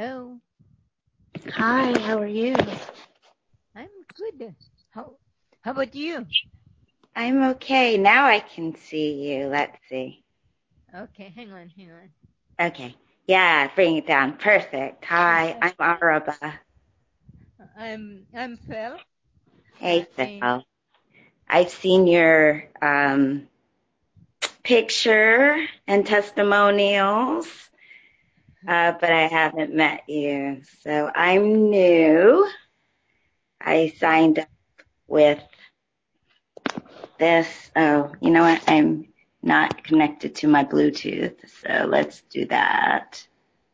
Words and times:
Hello. 0.00 0.40
Hi, 1.56 2.00
how 2.00 2.16
are 2.20 2.26
you? 2.26 2.54
I'm 3.76 3.88
good. 4.14 4.54
How 4.92 5.12
how 5.60 5.72
about 5.72 5.94
you? 5.94 6.24
I'm 7.14 7.42
okay. 7.50 7.98
Now 7.98 8.24
I 8.24 8.40
can 8.40 8.74
see 8.76 9.12
you. 9.30 9.48
Let's 9.48 9.76
see. 9.90 10.24
Okay, 10.94 11.30
hang 11.36 11.52
on, 11.52 11.70
hang 11.76 11.90
on. 11.90 12.68
Okay. 12.68 12.94
Yeah, 13.26 13.68
bring 13.74 13.98
it 13.98 14.06
down. 14.06 14.38
Perfect. 14.38 15.04
Hi, 15.04 15.54
I'm 15.60 15.74
Araba. 15.78 16.60
I'm 17.76 18.24
I'm 18.34 18.56
Phil. 18.56 18.96
Hey, 19.76 20.06
Phil. 20.16 20.64
I've 21.46 21.70
seen 21.70 22.06
your 22.06 22.64
um, 22.80 23.48
picture 24.62 25.58
and 25.86 26.06
testimonials, 26.06 27.69
uh, 28.66 28.92
but 29.00 29.10
I 29.10 29.26
haven't 29.26 29.74
met 29.74 30.08
you. 30.08 30.62
So 30.82 31.10
I'm 31.14 31.70
new. 31.70 32.48
I 33.60 33.88
signed 33.98 34.38
up 34.38 34.48
with 35.06 35.42
this. 37.18 37.70
Oh, 37.76 38.12
you 38.20 38.30
know 38.30 38.42
what? 38.42 38.62
I'm 38.68 39.06
not 39.42 39.82
connected 39.84 40.34
to 40.36 40.48
my 40.48 40.64
Bluetooth, 40.64 41.36
so 41.48 41.86
let's 41.86 42.22
do 42.22 42.46
that. 42.46 43.26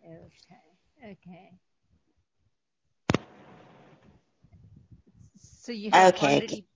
Okay, 0.04 1.12
okay. 1.12 1.58
So 5.36 5.72
you 5.72 5.90
have 5.90 6.10
Okay. 6.10 6.46
already 6.46 6.66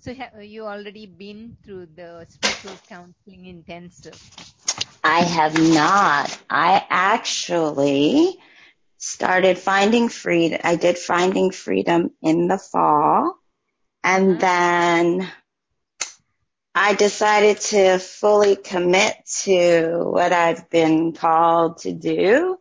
so 0.00 0.14
have 0.14 0.42
you 0.44 0.64
already 0.66 1.06
been 1.06 1.56
through 1.62 1.86
the 1.86 2.26
spiritual 2.28 2.78
counseling 2.86 3.46
intensive? 3.46 4.20
I 5.04 5.20
have 5.22 5.58
not. 5.58 6.36
I 6.50 6.84
actually 6.88 8.38
started 8.98 9.58
finding 9.58 10.08
freedom. 10.08 10.60
I 10.64 10.76
did 10.76 10.98
finding 10.98 11.50
freedom 11.50 12.10
in 12.22 12.48
the 12.48 12.58
fall. 12.58 13.36
And 14.04 14.38
Uh-huh. 14.38 14.40
then 14.40 15.28
I 16.74 16.94
decided 16.94 17.60
to 17.72 17.98
fully 17.98 18.56
commit 18.56 19.14
to 19.42 20.04
what 20.10 20.32
I've 20.32 20.70
been 20.70 21.12
called 21.12 21.78
to 21.78 21.92
do 21.92 22.58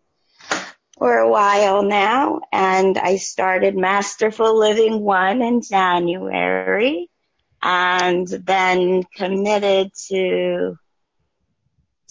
for 0.97 1.17
a 1.17 1.29
while 1.29 1.83
now. 1.83 2.41
And 2.51 2.97
I 2.97 3.17
started 3.17 3.75
Masterful 3.77 4.57
Living 4.57 5.01
One 5.01 5.41
in 5.41 5.61
January 5.61 7.09
and 7.61 8.27
then 8.27 9.03
committed 9.15 9.91
to 10.09 10.77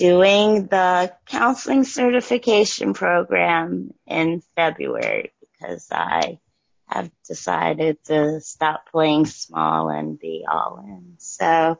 doing 0.00 0.66
the 0.66 1.12
counseling 1.26 1.84
certification 1.84 2.94
program 2.94 3.92
in 4.06 4.42
February 4.56 5.30
because 5.42 5.88
I 5.92 6.38
have 6.86 7.10
decided 7.28 8.02
to 8.04 8.40
stop 8.40 8.88
playing 8.90 9.26
small 9.26 9.90
and 9.90 10.18
be 10.18 10.46
all 10.50 10.82
in. 10.82 11.16
So 11.18 11.78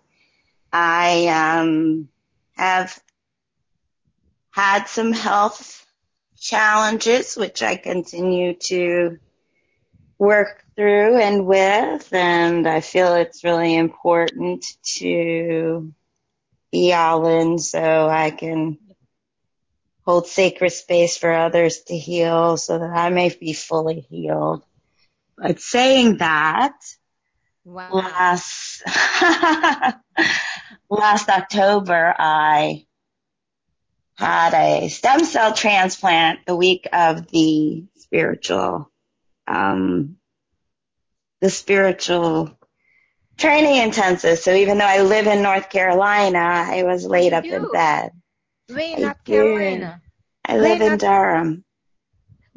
I 0.70 1.28
um, 1.28 2.08
have 2.56 3.02
had 4.50 4.84
some 4.84 5.12
health 5.12 5.86
challenges, 6.38 7.36
which 7.36 7.62
I 7.62 7.76
continue 7.76 8.52
to 8.64 9.18
work 10.18 10.62
through 10.76 11.16
and 11.16 11.46
with, 11.46 12.12
and 12.12 12.68
I 12.68 12.82
feel 12.82 13.14
it's 13.14 13.44
really 13.44 13.74
important 13.74 14.66
to 14.96 15.94
be 16.72 16.92
all 16.92 17.26
in 17.26 17.58
so 17.58 18.08
I 18.08 18.30
can 18.30 18.78
hold 20.04 20.26
sacred 20.26 20.70
space 20.70 21.16
for 21.16 21.32
others 21.32 21.82
to 21.82 21.96
heal 21.96 22.56
so 22.56 22.78
that 22.78 22.90
I 22.90 23.10
may 23.10 23.28
be 23.28 23.52
fully 23.52 24.00
healed. 24.00 24.64
But 25.36 25.60
saying 25.60 26.18
that, 26.18 26.74
Wow. 27.64 27.90
last 27.92 28.82
last 30.90 31.28
October 31.28 32.14
I 32.18 32.86
had 34.16 34.54
a 34.54 34.88
stem 34.88 35.24
cell 35.24 35.54
transplant 35.54 36.46
the 36.46 36.56
week 36.56 36.86
of 36.92 37.26
the 37.28 37.84
spiritual 37.96 38.90
um 39.46 40.16
the 41.40 41.50
spiritual 41.50 42.58
training 43.40 43.76
intensive. 43.82 44.38
So 44.38 44.52
even 44.54 44.78
though 44.78 44.84
I 44.86 45.02
live 45.02 45.26
in 45.26 45.42
North 45.42 45.68
Carolina, 45.70 46.38
I 46.38 46.84
was 46.84 47.04
laid 47.04 47.32
You 47.32 47.38
up 47.38 47.44
in 47.44 47.62
do? 47.62 47.70
bed. 47.72 48.10
In 48.68 48.76
I 48.78 49.00
North 49.00 49.24
do. 49.24 49.32
Carolina? 49.32 50.02
I 50.46 50.56
live 50.58 50.80
in 50.80 50.88
not- 50.92 51.00
Durham. 51.00 51.64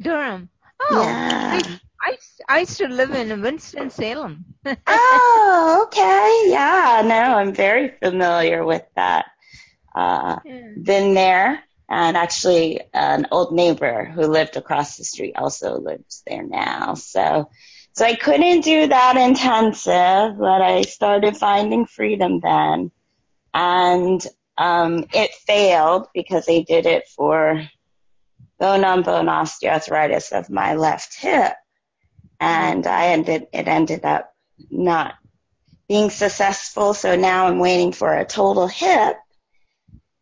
Durham. 0.00 0.48
Oh, 0.80 1.02
Yeah. 1.02 1.60
I, 2.00 2.10
I, 2.10 2.16
I 2.48 2.58
used 2.60 2.78
to 2.78 2.88
live 2.88 3.12
in 3.12 3.40
Winston 3.42 3.90
Salem. 3.90 4.44
Oh, 4.86 5.84
okay. 5.86 6.50
Yeah, 6.50 7.02
no, 7.04 7.14
I'm 7.36 7.52
very 7.54 7.88
familiar 8.02 8.64
with 8.64 8.84
that. 8.96 9.26
Uh, 9.94 10.38
Yeah. 10.44 10.60
been 10.82 11.14
there 11.14 11.62
and 11.88 12.16
actually 12.16 12.80
an 12.92 13.26
old 13.30 13.52
neighbor 13.54 14.04
who 14.04 14.22
lived 14.22 14.56
across 14.56 14.96
the 14.96 15.04
street 15.04 15.34
also 15.36 15.78
lives 15.78 16.22
there 16.26 16.42
now. 16.42 16.94
So, 16.94 17.50
so 17.94 18.04
I 18.04 18.16
couldn't 18.16 18.62
do 18.62 18.88
that 18.88 19.16
intensive, 19.16 20.38
but 20.38 20.62
I 20.62 20.82
started 20.82 21.36
finding 21.36 21.86
freedom 21.86 22.40
then 22.40 22.90
and, 23.52 24.26
um, 24.56 25.04
it 25.12 25.32
failed 25.46 26.08
because 26.14 26.46
they 26.46 26.62
did 26.62 26.86
it 26.86 27.08
for 27.08 27.62
bone 28.58 28.84
on 28.84 29.02
bone 29.02 29.26
osteoarthritis 29.26 30.32
of 30.32 30.50
my 30.50 30.74
left 30.74 31.14
hip. 31.14 31.54
And 32.40 32.86
I 32.86 33.08
ended, 33.08 33.46
it 33.52 33.68
ended 33.68 34.04
up 34.04 34.32
not 34.70 35.14
being 35.88 36.10
successful. 36.10 36.94
So 36.94 37.16
now 37.16 37.46
I'm 37.46 37.58
waiting 37.58 37.92
for 37.92 38.12
a 38.12 38.24
total 38.24 38.66
hip 38.66 39.16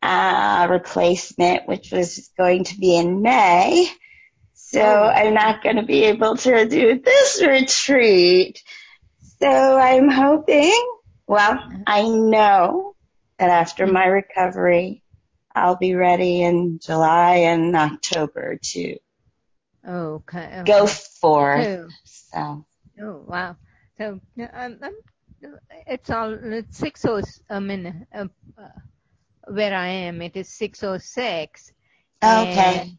uh, 0.03 0.67
replacement, 0.71 1.67
which 1.69 1.93
was 1.93 2.31
going 2.37 2.65
to 2.65 2.79
be 2.79 2.97
in 2.97 3.23
May. 3.23 3.89
So 4.73 4.81
Oh. 4.81 5.09
I'm 5.09 5.35
not 5.35 5.63
going 5.63 5.77
to 5.77 5.83
be 5.83 6.05
able 6.05 6.37
to 6.39 6.67
do 6.67 6.99
this 7.01 7.43
retreat. 7.43 8.63
So 9.41 9.79
I'm 9.79 10.09
hoping, 10.09 10.75
well, 11.27 11.59
I 11.87 12.09
know 12.09 12.95
that 13.39 13.51
after 13.51 13.87
my 13.87 14.07
recovery, 14.07 15.03
I'll 15.55 15.77
be 15.77 15.95
ready 15.95 16.43
in 16.43 16.79
July 16.79 17.37
and 17.53 17.77
October 17.77 18.59
to 18.63 18.97
Okay. 19.87 20.61
okay. 20.61 20.63
go 20.65 20.87
forth. 20.87 21.69
Oh, 21.69 21.89
So 22.05 22.65
oh, 23.03 23.25
wow. 23.27 23.57
So, 23.99 24.21
um, 24.55 24.79
um, 24.83 24.97
it's 25.87 26.11
all, 26.11 26.33
it's 26.33 26.79
six 26.79 27.05
oh, 27.05 27.21
I 27.51 27.61
mean, 27.61 28.07
uh, 28.15 28.27
uh, 28.57 28.69
where 29.49 29.75
I 29.75 29.89
am, 29.89 30.23
it 30.23 30.37
is 30.37 30.49
606. 30.49 31.73
Okay. 32.25 32.99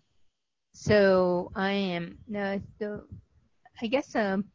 So 0.74 1.52
I 1.56 1.72
am, 1.72 2.18
uh, 2.36 2.60
so 2.80 3.04
I 3.82 3.88
guess, 3.88 4.16
um, 4.16 4.46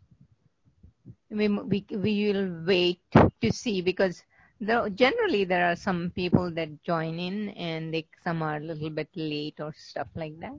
we, 1.31 1.49
we, 1.49 1.87
we 1.91 2.33
will 2.33 2.65
wait 2.67 3.01
to 3.43 3.53
see 3.53 3.81
because 3.83 4.23
there, 4.61 4.89
generally 4.91 5.45
there 5.45 5.67
are 5.71 5.77
some 5.77 6.13
people 6.15 6.51
that 6.55 6.83
join 6.85 7.19
in 7.19 7.51
and 7.51 7.93
they, 7.95 8.07
some 8.25 8.43
are 8.43 8.57
a 8.57 8.61
little 8.61 8.91
bit 8.91 9.09
late 9.17 9.61
or 9.61 9.73
stuff 9.77 10.09
like 10.17 10.39
that. 10.41 10.59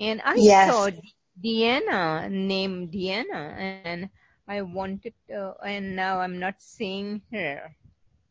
And 0.00 0.20
I 0.24 0.42
Yes. 0.42 0.88
saw 0.88 0.90
Deanna, 1.42 2.30
named 2.30 2.92
Deanna, 2.92 3.54
and 3.58 3.88
I 4.30 4.44
wanted 4.44 4.96
to, 5.10 5.54
and 5.64 5.96
now 5.96 6.04
I'm 6.20 6.38
not 6.40 6.42
seeing 6.60 7.22
her. 7.32 7.74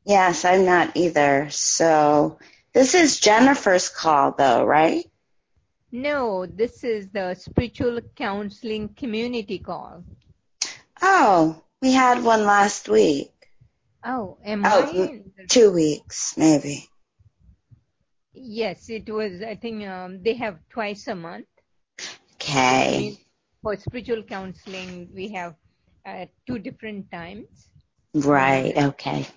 yes, 0.05 0.45
I'm 0.45 0.65
not 0.65 0.95
either. 0.95 1.47
So 1.51 2.37
this 2.73 2.95
is 2.95 3.19
Jennifer's 3.19 3.89
call 3.89 4.31
though, 4.37 4.65
right? 4.65 5.05
No, 5.91 6.45
this 6.45 6.83
is 6.83 7.09
the 7.09 7.35
spiritual 7.35 7.99
counseling 8.15 8.89
community 8.89 9.59
call. 9.59 10.03
Oh, 11.01 11.61
we 11.81 11.91
had 11.93 12.23
one 12.23 12.45
last 12.45 12.87
week. 12.87 13.31
Oh, 14.05 14.37
am 14.43 14.63
Oh, 14.65 14.69
I? 14.69 15.21
Two 15.47 15.71
weeks, 15.71 16.37
maybe. 16.37 16.87
Yes, 18.33 18.89
it 18.89 19.09
was, 19.09 19.41
I 19.41 19.55
think, 19.55 19.85
um, 19.87 20.23
they 20.23 20.35
have 20.35 20.59
twice 20.69 21.07
a 21.07 21.15
month. 21.15 21.47
Okay. 22.35 23.17
For 23.61 23.75
spiritual 23.75 24.23
counseling, 24.23 25.09
we 25.13 25.29
have 25.33 25.55
uh, 26.05 26.25
two 26.47 26.57
different 26.57 27.11
times. 27.11 27.69
Right. 28.13 28.75
Okay. 28.75 29.27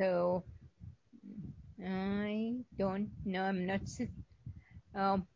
So 0.00 0.44
I 1.84 2.54
don't 2.78 3.10
know. 3.24 3.42
I'm 3.42 3.66
not. 3.66 3.80
Um, 4.94 5.26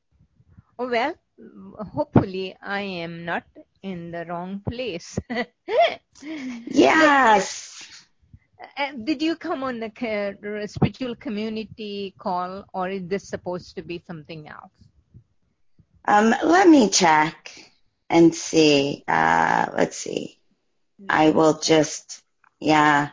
well, 0.88 1.14
hopefully 1.92 2.56
I 2.62 2.80
am 2.80 3.24
not 3.24 3.44
in 3.82 4.10
the 4.10 4.24
wrong 4.26 4.62
place. 4.68 5.18
Yes. 6.22 8.06
Uh, 8.76 8.92
Did 9.04 9.22
you 9.22 9.36
come 9.36 9.62
on 9.62 9.80
the 9.80 10.66
spiritual 10.68 11.14
community 11.16 12.14
call, 12.18 12.64
or 12.74 12.90
is 12.90 13.06
this 13.08 13.26
supposed 13.28 13.74
to 13.76 13.82
be 13.82 14.02
something 14.06 14.48
else? 14.48 14.72
Um, 16.04 16.34
let 16.44 16.68
me 16.68 16.90
check 16.90 17.52
and 18.10 18.34
see. 18.34 19.04
Uh, 19.08 19.66
let's 19.74 19.96
see. 19.96 20.38
I 21.08 21.30
will 21.30 21.58
just, 21.58 22.22
yeah. 22.58 23.10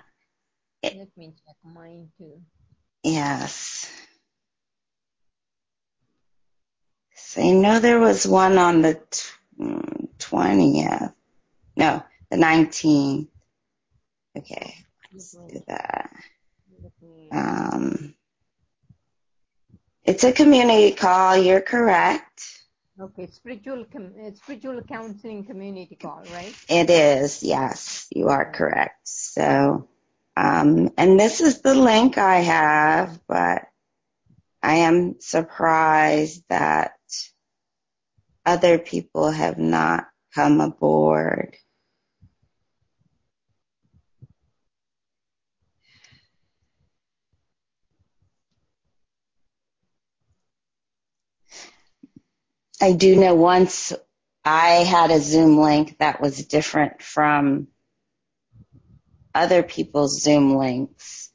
Let 0.84 1.10
me 1.16 1.34
check 1.46 1.56
mine 1.64 2.10
too. 2.18 2.42
Yes. 3.04 3.90
So 7.16 7.26
I 7.38 7.51
know 7.51 7.80
there 7.80 8.00
was 8.00 8.25
one 8.28 8.57
on 8.57 8.81
the 8.81 9.00
twentieth. 10.19 11.12
No, 11.75 12.04
the 12.30 12.38
nineteenth. 12.38 13.30
Okay, 14.38 14.75
let's 15.13 15.31
do 15.31 15.63
that. 15.68 16.12
Um, 17.31 18.16
it's 20.04 20.24
a 20.24 20.31
community 20.31 20.92
call. 20.95 21.38
You're 21.38 21.62
correct. 21.62 22.63
Okay, 23.00 23.28
spiritual 23.28 23.86
com- 23.92 24.13
spiritual 24.36 24.81
counseling 24.81 25.45
community 25.45 25.95
call, 25.95 26.24
right? 26.33 26.56
It 26.68 26.90
is. 26.90 27.44
Yes, 27.44 28.07
you 28.10 28.30
are 28.30 28.51
correct. 28.51 29.07
So, 29.07 29.88
um, 30.36 30.92
and 30.98 31.19
this 31.19 31.42
is 31.42 31.62
the 31.62 31.75
link 31.75 32.18
I 32.18 32.40
have, 32.40 33.19
but 33.28 33.68
I 34.63 34.78
am 34.78 35.19
surprised 35.19 36.44
that 36.50 36.96
other 38.47 38.79
people 38.79 39.29
have 39.29 39.59
not 39.59 40.07
come 40.33 40.61
aboard. 40.61 41.57
I 52.79 52.94
do 52.94 53.17
know 53.17 53.35
once 53.35 53.91
I 54.45 54.69
had 54.83 55.11
a 55.11 55.19
Zoom 55.19 55.59
link 55.59 55.97
that 55.97 56.21
was 56.21 56.45
different 56.45 57.01
from 57.01 57.67
other 59.35 59.61
people's 59.61 60.21
Zoom 60.21 60.55
links. 60.55 61.31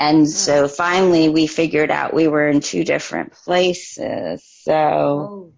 And 0.00 0.20
hmm. 0.20 0.24
so 0.24 0.66
finally 0.66 1.28
we 1.28 1.46
figured 1.46 1.92
out 1.92 2.12
we 2.12 2.26
were 2.26 2.48
in 2.48 2.60
two 2.60 2.82
different 2.82 3.34
places. 3.34 4.42
So, 4.62 4.72
oh. 4.74 5.52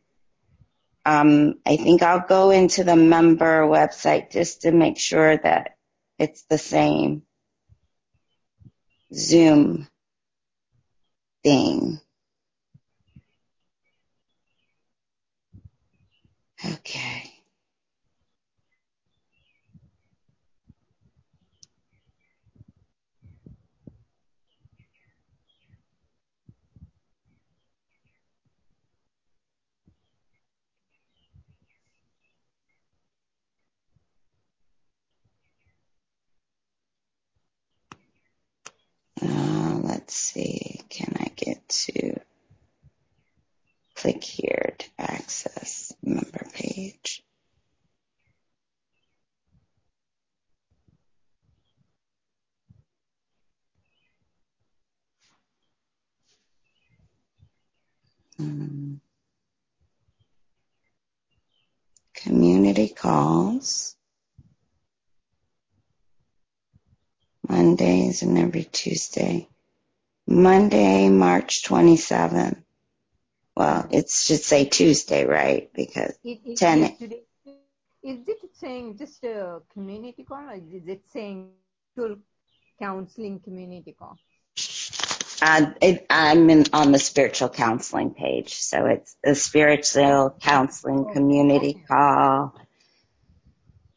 Um, 1.07 1.61
I 1.67 1.77
think 1.77 2.03
I'll 2.03 2.27
go 2.29 2.51
into 2.51 2.85
the 2.85 2.97
member 2.97 3.63
website 3.63 4.33
just 4.33 4.63
to 4.63 4.73
make 4.73 4.99
sure 4.99 5.37
that 5.39 5.77
it's 6.19 6.45
the 6.51 6.59
same 6.59 7.23
Zoom 9.15 9.89
thing. 11.45 12.01
Okay. 16.65 17.33
Uh, 39.23 39.96
let's 40.07 40.15
see. 40.15 40.81
Can 40.89 41.17
I 41.19 41.33
get 41.35 41.69
to 41.69 42.21
click 43.97 44.23
here 44.23 44.77
to 44.79 44.87
access 45.01 45.93
member 46.01 46.47
page? 46.53 47.25
Um, 58.39 59.01
community 62.15 62.91
calls. 62.91 63.97
Mondays 67.49 68.23
and 68.23 68.39
every 68.39 68.65
Tuesday. 68.65 69.49
Monday, 70.27 71.09
March 71.09 71.63
27th. 71.65 72.63
Well, 73.57 73.89
it 73.91 74.11
should 74.11 74.41
say 74.41 74.65
Tuesday, 74.67 75.25
right? 75.25 75.71
Because 75.75 76.15
It, 76.25 76.41
it, 76.45 76.59
10 76.59 76.85
is, 76.85 76.99
today, 76.99 77.23
is 78.03 78.29
it 78.29 78.41
saying 78.55 78.97
just 78.99 79.25
a 79.25 79.61
community 79.73 80.25
call 80.25 80.49
or 80.49 80.55
is 80.55 80.89
it 80.89 81.03
saying 81.13 81.51
counseling 82.79 83.41
community 83.41 83.93
call? 83.93 84.19
Uh, 85.43 85.73
it, 85.83 86.07
I'm 86.11 86.51
in, 86.51 86.65
on 86.73 86.93
the 86.93 86.99
spiritual 86.99 87.51
counseling 87.51 88.15
page, 88.15 88.55
so 88.55 88.87
it's 88.87 89.17
a 89.25 89.35
spiritual 89.35 90.37
counseling 90.41 91.07
community 91.13 91.81
call. 91.89 92.55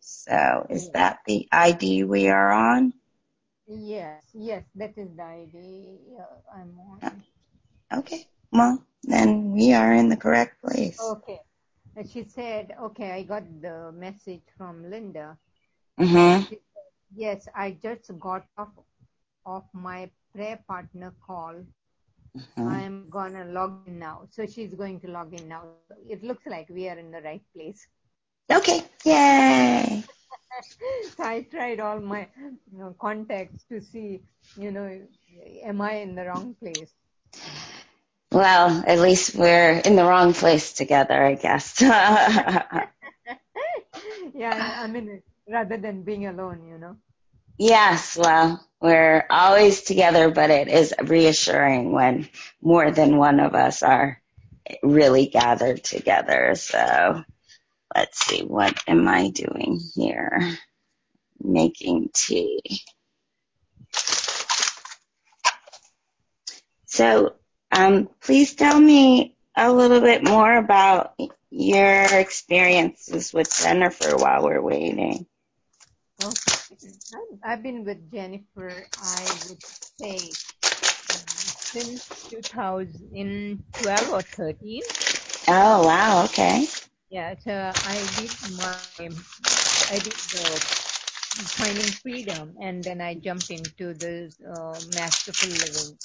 So 0.00 0.66
is 0.70 0.90
that 0.90 1.18
the 1.26 1.46
ID 1.52 2.04
we 2.04 2.28
are 2.28 2.50
on? 2.50 2.94
Yes, 3.66 4.22
yes, 4.32 4.64
that 4.74 4.96
is 4.96 5.14
the 5.16 5.22
ID 5.22 5.98
I'm 6.54 6.80
on. 6.80 7.22
Okay, 7.92 8.26
well, 8.52 8.82
then 9.02 9.52
we 9.52 9.74
are 9.74 9.92
in 9.92 10.08
the 10.08 10.16
correct 10.16 10.62
place. 10.62 10.98
Okay. 11.00 11.40
And 11.96 12.08
she 12.08 12.24
said, 12.24 12.74
okay, 12.80 13.12
I 13.12 13.22
got 13.22 13.44
the 13.62 13.92
message 13.92 14.42
from 14.58 14.90
Linda. 14.90 15.38
Mm-hmm. 16.00 16.42
Said, 16.48 16.58
yes, 17.14 17.46
I 17.54 17.76
just 17.82 18.10
got 18.18 18.44
off 18.58 18.72
of 19.46 19.62
my 19.72 20.10
prayer 20.34 20.58
partner 20.66 21.12
call. 21.24 21.54
Mm-hmm. 22.36 22.68
I'm 22.68 23.08
gonna 23.10 23.44
log 23.46 23.86
in 23.86 23.98
now. 23.98 24.26
So 24.30 24.46
she's 24.46 24.74
going 24.74 25.00
to 25.00 25.08
log 25.08 25.34
in 25.34 25.48
now. 25.48 25.64
It 26.08 26.22
looks 26.22 26.46
like 26.46 26.68
we 26.68 26.88
are 26.88 26.98
in 26.98 27.10
the 27.10 27.22
right 27.22 27.42
place. 27.54 27.86
Okay, 28.50 28.82
yay. 29.04 30.04
so 31.16 31.22
I 31.24 31.46
tried 31.50 31.80
all 31.80 32.00
my 32.00 32.28
you 32.72 32.78
know, 32.78 32.94
contacts 33.00 33.64
to 33.70 33.80
see, 33.80 34.20
you 34.56 34.70
know, 34.70 35.00
am 35.62 35.80
I 35.80 35.94
in 35.96 36.14
the 36.14 36.24
wrong 36.26 36.54
place? 36.60 36.92
Well, 38.32 38.82
at 38.86 38.98
least 38.98 39.34
we're 39.36 39.78
in 39.78 39.94
the 39.96 40.04
wrong 40.04 40.34
place 40.34 40.72
together, 40.72 41.24
I 41.24 41.34
guess. 41.34 41.80
yeah, 44.34 44.76
I 44.78 44.86
mean, 44.86 45.22
rather 45.48 45.76
than 45.76 46.02
being 46.02 46.26
alone, 46.26 46.66
you 46.66 46.78
know. 46.78 46.96
Yes, 47.58 48.16
well, 48.16 48.64
we're 48.80 49.24
always 49.30 49.82
together, 49.82 50.30
but 50.30 50.50
it 50.50 50.68
is 50.68 50.94
reassuring 51.02 51.92
when 51.92 52.28
more 52.60 52.90
than 52.90 53.16
one 53.16 53.40
of 53.40 53.54
us 53.54 53.82
are 53.82 54.20
really 54.82 55.26
gathered 55.26 55.82
together. 55.82 56.54
So 56.54 57.22
let's 57.94 58.24
see, 58.26 58.42
what 58.42 58.78
am 58.86 59.08
I 59.08 59.30
doing 59.30 59.80
here? 59.94 60.56
Making 61.40 62.10
tea. 62.14 62.60
So, 66.86 67.34
um, 67.72 68.08
please 68.20 68.54
tell 68.54 68.78
me 68.78 69.36
a 69.56 69.72
little 69.72 70.00
bit 70.00 70.22
more 70.24 70.54
about 70.56 71.14
your 71.50 72.04
experiences 72.04 73.32
with 73.32 73.52
Jennifer 73.56 74.16
while 74.16 74.44
we're 74.44 74.62
waiting. 74.62 75.26
I've 77.44 77.62
been 77.62 77.84
with 77.84 78.10
Jennifer, 78.12 78.86
I 79.02 79.24
would 79.48 79.62
say, 80.00 80.18
since 81.72 82.08
2012 82.30 84.10
or 84.12 84.22
13. 84.22 84.82
Oh, 85.48 85.84
wow, 85.84 86.24
okay. 86.24 86.66
Yeah, 87.10 87.34
so 87.44 87.72
I 87.84 87.96
did 88.16 88.30
my, 88.56 88.78
I 89.90 89.98
did 89.98 90.14
the 90.32 90.60
finding 91.56 91.92
freedom 92.02 92.56
and 92.60 92.82
then 92.82 93.00
I 93.00 93.14
jumped 93.14 93.50
into 93.50 93.94
the 93.94 94.32
uh, 94.46 94.80
masterful 94.94 95.48
living. 95.48 95.98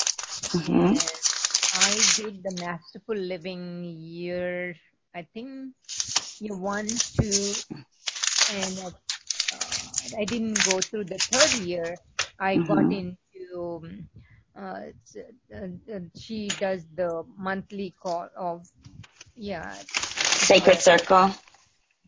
Mm-hmm. 0.53 0.95
I 1.73 1.91
did 2.17 2.43
the 2.43 2.51
masterful 2.61 3.15
living 3.15 3.83
year, 3.83 4.75
I 5.15 5.27
think 5.33 5.73
year 6.39 6.55
one, 6.55 6.88
two, 6.88 7.53
and 8.53 8.93
I 10.17 10.25
didn't 10.25 10.63
go 10.63 10.81
through 10.81 11.05
the 11.05 11.19
third 11.19 11.53
year. 11.53 11.99
I 12.39 12.57
got 12.59 12.85
Mhm. 12.85 12.91
into, 12.91 13.81
uh, 14.55 14.81
uh, 15.53 15.67
uh, 15.93 15.99
she 16.15 16.47
does 16.59 16.87
the 16.95 17.23
monthly 17.37 17.95
call 18.01 18.29
of, 18.35 18.67
yeah, 19.35 19.83
Sacred 20.39 20.79
Circle. 20.81 21.31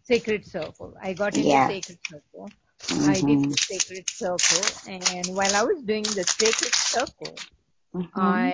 Sacred 0.03 0.45
Circle. 0.45 0.95
I 1.01 1.13
got 1.13 1.37
into 1.37 1.57
Yeah. 1.57 1.59
Sacred 1.59 1.99
Circle. 2.05 2.51
I 3.03 3.21
did 3.21 3.41
the 3.47 3.57
Sacred 3.57 4.07
Circle, 4.09 4.65
and 4.87 5.35
while 5.35 5.55
I 5.55 5.63
was 5.63 5.81
doing 5.83 6.03
the 6.03 6.23
Sacred 6.25 6.73
Circle, 6.75 7.35
Mhm. 7.93 8.53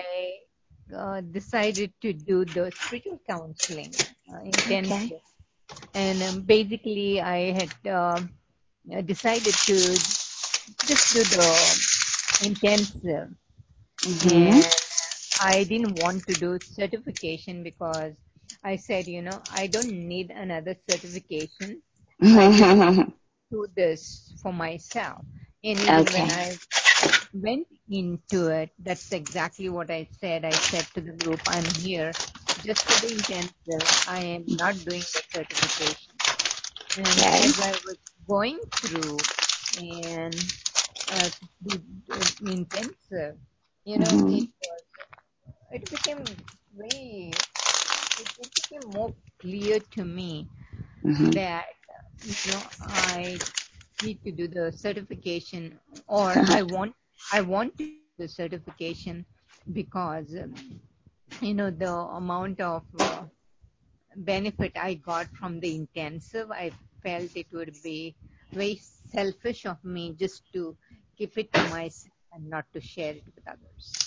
uh, 0.94 1.20
decided 1.20 1.92
to 2.02 2.12
do 2.12 2.44
the 2.44 2.70
spiritual 2.72 3.20
counseling 3.28 3.92
uh, 4.32 4.40
intensive. 4.40 5.22
And 5.94 6.22
um, 6.22 6.42
basically, 6.42 7.20
I 7.20 7.52
had 7.52 7.72
um, 7.92 8.37
uh, 8.94 9.00
decided 9.02 9.54
to 9.54 9.74
just 10.86 11.12
do 11.12 11.24
the 11.24 12.46
intensive. 12.46 13.30
Mhm. 14.04 14.52
And 14.52 14.64
I 15.40 15.64
didn't 15.64 15.94
want 15.94 16.26
to 16.26 16.34
do 16.34 16.58
certification 16.60 17.62
because 17.62 18.14
I 18.64 18.76
said, 18.76 19.08
you 19.08 19.22
know, 19.22 19.42
I 19.50 19.66
don't 19.66 19.90
need 20.08 20.30
another 20.30 20.76
certification. 20.88 21.82
Do 23.50 23.66
this 23.76 24.34
for 24.42 24.52
myself. 24.52 25.24
And 25.64 25.80
even 25.80 26.10
Okay. 26.10 26.26
when 26.26 26.30
I 26.30 26.58
went 27.32 27.66
into 27.90 28.48
it, 28.48 28.70
that's 28.78 29.12
exactly 29.12 29.68
what 29.68 29.90
I 29.90 30.08
said. 30.20 30.44
I 30.44 30.58
said 30.58 30.86
to 30.94 31.00
the 31.00 31.12
group, 31.12 31.40
I'm 31.46 31.64
here 31.64 32.16
just 32.64 32.82
for 32.84 32.96
the 33.06 33.12
intensive. 33.12 33.86
I 34.08 34.20
am 34.20 34.44
not 34.56 34.74
doing 34.84 35.00
the 35.00 35.22
certification. 35.32 36.12
And 36.96 37.06
Okay. 37.18 37.48
as 37.48 37.58
I 37.60 37.72
was 37.84 37.98
going 38.28 38.60
through 38.80 39.26
and 39.78 40.34
uh, 41.12 41.30
the, 41.62 41.82
the 42.08 42.52
intensive, 42.52 43.36
you 43.84 43.98
know, 43.98 44.14
Mhm. 44.14 44.38
it 44.38 44.48
was, 44.62 44.82
it 45.72 45.90
became 45.90 46.24
very, 46.76 47.32
it, 48.18 48.28
it 48.38 48.50
became 48.54 48.84
more 48.86 49.12
clear 49.40 49.80
to 49.92 50.04
me 50.04 50.48
Mhm. 51.04 51.34
that 51.34 51.66
you 52.22 52.34
know 52.52 52.62
I 52.80 53.38
need 54.02 54.22
to 54.24 54.32
do 54.32 54.48
the 54.48 54.72
certification 54.72 55.78
or 56.08 56.40
I 56.48 56.62
want 56.62 56.94
I 57.32 57.42
want 57.42 57.76
to 57.78 57.86
do 57.86 58.08
the 58.18 58.28
certification 58.28 59.24
because 59.72 60.34
um, 60.42 60.80
you 61.40 61.54
know 61.54 61.70
the 61.70 61.92
amount 61.92 62.60
of 62.60 62.84
uh, 63.00 63.24
benefit 64.16 64.72
I 64.76 64.94
got 64.94 65.26
from 65.36 65.60
the 65.60 65.74
intensive 65.74 66.50
I 66.50 66.70
felt 67.02 67.30
it 67.34 67.46
would 67.52 67.82
be 67.82 68.16
very 68.52 68.76
selfish 68.76 69.66
of 69.66 69.82
me 69.84 70.14
just 70.14 70.42
to 70.52 70.76
keep 71.16 71.36
it 71.38 71.52
to 71.54 71.62
myself 71.62 72.14
and 72.32 72.48
not 72.48 72.66
to 72.72 72.80
share 72.80 73.14
it 73.14 73.24
with 73.34 73.46
others. 73.48 74.00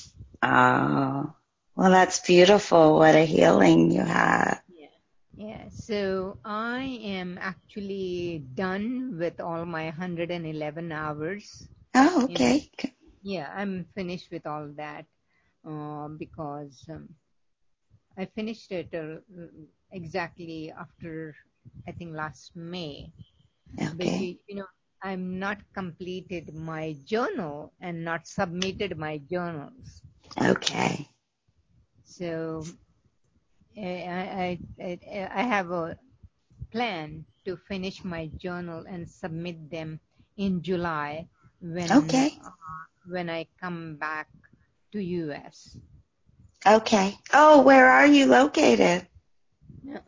Oh, 0.44 1.34
well, 1.76 1.92
that's 1.92 2.20
beautiful. 2.20 2.98
What 2.98 3.16
a 3.16 3.26
healing 3.26 3.92
you 3.92 4.02
have. 4.02 4.62
Yeah. 4.68 4.88
Yeah, 5.36 5.70
so 5.70 6.38
I 6.44 6.84
am 7.04 7.38
actually 7.40 8.46
done 8.56 9.18
with 9.18 9.40
all 9.40 9.66
my 9.66 9.86
111 9.86 10.92
hours. 10.92 11.70
Oh, 11.96 12.26
You 12.26 12.40
know, 12.40 12.56
okay. 12.56 12.96
yeah, 13.22 13.52
I'm 13.56 13.86
finished 13.96 14.32
with 14.32 14.46
all 14.46 14.68
that 14.78 15.06
uh, 15.68 16.08
because 16.10 16.86
um, 16.90 17.10
I 18.18 18.26
finished 18.26 18.72
it 18.72 18.94
uh, 18.94 19.20
exactly 19.92 20.72
after, 20.72 21.36
I 21.88 21.92
think, 21.92 22.16
last 22.16 22.56
May. 22.56 23.12
But, 23.92 24.10
Okay. 24.10 24.40
you 24.48 24.56
know, 24.56 24.66
I'm 25.04 25.40
not 25.40 25.58
completed 25.74 26.54
my 26.54 26.96
journal 27.06 27.74
and 27.82 28.04
not 28.04 28.28
submitted 28.28 28.98
my 28.98 29.18
journals. 29.30 30.02
Okay. 30.42 31.08
So 32.04 32.64
I, 33.78 34.60
I, 34.80 34.84
I, 34.84 35.30
I 35.34 35.44
have 35.44 35.72
a 35.72 35.98
plan 36.72 37.26
to 37.46 37.58
finish 37.68 38.04
my 38.04 38.28
journal 38.38 38.86
and 38.88 39.10
submit 39.10 39.70
them 39.72 40.00
in 40.38 40.62
July 40.62 41.28
when 41.62 41.92
Okay. 41.92 42.34
uh, 42.46 42.50
when 43.08 43.30
I 43.30 43.48
come 43.60 43.96
back 43.98 44.28
to 44.92 45.00
US. 45.04 45.78
Okay. 46.66 47.18
Oh, 47.34 47.62
where 47.62 47.90
are 47.90 48.06
you 48.08 48.26
located? 48.26 49.08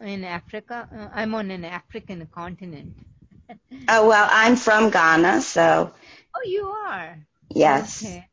In 0.01 0.23
Africa, 0.23 0.87
uh, 0.95 1.09
I'm 1.13 1.33
on 1.35 1.51
an 1.51 1.65
African 1.65 2.25
continent. 2.27 2.95
Oh, 3.89 4.07
well, 4.07 4.27
I'm 4.31 4.55
from 4.55 4.89
Ghana, 4.89 5.41
so 5.41 5.93
Oh, 6.35 6.41
you 6.45 6.65
are. 6.65 7.17
yes. 7.53 8.03
Okay. 8.03 8.27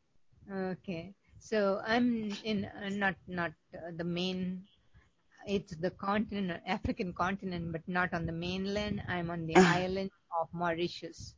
Okay. 0.51 1.13
So 1.39 1.81
I'm 1.85 2.37
in 2.43 2.65
uh, 2.65 2.89
not 2.89 3.15
not 3.27 3.51
uh, 3.75 3.91
the 3.95 4.03
main. 4.03 4.63
It's 5.47 5.75
the 5.75 5.91
continent, 5.91 6.61
African 6.67 7.13
continent, 7.13 7.71
but 7.71 7.81
not 7.87 8.13
on 8.13 8.25
the 8.25 8.31
mainland. 8.33 9.01
I'm 9.07 9.29
on 9.31 9.47
the 9.47 9.57
Uh. 9.57 9.61
island 9.61 10.11
of 10.39 10.49
Mauritius. 10.53 11.33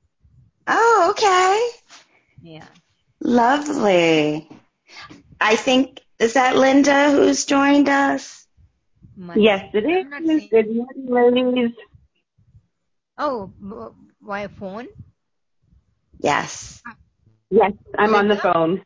Oh, 0.67 1.07
okay. 1.11 1.69
Yeah. 2.41 2.67
Lovely. 3.21 4.49
I 5.39 5.55
think, 5.55 6.01
is 6.19 6.33
that 6.33 6.55
Linda 6.55 7.11
who's 7.11 7.45
joined 7.45 7.89
us? 7.89 8.47
Monday. 9.15 9.43
Yes, 9.43 9.69
it 9.73 9.85
I'm 9.85 10.09
not 10.09 10.23
Good 10.49 10.75
morning, 10.75 11.53
ladies. 11.55 11.71
Oh, 13.17 13.51
b- 13.59 13.95
via 14.21 14.49
phone. 14.49 14.87
Yes. 16.19 16.81
Ah. 16.85 16.95
Yes, 17.49 17.73
I'm 17.97 18.15
on 18.15 18.27
the 18.27 18.37
phone. 18.37 18.83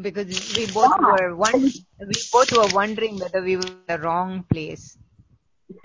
Because 0.00 0.28
we 0.56 0.66
both 0.66 0.98
were 0.98 1.34
one, 1.36 1.72
we 2.00 2.22
both 2.32 2.52
were 2.52 2.68
wondering 2.68 3.18
whether 3.18 3.42
we 3.42 3.56
were 3.56 3.68
in 3.70 3.86
the 3.86 3.98
wrong 3.98 4.44
place. 4.50 4.98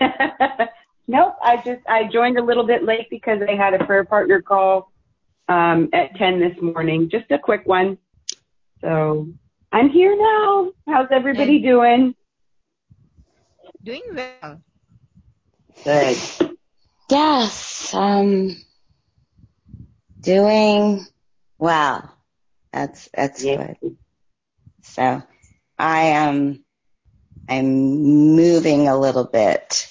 nope, 1.08 1.36
I 1.42 1.56
just 1.64 1.80
I 1.88 2.04
joined 2.12 2.38
a 2.38 2.42
little 2.44 2.64
bit 2.66 2.84
late 2.84 3.08
because 3.10 3.40
I 3.46 3.54
had 3.54 3.74
a 3.74 3.84
prayer 3.84 4.04
partner 4.04 4.40
call 4.42 4.89
at 5.50 6.14
10 6.16 6.40
this 6.40 6.60
morning. 6.62 7.08
Just 7.10 7.30
a 7.30 7.38
quick 7.38 7.62
one. 7.66 7.98
So 8.80 9.28
I'm 9.72 9.88
here 9.90 10.16
now. 10.16 10.72
How's 10.88 11.08
everybody 11.10 11.56
And- 11.56 11.64
doing? 11.64 12.14
Doing 13.82 14.02
well. 14.14 14.60
Good. 15.84 16.18
Yes. 17.10 17.94
Um, 17.94 18.54
doing 20.20 21.06
well. 21.58 22.14
That's, 22.72 23.08
that's 23.14 23.42
Yeah. 23.42 23.72
good. 23.80 23.96
So 24.82 25.22
I 25.78 26.00
am, 26.02 26.62
I'm 27.48 27.66
moving 28.36 28.86
a 28.86 28.98
little 28.98 29.24
bit, 29.24 29.88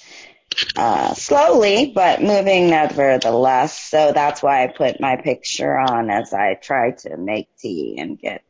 uh, 0.76 1.14
slowly, 1.14 1.92
but 1.94 2.22
moving 2.22 2.70
nevertheless. 2.70 3.78
So 3.78 4.12
that's 4.12 4.42
why 4.42 4.64
I 4.64 4.66
put 4.68 5.00
my 5.00 5.16
picture 5.16 5.76
on 5.76 6.10
as 6.10 6.32
I 6.32 6.54
try 6.54 6.92
to 7.02 7.16
make 7.16 7.48
tea 7.56 7.96
and 7.98 8.18
get 8.18 8.42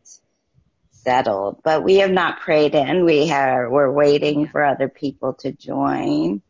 settled. 0.90 1.60
But 1.62 1.82
we 1.82 1.96
have 1.96 2.10
not 2.10 2.40
prayed 2.40 2.74
in. 2.74 3.04
We 3.04 3.26
have, 3.28 3.70
we're 3.70 3.90
waiting 3.90 4.48
for 4.48 4.64
other 4.64 4.88
people 4.88 5.34
to 5.40 5.52
join. 5.52 6.42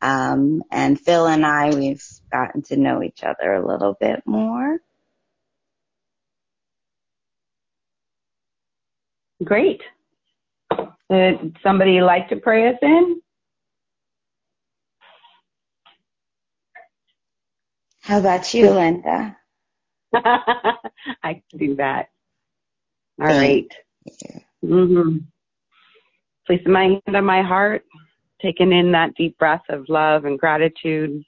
Um, 0.00 0.62
and 0.70 1.00
Phil 1.00 1.26
and 1.26 1.46
I, 1.46 1.70
we've 1.74 2.04
gotten 2.30 2.62
to 2.62 2.76
know 2.76 3.02
each 3.02 3.22
other 3.22 3.54
a 3.54 3.66
little 3.66 3.96
bit 3.98 4.22
more. 4.26 4.78
Great. 9.44 9.80
Would 11.08 11.56
somebody 11.62 12.00
like 12.00 12.28
to 12.30 12.36
pray 12.36 12.68
us 12.68 12.78
in? 12.82 13.21
How 18.02 18.18
about 18.18 18.52
you, 18.52 18.70
Linda? 18.70 19.36
I 20.14 20.74
can 21.22 21.58
do 21.58 21.76
that. 21.76 22.08
All 23.20 23.28
right. 23.28 23.70
Mm-hmm. 24.64 25.18
Placing 26.46 26.72
my 26.72 26.82
hand 27.06 27.16
on 27.16 27.24
my 27.24 27.42
heart, 27.42 27.84
taking 28.40 28.72
in 28.72 28.90
that 28.92 29.14
deep 29.14 29.38
breath 29.38 29.62
of 29.68 29.88
love 29.88 30.24
and 30.24 30.38
gratitude. 30.38 31.22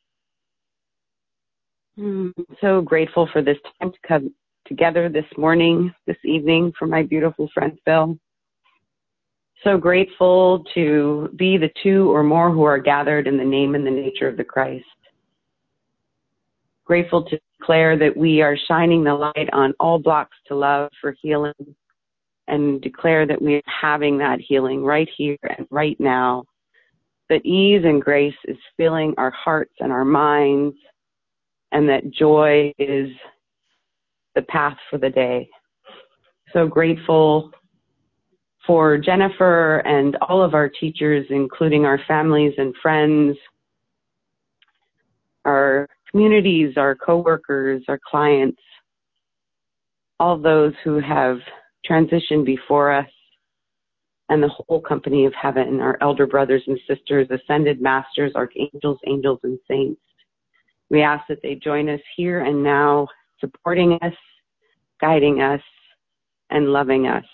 Mm, 1.97 2.33
so 2.61 2.81
grateful 2.81 3.28
for 3.33 3.40
this 3.40 3.59
time 3.81 3.93
to 3.93 3.99
come 4.07 4.35
together 4.66 5.09
this 5.09 5.26
morning, 5.38 5.95
this 6.09 6.16
evening 6.25 6.73
for 6.76 6.87
my 6.87 7.04
beautiful 7.04 7.49
friend 7.54 7.78
Phil. 7.85 8.19
So 9.62 9.78
grateful 9.78 10.64
to 10.75 11.31
be 11.37 11.57
the 11.57 11.71
two 11.83 12.12
or 12.12 12.25
more 12.25 12.50
who 12.50 12.64
are 12.64 12.78
gathered 12.78 13.28
in 13.28 13.37
the 13.37 13.45
name 13.45 13.76
and 13.76 13.87
the 13.87 13.90
nature 13.90 14.26
of 14.26 14.37
the 14.37 14.45
Christ. 14.45 14.85
Grateful 16.85 17.25
to 17.25 17.38
declare 17.59 17.99
that 17.99 18.17
we 18.17 18.43
are 18.43 18.57
shining 18.69 19.05
the 19.05 19.14
light 19.14 19.49
on 19.53 19.73
all 19.81 19.99
blocks 19.99 20.37
to 20.49 20.55
love 20.55 20.91
for 21.00 21.17
healing 21.23 21.55
and 22.47 22.81
declare 22.83 23.26
that 23.26 23.41
we 23.41 23.57
are 23.57 23.62
having 23.67 24.19
that 24.19 24.38
healing 24.41 24.85
right 24.85 25.09
here 25.17 25.38
and 25.57 25.67
right 25.71 25.99
now. 25.99 26.45
That 27.31 27.45
ease 27.47 27.83
and 27.85 28.03
grace 28.03 28.35
is 28.45 28.59
filling 28.76 29.14
our 29.17 29.31
hearts 29.31 29.73
and 29.81 29.91
our 29.91 30.05
minds 30.05 30.76
and 31.73 31.88
that 31.88 32.11
joy 32.11 32.73
is 32.79 33.09
the 34.35 34.43
path 34.43 34.76
for 34.91 34.99
the 34.99 35.11
day. 35.11 35.49
so 36.53 36.69
grateful 36.69 37.50
for 38.67 38.97
Jennifer 38.97 39.79
and 39.79 40.17
all 40.17 40.43
of 40.43 40.55
our 40.55 40.69
teachers, 40.69 41.26
including 41.31 41.85
our 41.85 41.99
families 42.07 42.55
and 42.59 42.75
friends, 42.81 43.37
our 45.45 45.88
communities, 46.14 46.75
our 46.76 46.94
coworkers, 46.94 47.83
our 47.88 47.99
clients, 48.09 48.61
all 50.21 50.38
those 50.38 50.73
who 50.85 51.00
have 51.00 51.38
transitioned 51.90 52.47
before 52.47 52.92
us, 52.92 53.11
and 54.28 54.40
the 54.40 54.49
whole 54.49 54.80
company 54.80 55.26
of 55.26 55.33
heaven, 55.35 55.80
our 55.80 55.99
elder 56.00 56.25
brothers 56.25 56.62
and 56.68 56.78
sisters, 56.88 57.26
ascended 57.30 57.83
masters, 57.83 58.30
archangels, 58.37 58.99
angels, 59.09 59.40
and 59.42 59.59
saints. 59.68 60.00
We 60.88 61.02
ask 61.02 61.25
that 61.28 61.42
they 61.42 61.56
join 61.56 61.88
us 61.88 62.00
here 62.16 62.44
and 62.44 62.62
now, 62.62 63.09
supporting 63.40 63.99
us, 64.00 64.14
guiding 65.00 65.42
us, 65.42 65.61
and 66.50 66.68
loving 66.68 67.09
us. 67.09 67.25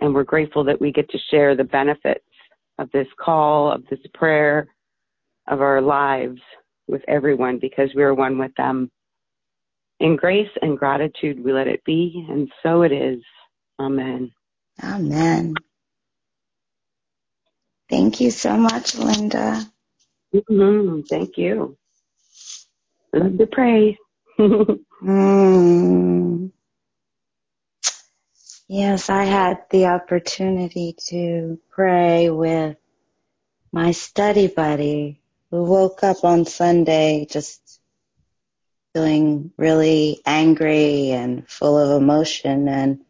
And 0.00 0.14
we're 0.14 0.24
grateful 0.24 0.64
that 0.64 0.80
we 0.80 0.90
get 0.90 1.10
to 1.10 1.18
share 1.30 1.54
the 1.54 1.64
benefits 1.64 2.24
of 2.78 2.90
this 2.92 3.08
call, 3.20 3.70
of 3.70 3.84
this 3.90 4.00
prayer, 4.14 4.68
of 5.48 5.60
our 5.60 5.82
lives 5.82 6.40
with 6.88 7.02
everyone 7.08 7.58
because 7.58 7.90
we 7.94 8.02
are 8.02 8.14
one 8.14 8.38
with 8.38 8.54
them. 8.56 8.90
In 10.00 10.16
grace 10.16 10.50
and 10.60 10.78
gratitude, 10.78 11.42
we 11.42 11.52
let 11.52 11.68
it 11.68 11.82
be, 11.84 12.26
and 12.28 12.50
so 12.62 12.82
it 12.82 12.92
is. 12.92 13.22
Amen. 13.78 14.32
Amen. 14.82 15.54
Thank 17.88 18.20
you 18.20 18.30
so 18.30 18.56
much, 18.56 18.94
Linda. 18.96 19.64
Mm-hmm. 20.34 21.02
Thank 21.08 21.38
you. 21.38 21.76
Love 23.12 23.38
to 23.38 23.46
pray. 23.46 23.98
mm. 24.38 26.50
Yes, 28.68 29.10
I 29.10 29.24
had 29.24 29.58
the 29.70 29.86
opportunity 29.86 30.94
to 31.08 31.58
pray 31.70 32.30
with 32.30 32.76
my 33.72 33.92
study 33.92 34.48
buddy 34.48 35.20
who 35.50 35.64
woke 35.64 36.02
up 36.02 36.24
on 36.24 36.44
Sunday 36.44 37.26
just 37.30 37.80
feeling 38.92 39.52
really 39.56 40.20
angry 40.24 41.10
and 41.10 41.48
full 41.48 41.78
of 41.78 42.00
emotion. 42.00 42.68
And 42.68 43.04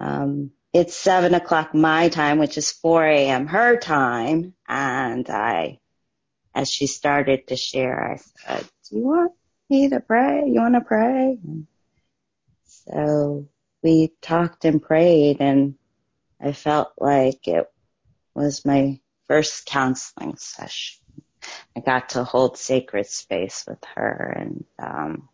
um, 0.00 0.50
it's 0.72 0.96
seven 0.96 1.34
o'clock 1.34 1.74
my 1.74 2.08
time, 2.08 2.38
which 2.38 2.58
is 2.58 2.72
4 2.72 3.04
a.m. 3.06 3.46
her 3.46 3.76
time. 3.76 4.54
And 4.66 5.28
I, 5.28 5.80
as 6.54 6.70
she 6.70 6.86
started 6.86 7.48
to 7.48 7.56
share, 7.56 8.12
I 8.12 8.16
said, 8.16 8.68
do 8.88 8.96
you 8.96 9.04
want 9.04 9.32
me 9.68 9.90
to 9.90 10.00
pray? 10.00 10.44
You 10.46 10.60
want 10.60 10.74
to 10.74 10.80
pray? 10.80 11.38
And 11.44 11.66
so 12.64 13.48
we 13.82 14.12
talked 14.20 14.64
and 14.64 14.82
prayed 14.82 15.40
and 15.40 15.74
I 16.40 16.52
felt 16.52 16.92
like 16.98 17.46
it 17.46 17.70
was 18.34 18.64
my 18.64 19.00
first 19.28 19.64
counseling 19.66 20.36
session. 20.36 21.01
I 21.76 21.80
got 21.80 22.10
to 22.10 22.24
hold 22.24 22.58
sacred 22.58 23.06
space 23.06 23.64
with 23.66 23.82
her 23.94 24.34
and, 24.36 24.64
um, 24.78 25.28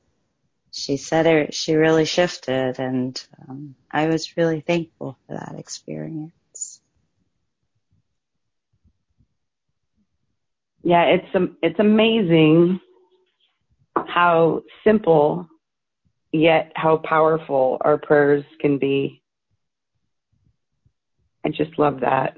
she 0.70 0.96
said 0.96 1.26
her, 1.26 1.46
she 1.50 1.74
really 1.74 2.04
shifted 2.04 2.78
and, 2.78 3.20
um, 3.48 3.74
I 3.90 4.06
was 4.06 4.36
really 4.36 4.60
thankful 4.60 5.18
for 5.26 5.34
that 5.34 5.58
experience. 5.58 6.80
Yeah, 10.82 11.04
it's, 11.04 11.56
it's 11.62 11.80
amazing 11.80 12.80
how 14.06 14.62
simple 14.84 15.48
yet 16.32 16.72
how 16.74 16.98
powerful 16.98 17.78
our 17.80 17.98
prayers 17.98 18.44
can 18.60 18.78
be. 18.78 19.22
I 21.44 21.50
just 21.50 21.78
love 21.78 22.00
that. 22.00 22.34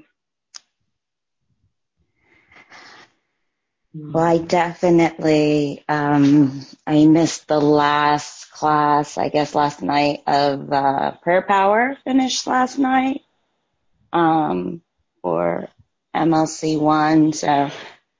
Well, 3.93 4.23
I 4.23 4.37
definitely, 4.37 5.83
um, 5.89 6.65
I 6.87 7.05
missed 7.05 7.49
the 7.49 7.59
last 7.59 8.49
class, 8.51 9.17
I 9.17 9.27
guess 9.27 9.53
last 9.53 9.81
night 9.81 10.23
of, 10.27 10.71
uh, 10.71 11.11
prayer 11.21 11.41
power 11.41 11.97
finished 12.05 12.47
last 12.47 12.79
night, 12.79 13.21
um, 14.13 14.81
for 15.21 15.67
MLC 16.15 16.77
one. 16.79 17.33
So 17.33 17.69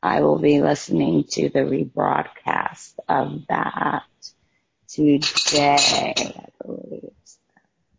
I 0.04 0.22
will 0.22 0.40
be 0.40 0.62
listening 0.62 1.24
to 1.32 1.48
the 1.48 1.60
rebroadcast 1.60 2.96
of 3.08 3.48
that 3.48 4.04
today, 4.90 5.78
I 6.38 6.48
believe. 6.66 7.12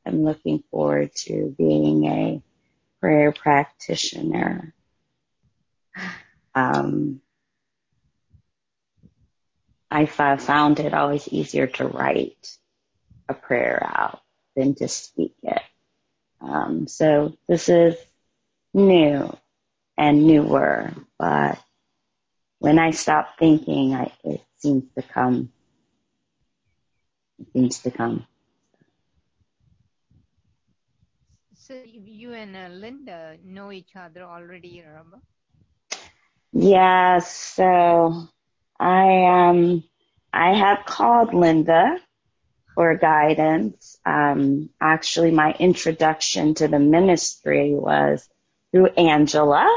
I'm 0.04 0.24
looking 0.24 0.62
forward 0.70 1.14
to 1.24 1.54
being 1.56 2.04
a 2.04 2.42
prayer 3.00 3.32
practitioner. 3.32 4.74
Um, 6.54 7.22
I 9.92 10.06
found 10.06 10.80
it 10.80 10.94
always 10.94 11.28
easier 11.28 11.66
to 11.66 11.86
write 11.86 12.56
a 13.28 13.34
prayer 13.34 13.82
out 13.84 14.20
than 14.56 14.74
to 14.76 14.88
speak 14.88 15.34
it. 15.42 15.62
Um, 16.40 16.86
so 16.86 17.36
this 17.46 17.68
is 17.68 17.96
new 18.72 19.36
and 19.98 20.26
newer, 20.26 20.92
but 21.18 21.58
when 22.58 22.78
I 22.78 22.92
stop 22.92 23.38
thinking, 23.38 23.94
I, 23.94 24.10
it 24.24 24.40
seems 24.58 24.84
to 24.94 25.02
come 25.02 25.52
things 27.52 27.80
to 27.80 27.90
come. 27.90 28.26
So 31.54 31.74
you 31.84 32.32
and 32.32 32.56
uh, 32.56 32.68
Linda 32.70 33.36
know 33.44 33.70
each 33.70 33.94
other 33.94 34.22
already, 34.22 34.82
remember? 34.86 35.20
Yes. 36.52 37.30
So 37.30 38.28
I 38.78 39.50
um 39.50 39.84
I 40.32 40.54
have 40.54 40.86
called 40.86 41.34
Linda 41.34 41.98
for 42.74 42.96
guidance. 42.96 43.98
Um, 44.04 44.70
actually, 44.80 45.30
my 45.30 45.52
introduction 45.52 46.54
to 46.54 46.68
the 46.68 46.78
ministry 46.78 47.74
was 47.74 48.26
through 48.70 48.86
Angela, 48.86 49.68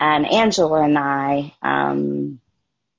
and 0.00 0.26
Angela 0.26 0.82
and 0.82 0.98
I 0.98 1.54
um, 1.62 2.40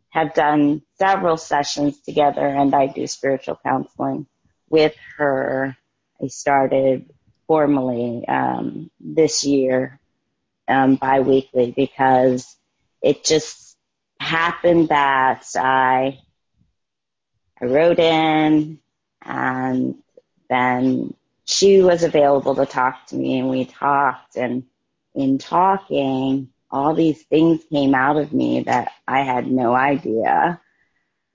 have 0.10 0.34
done 0.34 0.82
several 0.98 1.38
sessions 1.38 2.00
together 2.02 2.46
and 2.46 2.74
I 2.74 2.88
do 2.88 3.06
spiritual 3.06 3.60
counseling 3.64 4.26
with 4.70 4.96
her. 5.18 5.78
I 6.22 6.28
started 6.28 7.12
formally 7.48 8.28
um, 8.28 8.90
this 9.00 9.46
year 9.46 10.00
um, 10.68 10.96
biweekly 10.96 11.72
because 11.76 12.56
it 13.02 13.24
just 13.24 13.67
happened 14.20 14.90
that 14.90 15.46
I 15.56 16.20
I 17.60 17.66
wrote 17.66 18.00
in 18.00 18.80
and 19.22 19.96
then 20.50 21.14
she 21.46 21.82
was 21.82 22.04
available 22.04 22.56
to 22.56 22.66
talk 22.66 23.08
to 23.08 23.16
me 23.16 23.40
and 23.40 23.50
we 23.50 23.66
talked 23.66 24.36
and 24.36 24.64
in 25.16 25.38
talking 25.38 26.50
all 26.70 26.94
these 26.94 27.22
things 27.24 27.64
came 27.72 27.96
out 27.96 28.18
of 28.18 28.34
me 28.34 28.64
that 28.64 28.92
I 29.08 29.22
had 29.22 29.48
no 29.50 29.74
idea 29.74 30.62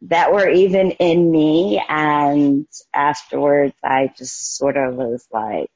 that 0.03 0.33
were 0.33 0.49
even 0.49 0.93
in 0.93 1.31
me. 1.31 1.83
And 1.89 2.67
afterwards, 2.93 3.75
I 3.83 4.13
just 4.17 4.57
sort 4.57 4.77
of 4.77 4.95
was 4.95 5.27
like, 5.33 5.71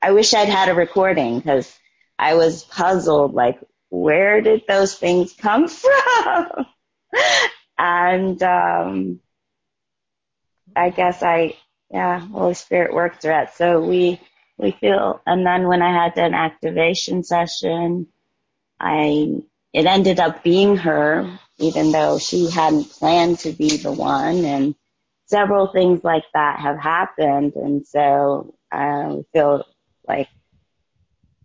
I 0.00 0.12
wish 0.12 0.34
I'd 0.34 0.48
had 0.48 0.68
a 0.68 0.74
recording 0.74 1.38
because 1.38 1.72
I 2.18 2.34
was 2.34 2.64
puzzled, 2.64 3.34
like, 3.34 3.58
where 3.88 4.40
did 4.40 4.62
those 4.66 4.94
things 4.94 5.32
come 5.32 5.68
from? 5.68 6.46
and, 7.78 8.42
um, 8.42 9.20
I 10.74 10.90
guess 10.90 11.22
I, 11.22 11.56
yeah, 11.90 12.18
Holy 12.18 12.54
Spirit 12.54 12.94
worked 12.94 13.22
through 13.22 13.38
it. 13.42 13.50
So 13.54 13.80
we, 13.80 14.20
we 14.58 14.72
feel, 14.72 15.20
and 15.26 15.46
then 15.46 15.68
when 15.68 15.82
I 15.82 15.92
had 15.92 16.18
an 16.18 16.34
activation 16.34 17.22
session, 17.22 18.08
I, 18.80 19.42
it 19.72 19.86
ended 19.86 20.20
up 20.20 20.42
being 20.42 20.76
her, 20.78 21.38
even 21.58 21.92
though 21.92 22.18
she 22.18 22.50
hadn't 22.50 22.90
planned 22.90 23.38
to 23.40 23.52
be 23.52 23.76
the 23.76 23.92
one 23.92 24.44
and 24.44 24.74
several 25.26 25.68
things 25.68 26.02
like 26.04 26.24
that 26.34 26.60
have 26.60 26.78
happened. 26.78 27.54
And 27.56 27.86
so 27.86 28.54
I 28.72 29.22
feel 29.32 29.64
like 30.06 30.28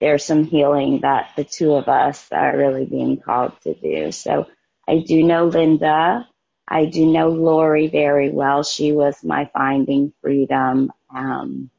there's 0.01 0.25
some 0.25 0.43
healing 0.43 1.01
that 1.01 1.31
the 1.37 1.45
two 1.45 1.73
of 1.75 1.87
us 1.87 2.27
are 2.31 2.57
really 2.57 2.85
being 2.85 3.17
called 3.17 3.53
to 3.61 3.73
do. 3.75 4.11
So 4.11 4.47
I 4.87 4.99
do 4.99 5.23
know 5.23 5.45
Linda. 5.45 6.27
I 6.67 6.85
do 6.85 7.05
know 7.05 7.29
Lori 7.29 7.87
very 7.87 8.29
well. 8.29 8.63
She 8.63 8.91
was 8.91 9.23
my 9.23 9.49
Finding 9.53 10.11
Freedom 10.21 10.91
um, 11.13 11.69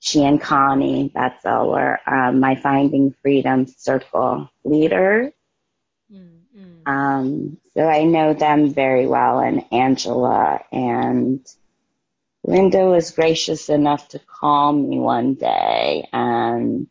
she 0.00 0.24
and 0.24 0.40
Connie, 0.40 1.12
that's 1.14 1.44
our 1.44 2.00
um, 2.06 2.40
my 2.40 2.56
Finding 2.56 3.14
Freedom 3.22 3.66
Circle 3.66 4.50
leader. 4.64 5.30
Mm-hmm. 6.10 6.90
Um, 6.90 7.58
so 7.74 7.86
I 7.86 8.04
know 8.04 8.32
them 8.32 8.72
very 8.72 9.06
well, 9.06 9.40
and 9.40 9.62
Angela 9.70 10.60
and 10.72 11.46
Linda 12.42 12.86
was 12.86 13.10
gracious 13.10 13.68
enough 13.68 14.08
to 14.08 14.18
call 14.18 14.72
me 14.72 14.98
one 14.98 15.34
day 15.34 16.08
and 16.12 16.86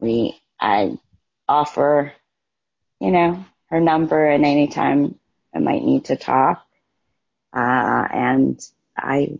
we, 0.00 0.40
I 0.60 0.98
offer, 1.48 2.12
you 3.00 3.10
know, 3.10 3.44
her 3.70 3.80
number 3.80 4.24
and 4.24 4.44
anytime 4.44 5.18
I 5.54 5.58
might 5.58 5.82
need 5.82 6.06
to 6.06 6.16
talk. 6.16 6.64
Uh, 7.52 8.06
and 8.12 8.60
I 8.96 9.38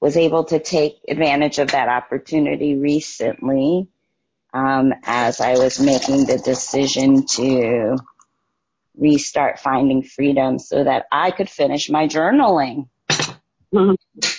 was 0.00 0.16
able 0.16 0.44
to 0.44 0.58
take 0.58 1.00
advantage 1.08 1.58
of 1.58 1.72
that 1.72 1.88
opportunity 1.88 2.76
recently 2.76 3.88
um, 4.54 4.94
as 5.04 5.40
I 5.40 5.58
was 5.58 5.78
making 5.78 6.26
the 6.26 6.38
decision 6.38 7.26
to 7.34 7.98
restart 8.96 9.60
finding 9.60 10.02
freedom 10.02 10.58
so 10.58 10.84
that 10.84 11.06
I 11.12 11.30
could 11.30 11.48
finish 11.48 11.90
my 11.90 12.06
journaling. 12.06 12.88
Mm-hmm. 13.74 13.94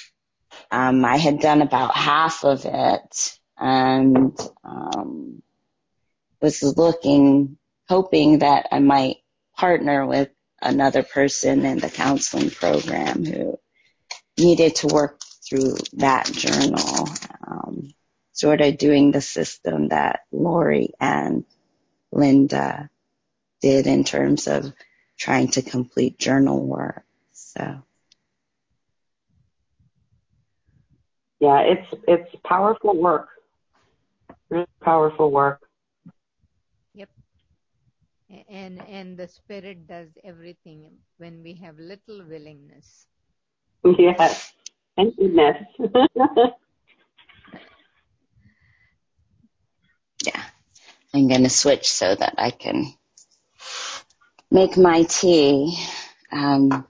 Um, 0.74 1.04
I 1.04 1.18
had 1.18 1.42
done 1.42 1.62
about 1.62 1.98
half 1.98 2.46
of 2.46 2.66
it 2.66 3.38
and 3.58 4.40
um, 4.64 5.42
was 6.42 6.64
looking, 6.64 7.58
hoping 7.90 8.40
that 8.40 8.70
I 8.72 8.80
might 8.80 9.18
partner 9.58 10.06
with 10.06 10.30
another 10.62 11.04
person 11.04 11.66
in 11.66 11.80
the 11.80 11.90
counseling 11.90 12.52
program 12.52 13.26
who 13.26 13.60
needed 14.38 14.76
to 14.78 14.88
work 14.88 15.20
through 15.48 15.76
that 15.94 16.26
journal, 16.32 17.10
um, 17.46 17.94
sort 18.32 18.62
of 18.62 18.78
doing 18.78 19.12
the 19.12 19.22
system 19.22 19.90
that 19.90 20.22
Lori 20.32 20.94
and 21.02 21.44
Linda 22.14 22.90
did 23.62 23.88
in 23.88 24.06
terms 24.06 24.48
of 24.48 24.72
trying 25.18 25.50
to 25.50 25.62
complete 25.62 26.18
journal 26.18 26.66
work. 26.66 27.04
So. 27.34 27.84
Yeah, 31.42 31.62
it's 31.62 31.90
it's 32.08 32.30
powerful 32.46 32.96
work. 32.96 33.28
Really 34.52 34.68
powerful 34.80 35.32
work. 35.32 35.60
Yep. 36.94 37.10
And 38.48 38.80
and 38.88 39.18
the 39.18 39.28
spirit 39.28 39.88
does 39.88 40.10
everything 40.24 41.02
when 41.18 41.42
we 41.42 41.54
have 41.56 41.80
little 41.80 42.22
willingness. 42.30 43.08
Yes. 43.84 44.54
Thank 44.96 45.18
goodness. 45.18 45.58
yeah. 50.24 50.44
I'm 51.12 51.28
going 51.28 51.44
to 51.44 51.50
switch 51.50 51.90
so 51.90 52.14
that 52.14 52.36
I 52.38 52.52
can 52.52 52.94
make 54.52 54.78
my 54.78 55.04
tea. 55.10 55.76
Um, 56.32 56.86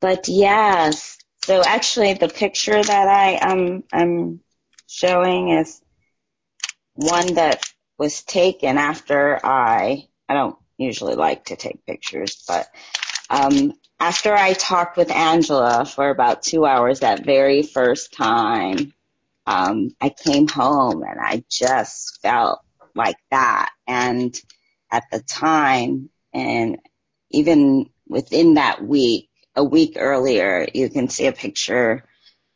but 0.00 0.26
yes, 0.26 1.18
so 1.44 1.62
actually 1.62 2.14
the 2.14 2.28
picture 2.28 2.82
that 2.82 3.08
I 3.08 3.36
um, 3.36 3.84
I'm 3.92 4.40
showing 4.86 5.50
is 5.50 5.82
one 6.94 7.34
that 7.34 7.62
was 7.98 8.22
taken 8.22 8.78
after 8.78 9.38
I, 9.44 10.08
I 10.26 10.32
don't 10.34 10.56
usually 10.78 11.16
like 11.16 11.46
to 11.46 11.56
take 11.56 11.84
pictures, 11.84 12.42
but 12.48 12.66
um, 13.28 13.74
after 14.00 14.34
I 14.34 14.54
talked 14.54 14.96
with 14.96 15.10
Angela 15.10 15.84
for 15.84 16.08
about 16.08 16.42
two 16.42 16.64
hours 16.64 17.00
that 17.00 17.26
very 17.26 17.62
first 17.62 18.14
time, 18.14 18.94
um, 19.46 19.90
I 20.00 20.08
came 20.08 20.48
home 20.48 21.02
and 21.02 21.20
I 21.20 21.44
just 21.50 22.22
felt 22.22 22.60
like 22.94 23.18
that. 23.30 23.70
And 23.86 24.34
at 24.90 25.04
the 25.12 25.20
time, 25.20 26.08
and 26.32 26.78
even 27.30 27.90
within 28.08 28.54
that 28.54 28.82
week, 28.82 29.28
a 29.56 29.64
week 29.64 29.96
earlier, 29.96 30.66
you 30.74 30.90
can 30.90 31.08
see 31.08 31.26
a 31.26 31.32
picture 31.32 32.04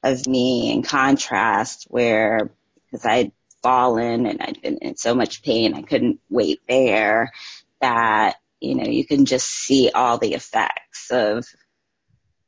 of 0.03 0.27
me 0.27 0.73
in 0.73 0.83
contrast 0.83 1.87
where, 1.89 2.51
because 2.85 3.05
I'd 3.05 3.33
fallen 3.63 4.27
and 4.27 4.41
I'd 4.41 4.63
been 4.63 4.79
in 4.79 4.97
so 4.97 5.15
much 5.15 5.43
pain, 5.43 5.75
I 5.75 5.83
couldn't 5.83 6.21
wait 6.29 6.61
there 6.69 7.33
that 7.81 8.37
you 8.61 8.75
know, 8.75 8.85
you 8.85 9.07
can 9.07 9.25
just 9.25 9.49
see 9.49 9.91
all 9.95 10.19
the 10.19 10.35
effects 10.35 11.11
of 11.11 11.47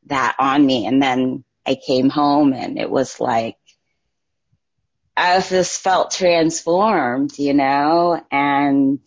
that 0.07 0.37
on 0.39 0.65
me. 0.65 0.87
And 0.87 1.03
then 1.03 1.45
I 1.67 1.77
came 1.77 2.09
home 2.09 2.53
and 2.53 2.79
it 2.79 2.91
was 2.91 3.21
like, 3.21 3.57
I 5.17 5.41
just 5.41 5.81
felt 5.83 6.13
transformed, 6.13 7.39
you 7.39 7.55
know, 7.55 8.21
and 8.31 9.01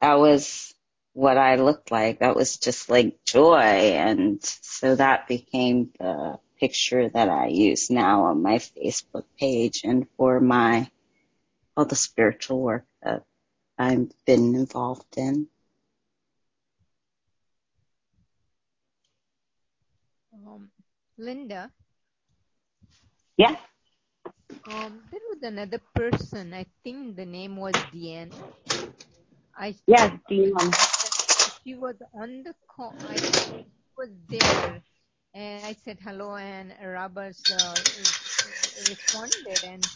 that 0.00 0.18
was 0.18 0.71
what 1.12 1.36
I 1.36 1.56
looked 1.56 1.90
like. 1.90 2.20
That 2.20 2.36
was 2.36 2.56
just 2.56 2.88
like 2.88 3.18
joy. 3.24 3.56
And 3.56 4.42
so 4.42 4.96
that 4.96 5.28
became 5.28 5.90
the 5.98 6.38
picture 6.58 7.08
that 7.08 7.28
I 7.28 7.48
use 7.48 7.90
now 7.90 8.24
on 8.24 8.42
my 8.42 8.56
Facebook 8.56 9.24
page 9.38 9.82
and 9.84 10.06
for 10.16 10.40
my, 10.40 10.90
all 11.76 11.84
the 11.84 11.96
spiritual 11.96 12.60
work 12.60 12.86
that 13.02 13.24
I've 13.78 14.10
been 14.26 14.54
involved 14.54 15.16
in. 15.16 15.48
Um, 20.34 20.70
Linda. 21.18 21.70
Yeah. 23.36 23.56
Um, 24.66 25.02
there 25.10 25.20
was 25.30 25.42
another 25.42 25.80
person. 25.94 26.54
I 26.54 26.66
think 26.84 27.16
the 27.16 27.26
name 27.26 27.56
was 27.56 27.72
Deanne. 27.92 28.32
I 29.56 29.74
yes, 29.86 30.12
Deanne. 30.30 30.74
She 31.64 31.74
was 31.74 31.94
on 32.14 32.42
the 32.42 32.54
call. 32.68 32.94
I 33.08 33.64
was 33.96 34.08
there, 34.28 34.82
and 35.34 35.64
I 35.64 35.76
said 35.84 35.98
hello, 36.02 36.36
and 36.36 36.72
Roberts 36.84 37.42
uh, 37.52 37.74
responded, 38.88 39.64
and 39.64 39.86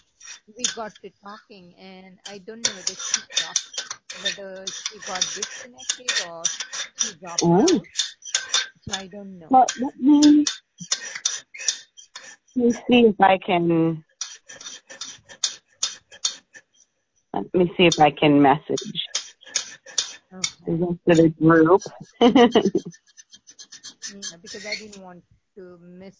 we 0.57 0.63
got 0.75 0.95
to 1.03 1.11
talking, 1.23 1.75
and 1.81 2.19
I 2.29 2.39
don't 2.39 2.67
know 2.67 2.73
whether 2.75 2.95
she 2.95 3.21
dropped, 3.37 3.97
whether 4.23 4.65
she 4.67 4.99
got 5.07 5.21
disconnected 5.21 6.29
or 6.29 6.43
she 6.99 7.15
dropped 7.15 7.43
oh. 7.43 7.63
out. 7.63 7.71
So 8.89 8.95
I 8.95 9.07
don't 9.07 9.39
know. 9.39 9.49
Well, 9.51 9.67
let 9.81 9.99
me, 9.99 10.45
let 12.55 12.67
me 12.67 12.73
see 12.73 13.07
if 13.07 13.21
I 13.21 13.39
can. 13.39 14.05
Let 17.33 17.55
me 17.55 17.73
see 17.77 17.87
if 17.87 17.99
I 17.99 18.11
can 18.11 18.41
message 18.41 19.07
okay. 20.33 20.49
the 20.67 20.73
rest 20.73 20.99
of 21.09 21.17
the 21.17 21.29
group. 21.31 21.83
yeah, 22.21 22.49
because 24.43 24.67
I 24.67 24.75
didn't 24.75 25.03
want 25.03 25.23
to 25.57 25.79
miss 25.81 26.17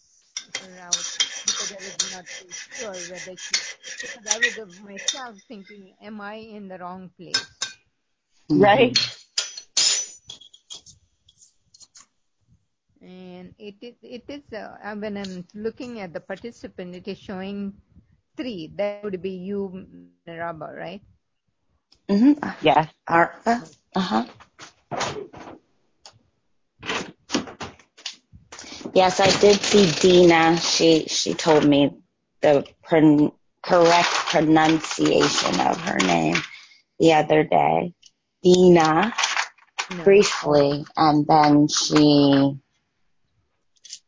her 0.61 0.79
out 0.81 1.05
because 1.45 1.71
I 1.71 1.75
was 1.75 2.11
not 2.11 2.25
too 2.25 2.51
sure 2.51 2.93
whether 2.93 3.35
she, 3.37 3.55
because 4.01 4.27
I 4.27 4.37
was 4.37 4.57
of 4.57 4.83
myself 4.83 5.35
thinking, 5.47 5.93
am 6.01 6.21
I 6.21 6.35
in 6.35 6.67
the 6.67 6.77
wrong 6.77 7.09
place? 7.17 7.45
Right. 8.49 8.97
And 13.01 13.53
it 13.59 13.75
is, 13.81 13.95
it 14.01 14.23
is, 14.27 14.41
uh, 14.53 14.95
when 14.95 15.17
I'm 15.17 15.45
looking 15.53 15.99
at 16.01 16.13
the 16.13 16.19
participant, 16.19 16.95
it 16.95 17.07
is 17.07 17.17
showing 17.17 17.73
three. 18.35 18.71
That 18.75 19.03
would 19.03 19.21
be 19.21 19.31
you, 19.31 19.85
Raba, 20.27 20.75
right? 20.75 21.01
Mm-hmm. 22.09 22.49
Yes. 22.61 22.87
Arpa. 23.09 23.63
Uh-huh. 23.97 24.25
Yes, 28.93 29.19
I 29.19 29.31
did 29.39 29.59
see 29.59 29.89
Dina. 29.89 30.57
She 30.57 31.05
she 31.07 31.33
told 31.33 31.65
me 31.65 31.97
the 32.43 32.63
pron- 32.83 33.31
correct 33.63 34.09
pronunciation 34.29 35.59
of 35.61 35.81
her 35.81 35.97
name 35.97 36.35
the 36.99 37.13
other 37.13 37.43
day. 37.43 37.95
Dina, 38.43 39.15
no. 39.89 40.03
briefly, 40.03 40.85
and 40.95 41.25
then 41.25 41.67
she, 41.67 42.55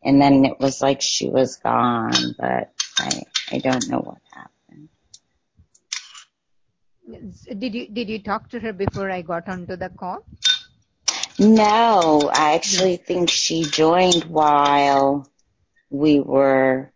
and 0.04 0.22
then 0.22 0.46
it 0.46 0.60
was 0.60 0.84
like 0.84 1.02
she 1.02 1.30
was 1.30 1.56
gone, 1.56 2.36
but 2.38 2.72
I 3.00 3.24
I 3.52 3.58
don't 3.58 3.90
know 3.90 4.02
what 4.02 4.22
happened. 4.32 4.59
Did 7.10 7.74
you 7.74 7.88
did 7.88 8.10
you 8.10 8.20
talk 8.22 8.50
to 8.50 8.60
her 8.60 8.74
before 8.74 9.10
I 9.10 9.22
got 9.22 9.48
onto 9.50 9.76
the 9.76 9.90
call? 9.90 10.26
No, 11.40 12.30
I 12.32 12.56
actually 12.56 12.98
think 12.98 13.30
she 13.30 13.64
joined 13.64 14.26
while 14.26 15.28
we 15.90 16.20
were, 16.20 16.92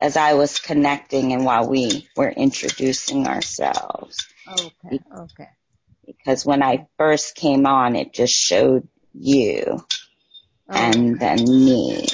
as 0.00 0.16
I 0.16 0.34
was 0.34 0.58
connecting 0.58 1.32
and 1.32 1.44
while 1.44 1.68
we 1.68 2.08
were 2.16 2.28
introducing 2.28 3.26
ourselves. 3.26 4.26
Okay, 4.48 4.98
okay. 5.16 5.48
Because 6.04 6.44
when 6.44 6.62
I 6.62 6.88
first 6.98 7.36
came 7.36 7.66
on, 7.66 7.96
it 7.96 8.12
just 8.12 8.34
showed 8.34 8.88
you 9.14 9.64
oh, 10.68 10.74
and 10.74 11.18
then 11.18 11.44
me. 11.44 12.06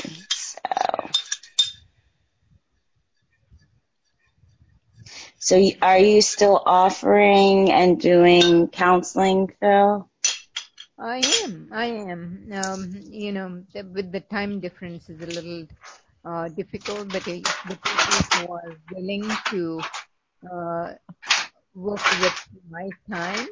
So 5.43 5.59
are 5.81 5.99
you 5.99 6.21
still 6.21 6.63
offering 6.67 7.73
and 7.73 7.99
doing 7.99 8.69
counseling, 8.69 9.51
Phil? 9.59 10.07
I 10.99 11.23
am. 11.45 11.71
I 11.73 11.87
am. 11.87 12.51
Um, 12.53 13.01
you 13.09 13.33
know, 13.33 13.65
the, 13.73 13.85
with 13.85 14.13
the 14.13 14.21
time 14.21 14.61
difference 14.61 15.09
is 15.09 15.19
a 15.23 15.27
little 15.27 15.67
uh, 16.27 16.49
difficult, 16.51 17.09
but 17.09 17.25
the 17.25 17.41
people 17.41 18.21
who 18.35 18.53
are 18.53 18.77
willing 18.93 19.25
to 19.47 19.81
uh, 20.45 20.93
work 21.75 22.05
with 22.21 22.49
my 22.69 22.91
time, 23.11 23.49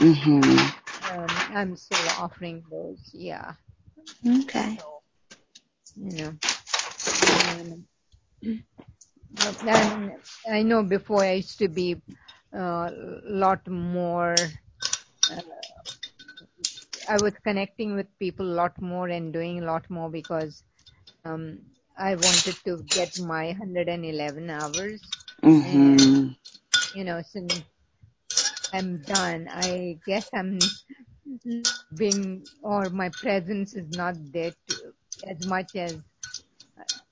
mm-hmm. 0.00 1.18
um, 1.18 1.26
I'm 1.54 1.76
still 1.76 2.08
offering 2.18 2.64
those. 2.70 3.10
Yeah. 3.12 3.52
Okay. 4.26 4.78
So, 4.80 5.02
you 5.96 6.12
know. 6.16 6.32
Um, 8.42 8.64
and 9.66 10.12
I 10.50 10.62
know 10.62 10.82
before 10.82 11.22
I 11.22 11.32
used 11.34 11.58
to 11.58 11.68
be 11.68 12.00
a 12.52 12.60
uh, 12.60 12.90
lot 13.24 13.66
more. 13.68 14.34
Uh, 15.30 15.40
I 17.08 17.20
was 17.22 17.34
connecting 17.44 17.94
with 17.94 18.06
people 18.18 18.46
a 18.46 18.56
lot 18.62 18.80
more 18.80 19.08
and 19.08 19.32
doing 19.32 19.62
a 19.62 19.66
lot 19.66 19.88
more 19.90 20.10
because 20.10 20.62
um, 21.24 21.58
I 21.98 22.14
wanted 22.14 22.56
to 22.64 22.82
get 22.88 23.18
my 23.20 23.46
111 23.46 24.50
hours. 24.50 25.00
Mm-hmm. 25.42 25.76
And, 25.76 26.36
you 26.94 27.04
know, 27.04 27.22
since 27.22 27.62
I'm 28.72 29.02
done, 29.02 29.48
I 29.50 29.98
guess 30.06 30.28
I'm 30.34 30.58
being, 31.96 32.44
or 32.62 32.90
my 32.90 33.08
presence 33.10 33.74
is 33.74 33.88
not 33.96 34.14
there 34.32 34.52
to, 34.68 34.76
as 35.28 35.46
much 35.46 35.76
as 35.76 35.96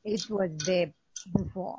it 0.05 0.29
was 0.29 0.50
there 0.66 0.92
before. 1.37 1.79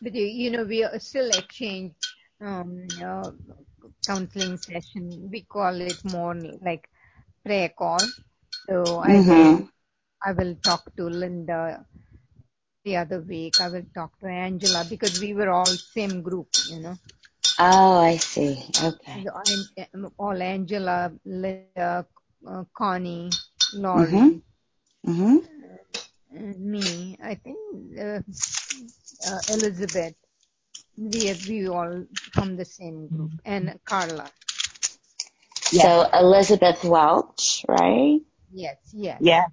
But 0.00 0.14
you 0.14 0.50
know, 0.50 0.64
we 0.64 0.84
are 0.84 0.98
still 1.00 1.30
exchange 1.30 1.94
um, 2.40 2.86
uh, 3.04 3.30
counseling 4.06 4.56
session. 4.58 5.28
We 5.30 5.42
call 5.42 5.80
it 5.80 6.04
more 6.04 6.34
like 6.62 6.88
prayer 7.44 7.70
call. 7.70 8.00
So 8.68 8.98
I 8.98 9.20
Mm-hmm. 9.20 9.62
will 9.62 9.68
I 10.24 10.32
will 10.32 10.54
talk 10.64 10.94
to 10.96 11.04
Linda 11.04 11.84
the 12.84 12.96
other 12.96 13.20
week. 13.20 13.60
I 13.60 13.68
will 13.68 13.84
talk 13.94 14.18
to 14.20 14.26
Angela 14.26 14.84
because 14.88 15.18
we 15.20 15.34
were 15.34 15.50
all 15.50 15.66
same 15.66 16.22
group, 16.22 16.48
you 16.68 16.80
know. 16.80 16.96
Oh, 17.58 17.98
I 18.00 18.16
see. 18.16 18.64
Okay. 18.82 19.24
So 19.24 19.30
I'm, 19.94 20.12
all 20.18 20.40
Angela, 20.42 21.12
Linda, 21.24 22.06
uh, 22.46 22.64
Connie, 22.74 23.38
Laurie, 23.72 24.40
Mm-hmm. 25.04 25.10
Mm-hmm. 25.10 25.36
And 26.32 26.60
me. 26.60 27.16
I 27.22 27.34
think 27.34 27.58
uh, 27.98 28.20
uh, 29.26 29.38
Elizabeth. 29.50 30.14
We 30.96 31.30
are 31.30 31.36
we 31.48 31.68
all 31.68 32.04
from 32.32 32.56
the 32.56 32.64
same 32.64 33.08
group, 33.08 33.32
and 33.44 33.78
Carla. 33.84 34.30
Yeah. 35.72 35.82
So 35.82 36.10
Elizabeth 36.12 36.84
Welch, 36.84 37.64
right? 37.68 38.20
Yes, 38.52 38.76
yes. 38.92 39.18
Yeah. 39.20 39.44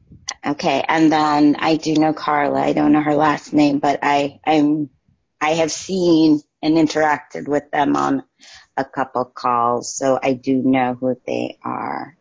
Okay, 0.46 0.84
and 0.88 1.12
then 1.12 1.56
I 1.60 1.76
do 1.78 1.94
know 1.94 2.14
Carla. 2.14 2.62
I 2.62 2.74
don't 2.74 2.92
know 2.92 3.02
her 3.02 3.16
last 3.16 3.54
name, 3.54 3.80
but 3.80 4.00
I 4.02 4.40
I'm 4.46 4.90
I 5.40 5.52
have 5.52 5.72
seen 5.72 6.42
and 6.62 6.76
interacted 6.76 7.48
with 7.48 7.70
them 7.72 7.96
on 7.96 8.24
a 8.76 8.84
couple 8.86 9.26
calls, 9.26 9.94
so 9.96 10.20
I 10.22 10.34
do 10.34 10.56
know 10.56 10.96
who 11.00 11.16
they 11.26 11.60
are. 11.64 12.17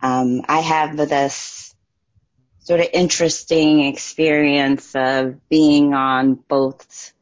Um, 0.00 0.42
I 0.48 0.60
have 0.60 0.96
this 0.96 1.74
sort 2.60 2.80
of 2.80 2.88
interesting 2.92 3.86
experience 3.86 4.94
of 4.94 5.48
being 5.48 5.94
on 5.94 6.34
both 6.34 7.12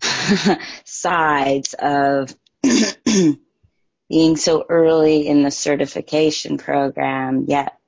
sides 0.84 1.74
of 1.74 2.34
being 4.08 4.36
so 4.36 4.64
early 4.68 5.26
in 5.26 5.42
the 5.42 5.50
certification 5.50 6.56
program, 6.56 7.46
yet 7.48 7.78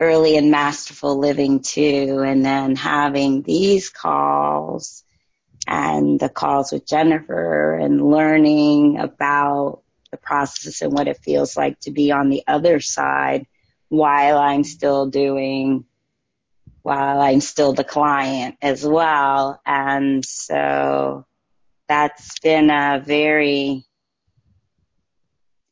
early 0.00 0.36
in 0.36 0.50
masterful 0.50 1.18
living 1.18 1.60
too, 1.60 2.22
and 2.26 2.44
then 2.44 2.74
having 2.74 3.42
these 3.42 3.90
calls 3.90 5.04
and 5.66 6.18
the 6.18 6.28
calls 6.28 6.72
with 6.72 6.86
Jennifer 6.86 7.74
and 7.74 8.10
learning 8.10 8.98
about 8.98 9.81
the 10.12 10.16
process 10.18 10.82
and 10.82 10.92
what 10.92 11.08
it 11.08 11.18
feels 11.18 11.56
like 11.56 11.80
to 11.80 11.90
be 11.90 12.12
on 12.12 12.28
the 12.28 12.44
other 12.46 12.78
side 12.78 13.46
while 13.88 14.38
I'm 14.38 14.62
still 14.62 15.06
doing, 15.06 15.84
while 16.82 17.20
I'm 17.20 17.40
still 17.40 17.72
the 17.72 17.82
client 17.82 18.56
as 18.62 18.86
well. 18.86 19.60
And 19.66 20.24
so 20.24 21.26
that's 21.88 22.38
been 22.38 22.70
a 22.70 23.02
very 23.04 23.84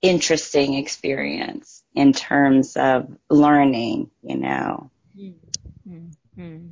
interesting 0.03 0.75
experience 0.75 1.85
in 1.95 2.13
terms 2.13 2.77
of 2.77 3.17
learning, 3.29 4.11
you 4.23 4.37
know, 4.37 4.91
Mm-hmm. 5.89 6.69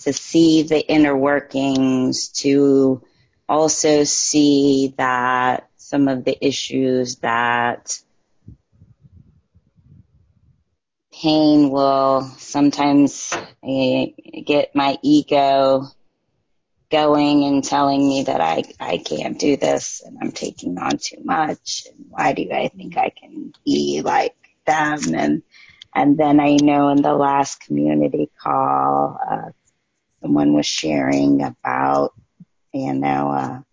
to 0.00 0.12
see 0.12 0.62
the 0.62 0.80
inner 0.80 1.16
workings, 1.16 2.28
to 2.28 3.02
also 3.48 4.04
see 4.04 4.94
that 4.98 5.67
some 5.88 6.06
of 6.06 6.22
the 6.22 6.36
issues 6.46 7.16
that 7.16 7.98
pain 11.10 11.70
will 11.70 12.20
sometimes 12.36 13.34
eh, 13.64 14.08
get 14.44 14.74
my 14.74 14.98
ego 15.02 15.84
going 16.90 17.44
and 17.44 17.64
telling 17.64 18.06
me 18.06 18.24
that 18.24 18.42
I, 18.42 18.64
I 18.78 18.98
can't 18.98 19.38
do 19.38 19.56
this 19.56 20.02
and 20.04 20.18
I'm 20.20 20.32
taking 20.32 20.76
on 20.76 20.98
too 20.98 21.22
much 21.24 21.86
and 21.88 22.04
why 22.10 22.34
do 22.34 22.50
I 22.52 22.68
think 22.68 22.98
I 22.98 23.08
can 23.08 23.54
be 23.64 24.02
like 24.04 24.36
them? 24.66 25.14
And 25.14 25.42
and 25.94 26.18
then 26.18 26.38
I 26.38 26.56
know 26.56 26.90
in 26.90 27.00
the 27.00 27.14
last 27.14 27.60
community 27.62 28.30
call 28.42 29.18
uh, 29.26 29.52
someone 30.20 30.52
was 30.52 30.66
sharing 30.66 31.42
about 31.42 32.12
you 32.74 32.92
know 32.92 33.30
a 33.30 33.64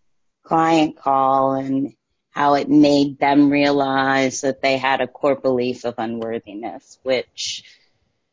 client 0.45 0.95
call 0.95 1.56
and 1.56 1.93
how 2.35 2.55
it 2.55 2.69
made 2.69 3.17
them 3.17 3.49
realize 3.49 4.41
that 4.41 4.61
they 4.61 4.77
had 4.77 5.01
a 5.01 5.07
core 5.07 5.35
belief 5.35 5.85
of 5.85 5.95
unworthiness 5.97 6.99
which 7.03 7.63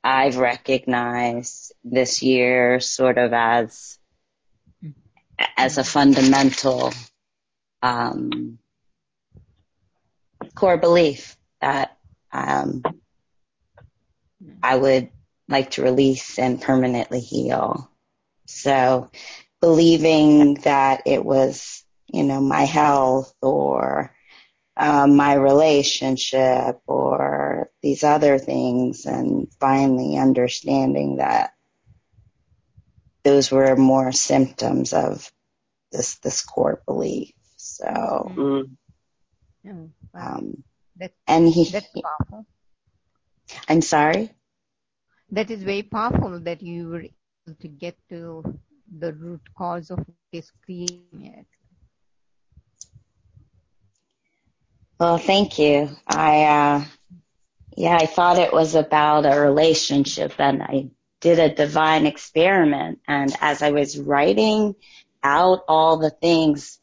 I've 0.05 0.37
recognized 0.37 1.73
this 1.85 2.23
year 2.23 2.81
sort 2.81 3.19
of 3.19 3.33
as 3.33 3.99
as 5.57 5.79
a 5.79 5.85
fundamental 5.85 6.93
um, 7.83 8.59
core 10.55 10.77
belief 10.77 11.37
that 11.61 11.97
um, 12.33 12.83
I 14.63 14.77
would 14.77 15.11
like 15.49 15.73
to 15.73 15.83
release 15.83 16.39
and 16.39 16.61
permanently 16.61 17.21
heal. 17.21 17.91
So 18.47 19.11
believing 19.61 20.55
that 20.55 21.03
it 21.07 21.25
was, 21.25 21.85
you 22.13 22.25
know, 22.25 22.41
my 22.41 22.63
health 22.65 23.35
or 23.43 24.15
um, 24.77 25.17
my 25.17 25.35
relationship 25.35 26.81
or 26.87 27.71
these 27.83 28.05
other 28.05 28.39
things 28.39 29.07
and 29.07 29.49
finally 29.61 30.17
understanding 30.19 31.17
that 31.17 31.53
those 33.25 33.51
were 33.51 33.77
more 33.77 34.13
symptoms 34.13 34.93
of 34.93 35.31
this 35.93 36.17
this 36.19 36.43
core 36.45 36.83
belief. 36.87 37.33
So, 37.57 38.39
Mm. 38.39 38.77
Oh, 39.67 39.91
wow. 40.15 40.21
um, 40.21 40.63
That, 40.97 41.13
and 41.27 41.49
he, 41.49 41.71
that's 41.71 41.95
powerful. 42.03 42.47
I'm 43.69 43.83
sorry. 43.83 44.31
That 45.31 45.51
is 45.51 45.63
very 45.65 45.83
powerful 45.83 46.41
that 46.41 46.63
you 46.63 46.89
were 46.89 47.03
able 47.03 47.57
to 47.61 47.69
get 47.69 47.97
to 48.11 48.59
the 48.99 49.13
root 49.15 49.43
cause 49.57 49.91
of 49.91 50.05
this 50.33 50.53
creating 50.65 51.25
it. 51.27 51.47
Well, 55.03 55.19
thank 55.19 55.59
you. 55.59 55.91
I, 56.07 56.45
uh, 56.45 56.85
yeah, 57.77 57.97
I 57.97 58.07
thought 58.07 58.39
it 58.39 58.53
was 58.53 58.77
about 58.77 59.27
a 59.27 59.41
relationship 59.41 60.35
and 60.39 60.63
I 60.63 60.91
did 61.21 61.41
a 61.41 61.53
divine 61.53 62.07
experiment. 62.07 63.01
And 63.09 63.35
as 63.41 63.63
I 63.63 63.73
was 63.73 63.99
writing 63.99 64.77
out 65.21 65.65
all 65.67 65.97
the 65.97 66.11
things, 66.11 66.79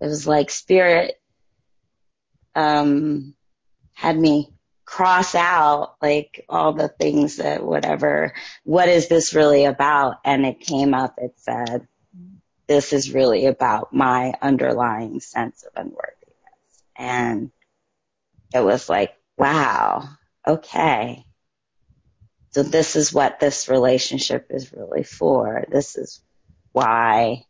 it 0.00 0.06
was 0.06 0.26
like 0.26 0.50
spirit, 0.50 1.20
um, 2.56 3.36
had 3.94 4.18
me 4.18 4.52
cross 4.84 5.36
out 5.36 5.94
like 6.02 6.44
all 6.48 6.72
the 6.72 6.88
things 6.88 7.36
that 7.36 7.64
whatever, 7.64 8.34
what 8.64 8.88
is 8.88 9.06
this 9.06 9.32
really 9.32 9.64
about? 9.64 10.16
And 10.24 10.44
it 10.44 10.58
came 10.58 10.92
up, 10.92 11.18
it 11.18 11.34
said, 11.36 11.86
this 12.66 12.92
is 12.92 13.14
really 13.14 13.46
about 13.46 13.94
my 13.94 14.34
underlying 14.42 15.20
sense 15.20 15.62
of 15.62 15.70
unworthiness. 15.76 16.16
And 16.96 17.52
it 18.52 18.60
was 18.60 18.88
like, 18.88 19.14
wow, 19.36 20.08
okay. 20.46 21.24
So 22.52 22.62
this 22.62 22.96
is 22.96 23.12
what 23.12 23.38
this 23.38 23.68
relationship 23.68 24.46
is 24.50 24.72
really 24.72 25.04
for. 25.04 25.64
This 25.70 25.96
is 25.96 26.20
why 26.72 27.44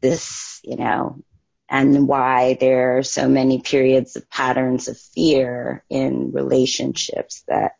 this, 0.00 0.60
you 0.62 0.76
know, 0.76 1.22
and 1.68 2.06
why 2.06 2.56
there 2.60 2.98
are 2.98 3.02
so 3.02 3.28
many 3.28 3.60
periods 3.60 4.16
of 4.16 4.30
patterns 4.30 4.86
of 4.86 4.98
fear 4.98 5.84
in 5.88 6.30
relationships 6.32 7.42
that 7.48 7.72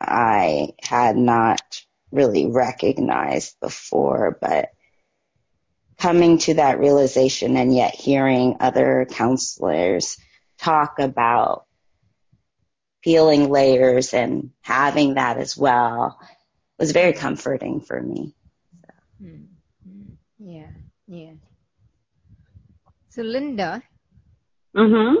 I 0.00 0.70
had 0.82 1.16
not 1.16 1.60
really 2.10 2.46
recognized 2.46 3.58
before, 3.60 4.36
but 4.40 4.70
coming 5.98 6.38
to 6.38 6.54
that 6.54 6.78
realization 6.78 7.56
and 7.56 7.74
yet 7.74 7.94
hearing 7.94 8.56
other 8.60 9.06
counselors 9.10 10.16
talk 10.60 10.98
about 10.98 11.64
peeling 13.02 13.50
layers 13.50 14.12
and 14.12 14.50
having 14.60 15.14
that 15.14 15.38
as 15.38 15.56
well 15.56 16.18
was 16.78 16.92
very 16.92 17.12
comforting 17.12 17.80
for 17.80 18.00
me. 18.00 18.34
So. 18.82 19.24
Mm-hmm. 19.24 20.14
Yeah, 20.38 20.70
yeah. 21.06 21.32
So, 23.10 23.22
Linda. 23.22 23.82
Mm-hmm. 24.76 25.16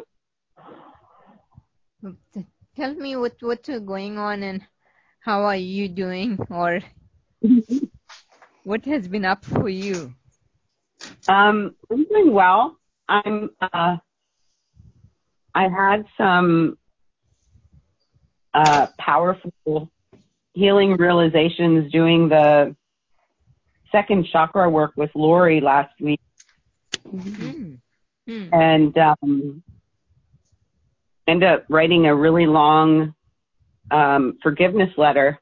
Tell 2.76 2.94
me 2.94 3.16
what 3.16 3.34
what's 3.40 3.68
going 3.68 4.16
on 4.16 4.42
and 4.42 4.62
how 5.20 5.42
are 5.42 5.56
you 5.56 5.88
doing, 5.88 6.38
or 6.48 6.80
what 8.64 8.84
has 8.86 9.06
been 9.08 9.24
up 9.24 9.44
for 9.44 9.68
you? 9.68 10.14
Um, 11.28 11.74
I'm 11.90 12.04
doing 12.04 12.32
well. 12.32 12.78
I'm. 13.08 13.50
Uh, 13.60 13.96
I 15.54 15.68
had 15.68 16.04
some 16.16 16.78
uh, 18.54 18.88
powerful 18.98 19.90
healing 20.52 20.96
realizations 20.96 21.90
doing 21.92 22.28
the 22.28 22.74
second 23.92 24.26
chakra 24.30 24.68
work 24.68 24.92
with 24.96 25.10
Lori 25.14 25.60
last 25.60 25.92
week. 26.00 26.20
Mm-hmm. 27.06 27.74
And 28.54 28.96
um, 28.98 29.62
end 31.26 31.42
up 31.42 31.64
writing 31.68 32.06
a 32.06 32.14
really 32.14 32.46
long 32.46 33.14
um, 33.90 34.38
forgiveness 34.42 34.90
letter 34.96 35.38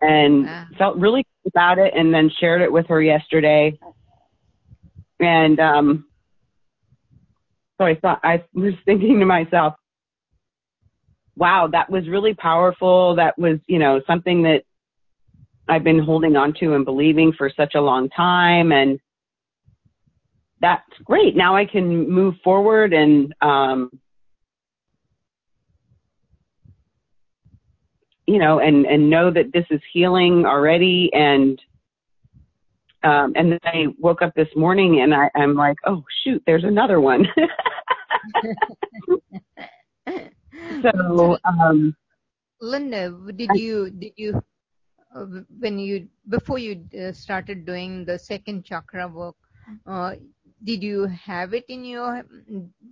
and 0.00 0.46
wow. 0.46 0.66
felt 0.76 0.96
really 0.96 1.22
good 1.22 1.50
about 1.50 1.78
it 1.78 1.92
and 1.94 2.12
then 2.12 2.30
shared 2.40 2.62
it 2.62 2.72
with 2.72 2.86
her 2.88 3.00
yesterday. 3.00 3.78
And 5.20 5.58
um, 5.60 6.07
so 7.78 7.84
I 7.84 7.94
thought, 7.94 8.20
I 8.22 8.44
was 8.52 8.74
thinking 8.84 9.18
to 9.20 9.26
myself, 9.26 9.74
wow, 11.36 11.68
that 11.70 11.88
was 11.88 12.08
really 12.08 12.34
powerful. 12.34 13.14
That 13.14 13.38
was, 13.38 13.58
you 13.68 13.78
know, 13.78 14.02
something 14.06 14.42
that 14.42 14.64
I've 15.68 15.84
been 15.84 16.00
holding 16.00 16.36
on 16.36 16.52
to 16.60 16.74
and 16.74 16.84
believing 16.84 17.32
for 17.32 17.50
such 17.56 17.74
a 17.74 17.80
long 17.80 18.08
time. 18.10 18.72
And 18.72 18.98
that's 20.60 20.82
great. 21.04 21.36
Now 21.36 21.54
I 21.54 21.64
can 21.64 22.10
move 22.10 22.34
forward 22.42 22.92
and, 22.92 23.32
um, 23.40 23.90
you 28.26 28.38
know, 28.38 28.58
and, 28.58 28.84
and 28.84 29.08
know 29.08 29.30
that 29.30 29.52
this 29.52 29.66
is 29.70 29.80
healing 29.92 30.44
already. 30.44 31.10
And, 31.14 31.60
um, 33.04 33.32
and 33.36 33.52
then 33.52 33.60
I 33.64 33.86
woke 33.98 34.22
up 34.22 34.34
this 34.34 34.48
morning 34.56 35.00
and 35.02 35.14
I, 35.14 35.30
I'm 35.34 35.54
like, 35.54 35.76
oh 35.86 36.02
shoot, 36.24 36.42
there's 36.46 36.64
another 36.64 37.00
one. 37.00 37.26
so, 40.82 41.38
um, 41.44 41.94
Linda, 42.60 43.16
did 43.36 43.50
you, 43.54 43.90
did 43.90 44.12
you, 44.16 44.42
uh, 45.14 45.26
when 45.58 45.78
you, 45.78 46.08
before 46.28 46.58
you 46.58 46.84
uh, 47.00 47.12
started 47.12 47.64
doing 47.64 48.04
the 48.04 48.18
second 48.18 48.64
chakra 48.64 49.06
work, 49.06 49.36
uh, 49.86 50.14
did 50.64 50.82
you 50.82 51.06
have 51.06 51.54
it 51.54 51.64
in 51.68 51.84
your 51.84 52.24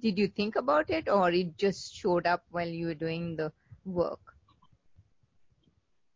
did 0.01 0.17
you 0.17 0.29
think 0.29 0.57
about 0.57 0.89
it 0.89 1.09
or 1.09 1.31
it 1.31 1.57
just 1.59 1.95
showed 1.97 2.27
up 2.27 2.45
while 2.51 2.69
you 2.69 2.87
were 2.87 2.95
doing 2.95 3.35
the 3.35 3.51
work 3.85 4.21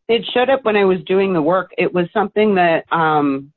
it 0.08 0.24
showed 0.32 0.48
up 0.48 0.64
when 0.64 0.76
i 0.76 0.84
was 0.84 0.98
doing 1.06 1.32
the 1.32 1.42
work 1.42 1.70
it 1.76 1.92
was 1.92 2.06
something 2.12 2.54
that 2.54 2.84
um 2.92 3.52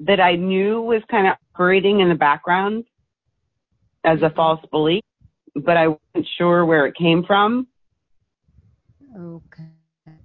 that 0.00 0.20
i 0.20 0.34
knew 0.34 0.80
was 0.80 1.02
kind 1.10 1.26
of 1.26 1.34
operating 1.54 2.00
in 2.00 2.08
the 2.08 2.14
background 2.14 2.84
as 4.04 4.20
a 4.22 4.30
false 4.30 4.60
belief 4.70 5.02
but 5.54 5.76
i 5.76 5.88
wasn't 5.88 6.26
sure 6.38 6.64
where 6.64 6.86
it 6.86 6.94
came 6.96 7.24
from 7.24 7.66
okay 9.18 9.64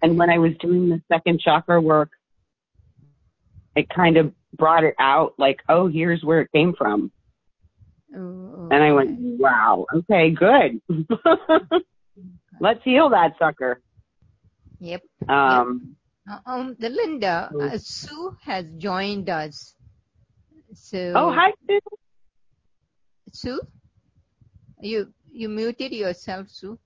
and 0.01 0.17
when 0.17 0.29
i 0.29 0.37
was 0.37 0.51
doing 0.59 0.89
the 0.89 1.01
second 1.09 1.39
chakra 1.39 1.79
work 1.79 2.09
it 3.75 3.89
kind 3.89 4.17
of 4.17 4.33
brought 4.53 4.83
it 4.83 4.95
out 4.99 5.33
like, 5.37 5.59
oh, 5.69 5.87
here's 5.87 6.23
where 6.23 6.41
it 6.41 6.51
came 6.51 6.73
from. 6.77 7.11
Oh, 8.15 8.69
And 8.71 8.83
I 8.83 8.91
went, 8.93 9.19
wow, 9.19 9.85
okay, 9.93 10.31
good. 10.31 10.81
Let's 12.59 12.83
heal 12.83 13.09
that 13.09 13.33
sucker. 13.37 13.81
Yep. 14.79 15.01
Um, 15.27 15.95
um, 16.45 16.75
the 16.79 16.89
Linda, 16.89 17.51
uh, 17.59 17.77
Sue 17.77 18.35
has 18.41 18.65
joined 18.77 19.29
us. 19.29 19.75
So. 20.73 21.13
Oh, 21.15 21.31
hi, 21.31 21.53
Sue. 21.67 21.79
Sue, 23.31 23.61
you 24.81 25.13
you 25.31 25.49
muted 25.49 25.91
yourself, 25.91 26.49
Sue. 26.49 26.79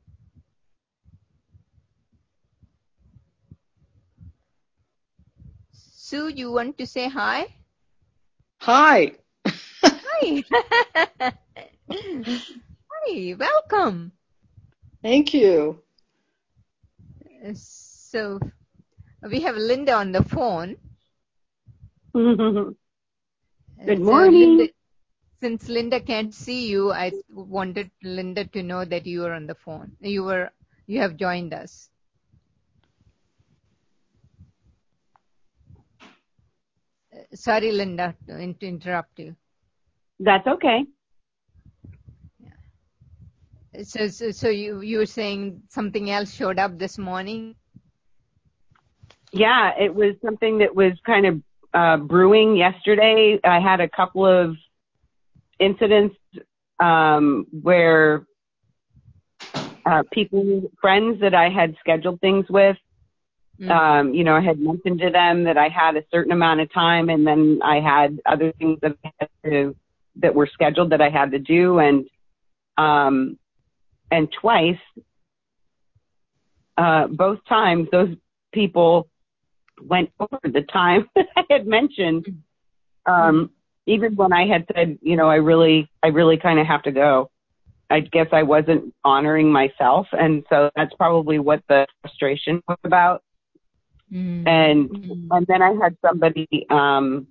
Sue, 5.72 6.30
you 6.30 6.52
want 6.52 6.78
to 6.80 6.88
say 6.88 7.08
hi? 7.08 7.54
Hi. 8.62 9.14
hi. 9.84 10.44
hi, 11.92 13.36
welcome. 13.38 14.12
Thank 15.04 15.34
you. 15.34 15.84
So 17.54 18.40
we 19.24 19.42
have 19.42 19.56
Linda 19.56 19.94
on 19.94 20.12
the 20.12 20.24
phone. 20.24 20.78
Good 22.14 22.76
morning. 24.00 24.58
Linda, 24.58 24.74
since 25.42 25.70
Linda 25.70 26.00
can't 26.00 26.34
see 26.34 26.68
you, 26.68 26.92
I 26.92 27.12
wanted 27.30 27.92
Linda 28.04 28.46
to 28.46 28.64
know 28.64 28.84
that 28.86 29.06
you 29.06 29.22
were 29.22 29.34
on 29.34 29.48
the 29.48 29.56
phone. 29.56 29.94
You 30.00 30.24
were 30.24 30.50
you 30.88 31.02
have 31.02 31.18
joined 31.18 31.54
us. 31.54 31.90
sorry, 37.34 37.72
Linda, 37.72 38.16
to 38.28 38.40
interrupt 38.40 39.20
you. 39.20 39.36
That's 40.20 40.48
okay. 40.48 40.86
So, 43.84 44.08
so, 44.08 44.32
so 44.32 44.50
you 44.50 44.82
you 44.82 44.98
were 44.98 45.06
saying 45.06 45.62
something 45.70 46.10
else 46.10 46.34
showed 46.34 46.60
up 46.60 46.78
this 46.78 46.98
morning? 46.98 47.56
Yeah, 49.32 49.72
it 49.80 49.94
was 49.94 50.16
something 50.24 50.60
that 50.60 50.76
was 50.76 50.94
kind 51.06 51.26
of 51.26 51.42
uh, 51.74 51.98
brewing 51.98 52.56
yesterday. 52.56 53.40
I 53.44 53.60
had 53.60 53.80
a 53.80 53.90
couple 53.90 54.26
of 54.26 54.56
incidents 55.60 56.16
um, 56.80 57.46
where 57.52 58.26
uh, 59.86 60.04
people, 60.12 60.72
friends 60.82 61.22
that 61.22 61.36
I 61.36 61.50
had 61.50 61.76
scheduled 61.80 62.22
things 62.22 62.46
with, 62.50 62.78
Mm-hmm. 63.60 63.72
Um, 63.72 64.14
you 64.14 64.24
know, 64.24 64.36
I 64.36 64.42
had 64.42 64.60
mentioned 64.60 65.00
to 65.00 65.10
them 65.10 65.44
that 65.44 65.58
I 65.58 65.68
had 65.68 65.98
a 65.98 66.04
certain 66.12 66.32
amount 66.32 66.62
of 66.62 66.72
time 66.72 67.10
and 67.10 67.28
then 67.28 67.60
I 67.64 67.82
had 67.82 68.20
other 68.26 68.54
things 68.54 68.80
that 68.82 68.96
I 69.04 69.12
had 69.20 69.30
to, 69.44 69.76
that 70.18 70.34
were 70.34 70.48
scheduled 70.48 70.92
that 70.92 71.02
I 71.02 71.10
had 71.10 71.32
to 71.32 71.40
do. 71.40 71.80
And, 71.80 72.06
um, 72.78 73.38
and 74.10 74.32
twice, 74.32 74.80
uh, 76.78 77.08
both 77.08 77.40
times 77.50 77.90
those 77.92 78.16
people 78.54 79.10
went 79.82 80.12
over 80.20 80.40
the 80.44 80.62
time 80.62 81.10
that 81.16 81.28
I 81.36 81.44
had 81.50 81.68
mentioned. 81.68 82.26
Um, 83.06 83.52
even 83.86 84.16
when 84.16 84.34
I 84.34 84.46
had 84.46 84.66
said, 84.74 85.00
you 85.02 85.16
know, 85.16 85.30
I 85.30 85.36
really, 85.36 85.90
I 86.04 86.08
really 86.08 86.38
kind 86.38 86.60
of 86.60 86.68
have 86.68 86.84
to 86.84 86.92
go. 86.92 87.32
I 87.90 88.02
guess 88.02 88.28
I 88.32 88.44
wasn't 88.44 88.94
honoring 89.04 89.52
myself. 89.52 90.08
And 90.12 90.44
so 90.50 90.70
that's 90.76 90.94
probably 90.94 91.40
what 91.40 91.64
the 91.68 91.88
frustration 92.02 92.62
was 92.68 92.78
about. 92.84 93.24
Mm-hmm. 94.14 94.48
And 94.48 94.90
mm-hmm. 94.90 95.32
and 95.32 95.48
then 95.48 95.62
I 95.62 95.74
had 95.82 95.98
somebody 96.04 96.48
um, 96.70 97.28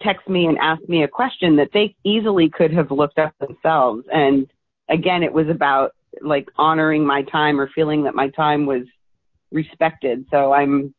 text 0.00 0.28
me 0.28 0.46
and 0.46 0.58
ask 0.58 0.82
me 0.88 1.02
a 1.02 1.08
question 1.08 1.56
that 1.56 1.70
they 1.72 1.94
easily 2.04 2.48
could 2.48 2.72
have 2.72 2.90
looked 2.90 3.18
up 3.18 3.34
themselves. 3.40 4.04
And 4.12 4.46
again, 4.88 5.22
it 5.22 5.32
was 5.32 5.48
about 5.48 5.92
like 6.20 6.48
honoring 6.56 7.04
my 7.06 7.22
time 7.22 7.60
or 7.60 7.68
feeling 7.74 8.04
that 8.04 8.14
my 8.14 8.28
time 8.30 8.66
was 8.66 8.82
respected. 9.52 10.26
So 10.30 10.52
I'm 10.52 10.94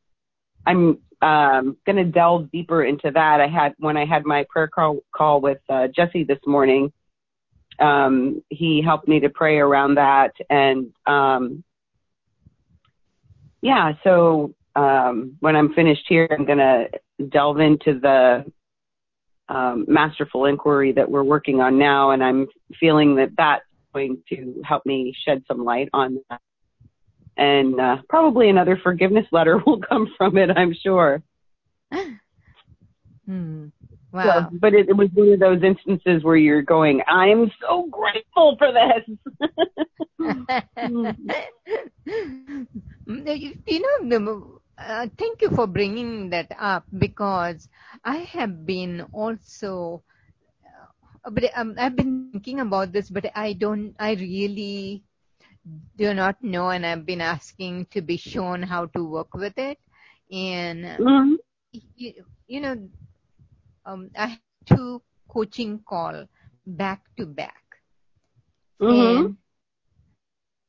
I'm 0.65 0.99
um, 1.21 1.77
going 1.85 1.97
to 1.97 2.05
delve 2.05 2.51
deeper 2.51 2.83
into 2.83 3.11
that. 3.11 3.41
I 3.41 3.47
had 3.47 3.73
when 3.77 3.97
I 3.97 4.05
had 4.05 4.25
my 4.25 4.45
prayer 4.49 4.67
call 4.67 4.99
call 5.15 5.41
with 5.41 5.59
uh, 5.69 5.87
Jesse 5.95 6.23
this 6.23 6.39
morning. 6.45 6.91
Um, 7.79 8.43
he 8.49 8.81
helped 8.81 9.07
me 9.07 9.21
to 9.21 9.29
pray 9.29 9.57
around 9.57 9.95
that, 9.95 10.33
and 10.49 10.93
um, 11.05 11.63
yeah, 13.61 13.93
so 14.03 14.53
um, 14.75 15.37
when 15.39 15.55
I'm 15.55 15.73
finished 15.73 16.03
here, 16.07 16.27
I'm 16.31 16.45
going 16.45 16.57
to 16.57 16.89
delve 17.29 17.59
into 17.59 17.99
the 17.99 18.45
um, 19.49 19.85
masterful 19.87 20.45
inquiry 20.45 20.91
that 20.93 21.09
we're 21.09 21.23
working 21.23 21.59
on 21.59 21.77
now, 21.77 22.11
and 22.11 22.23
I'm 22.23 22.47
feeling 22.79 23.15
that 23.15 23.31
that's 23.37 23.63
going 23.93 24.21
to 24.29 24.61
help 24.63 24.85
me 24.85 25.13
shed 25.25 25.43
some 25.47 25.63
light 25.63 25.89
on 25.93 26.19
that. 26.29 26.41
And 27.39 27.79
uh, 27.79 27.97
probably 28.09 28.49
another 28.49 28.77
forgiveness 28.83 29.25
letter 29.31 29.57
will 29.65 29.79
come 29.79 30.13
from 30.17 30.37
it, 30.37 30.51
I'm 30.55 30.75
sure. 30.83 31.23
Hmm. 33.25 33.67
Wow. 34.11 34.49
So, 34.49 34.57
but 34.59 34.73
it, 34.73 34.89
it 34.89 34.97
was 34.97 35.09
one 35.13 35.29
of 35.29 35.39
those 35.39 35.61
instances 35.61 36.23
where 36.23 36.35
you're 36.35 36.63
going, 36.63 37.03
I'm 37.07 37.51
so 37.61 37.87
grateful 37.91 38.57
for 38.57 38.73
this. 38.73 39.05
you 43.67 43.79
know, 43.79 44.09
the, 44.09 44.59
uh, 44.79 45.07
thank 45.15 45.43
you 45.43 45.51
for 45.51 45.67
bringing 45.67 46.31
that 46.31 46.51
up 46.59 46.85
because 46.97 47.69
I 48.03 48.15
have 48.33 48.65
been 48.65 49.05
also, 49.13 50.01
uh, 51.23 51.29
but 51.29 51.43
um, 51.55 51.75
I've 51.77 51.95
been 51.95 52.31
thinking 52.31 52.61
about 52.61 52.91
this, 52.91 53.11
but 53.11 53.25
I 53.35 53.53
don't, 53.53 53.93
I 53.99 54.13
really 54.13 55.03
do 55.97 56.13
not 56.13 56.41
know, 56.43 56.69
and 56.69 56.85
I've 56.85 57.05
been 57.05 57.21
asking 57.21 57.87
to 57.91 58.01
be 58.01 58.17
shown 58.17 58.63
how 58.63 58.87
to 58.87 59.03
work 59.03 59.33
with 59.33 59.57
it. 59.57 59.77
And, 60.31 60.85
mm-hmm. 60.85 61.33
you, 61.71 62.13
you 62.47 62.61
know, 62.61 62.89
um, 63.85 64.09
I 64.17 64.27
had 64.27 64.39
two 64.65 65.01
coaching 65.27 65.79
call 65.87 66.25
back 66.65 67.01
to 67.17 67.25
back. 67.25 67.63
Mm-hmm. 68.81 69.25
And 69.25 69.37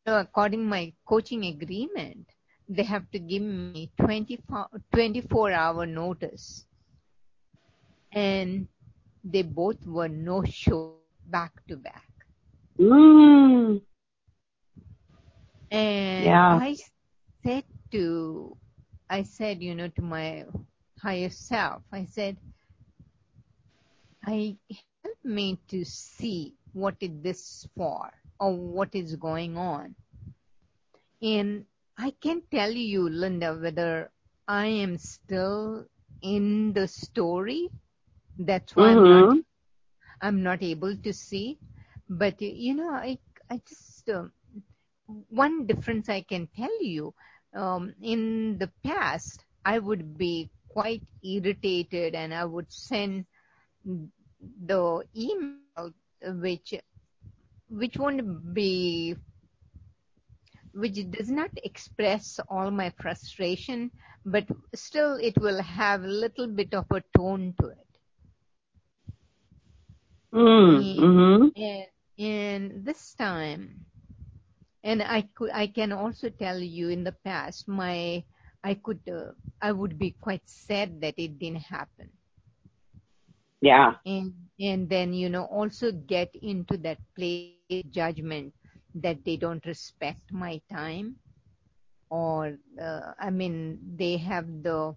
so 0.06 0.18
according 0.18 0.64
my 0.64 0.92
coaching 1.06 1.44
agreement, 1.44 2.26
they 2.68 2.82
have 2.82 3.10
to 3.10 3.18
give 3.18 3.42
me 3.42 3.90
24, 4.00 4.66
24 4.92 5.52
hour 5.52 5.86
notice. 5.86 6.64
And 8.12 8.66
they 9.22 9.42
both 9.42 9.84
were 9.86 10.08
no 10.08 10.42
show 10.44 10.94
back 11.26 11.52
to 11.68 11.76
back. 11.76 12.08
Mm. 12.78 13.82
And 15.70 16.42
Yeah. 16.42 16.60
I 16.60 16.76
said 17.44 17.64
to, 17.92 18.56
I 19.08 19.22
said, 19.22 19.62
you 19.62 19.74
know, 19.74 19.88
to 19.88 20.02
my 20.02 20.44
higher 21.00 21.30
self, 21.30 21.82
I 21.92 22.04
said, 22.04 22.36
I 24.24 24.58
help 24.70 25.16
me 25.24 25.58
to 25.68 25.84
see 25.84 26.56
what 26.72 26.96
is 27.00 27.10
this 27.22 27.66
for 27.76 28.10
or 28.38 28.54
what 28.56 28.94
is 28.94 29.16
going 29.16 29.56
on. 29.56 29.94
And 31.22 31.66
I 31.96 32.10
can 32.20 32.42
tell 32.50 32.70
you, 32.70 33.08
Linda, 33.08 33.54
whether 33.54 34.10
I 34.46 34.66
am 34.66 34.98
still 34.98 35.86
in 36.22 36.72
the 36.72 36.86
story. 36.88 37.70
That's 38.38 38.76
why 38.76 38.92
I'm 38.92 39.06
not 39.08 39.26
Mhm. 39.26 39.44
I'm 40.20 40.42
not 40.42 40.62
able 40.62 40.96
to 40.96 41.12
see. 41.12 41.58
But 42.08 42.40
you 42.40 42.74
know, 42.74 42.90
I 42.90 43.18
I 43.50 43.58
just 43.66 44.08
um, 44.10 44.32
one 45.28 45.66
difference 45.66 46.08
I 46.08 46.22
can 46.22 46.48
tell 46.56 46.82
you. 46.82 47.14
Um, 47.54 47.94
in 48.02 48.58
the 48.58 48.70
past, 48.84 49.44
I 49.64 49.78
would 49.78 50.16
be 50.16 50.50
quite 50.68 51.02
irritated, 51.22 52.14
and 52.14 52.32
I 52.32 52.44
would 52.44 52.70
send 52.70 53.26
the 53.84 55.02
email 55.16 55.92
which 56.22 56.74
which 57.68 57.96
won't 57.96 58.54
be 58.54 59.16
which 60.72 60.98
does 61.10 61.30
not 61.30 61.50
express 61.64 62.38
all 62.48 62.70
my 62.70 62.90
frustration, 63.00 63.90
but 64.24 64.44
still 64.74 65.14
it 65.16 65.36
will 65.38 65.60
have 65.62 66.04
a 66.04 66.08
little 66.08 66.46
bit 66.46 66.74
of 66.74 66.86
a 66.90 67.02
tone 67.16 67.54
to 67.60 67.68
it. 67.68 67.86
Mm. 70.32 70.96
Mm-hmm. 70.96 71.48
And, 71.56 71.86
and 72.18 72.84
this 72.84 73.14
time, 73.14 73.84
and 74.84 75.02
I 75.02 75.22
could, 75.34 75.50
I 75.52 75.66
can 75.66 75.92
also 75.92 76.28
tell 76.30 76.58
you 76.58 76.88
in 76.88 77.04
the 77.04 77.12
past, 77.24 77.68
my, 77.68 78.24
I 78.62 78.74
could, 78.74 79.00
uh, 79.10 79.32
I 79.60 79.72
would 79.72 79.98
be 79.98 80.10
quite 80.20 80.48
sad 80.48 81.00
that 81.00 81.14
it 81.18 81.38
didn't 81.38 81.62
happen. 81.62 82.10
Yeah. 83.60 83.94
And, 84.06 84.34
and 84.60 84.88
then, 84.88 85.12
you 85.14 85.28
know, 85.28 85.44
also 85.44 85.92
get 85.92 86.34
into 86.42 86.76
that 86.78 86.98
place 87.16 87.50
judgment 87.56 88.22
that 88.94 88.96
they 88.98 89.08
don't 89.08 89.36
respect 89.36 90.00
my 90.08 90.36
time 90.48 91.16
or, 92.10 92.56
uh, 92.80 93.12
I 93.18 93.30
mean, 93.30 93.78
they 93.96 94.16
have 94.18 94.62
the 94.62 94.94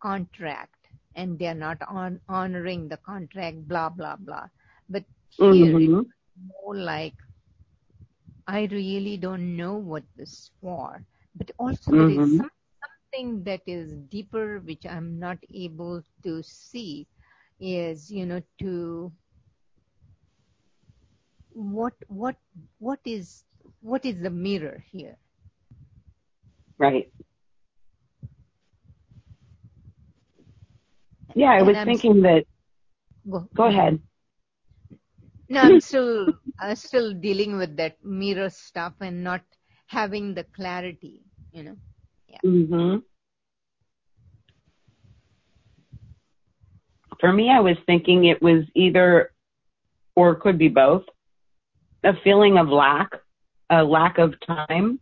contract 0.00 0.88
and 1.14 1.38
they're 1.38 1.54
not 1.54 1.78
on, 1.88 2.20
honoring 2.28 2.88
the 2.88 2.96
contract, 2.98 3.66
blah, 3.68 3.90
blah, 3.90 4.16
blah. 4.16 4.48
But 4.88 5.04
here 5.30 5.72
Mm-hmm. 5.74 6.00
it's 6.00 6.02
more 6.64 6.76
like 6.76 7.14
I 8.46 8.68
really 8.70 9.16
don't 9.16 9.56
know 9.56 9.74
what 9.74 10.04
this 10.16 10.30
is 10.30 10.50
for. 10.60 11.02
But 11.36 11.50
also 11.58 11.92
there 11.92 12.10
is 12.10 12.36
some, 12.36 12.50
something 12.82 13.42
that 13.44 13.62
is 13.66 13.92
deeper 14.10 14.60
which 14.60 14.86
I'm 14.86 15.18
not 15.18 15.38
able 15.52 16.02
to 16.24 16.42
see 16.42 17.06
is, 17.60 18.10
you 18.10 18.26
know, 18.26 18.42
to 18.60 19.12
what 21.52 21.94
what 22.08 22.36
what 22.78 23.00
is 23.04 23.44
what 23.80 24.04
is 24.04 24.20
the 24.20 24.30
mirror 24.30 24.84
here? 24.90 25.16
Right. 26.78 27.10
Yeah, 31.34 31.50
I 31.52 31.58
And 31.58 31.66
was 31.66 31.76
I'm 31.76 31.86
thinking 31.86 32.22
that. 32.22 32.44
Go, 33.28 33.48
Go 33.54 33.64
ahead. 33.64 34.00
No, 35.48 35.60
I'm 35.60 35.80
still 35.80 36.34
uh, 36.60 36.74
still 36.74 37.12
dealing 37.14 37.56
with 37.56 37.76
that 37.76 38.02
mirror 38.04 38.50
stuff 38.50 38.94
and 39.00 39.22
not 39.24 39.42
having 39.86 40.34
the 40.34 40.44
clarity, 40.44 41.24
you 41.52 41.62
know. 41.64 41.76
hmm 42.42 42.96
For 47.20 47.32
me, 47.32 47.50
I 47.50 47.60
was 47.60 47.76
thinking 47.86 48.24
it 48.24 48.42
was 48.42 48.64
either, 48.74 49.32
or 50.16 50.34
could 50.36 50.58
be 50.58 50.68
both, 50.68 51.04
a 52.04 52.12
feeling 52.22 52.58
of 52.58 52.68
lack, 52.68 53.10
a 53.70 53.82
lack 53.84 54.18
of 54.18 54.34
time. 54.46 55.00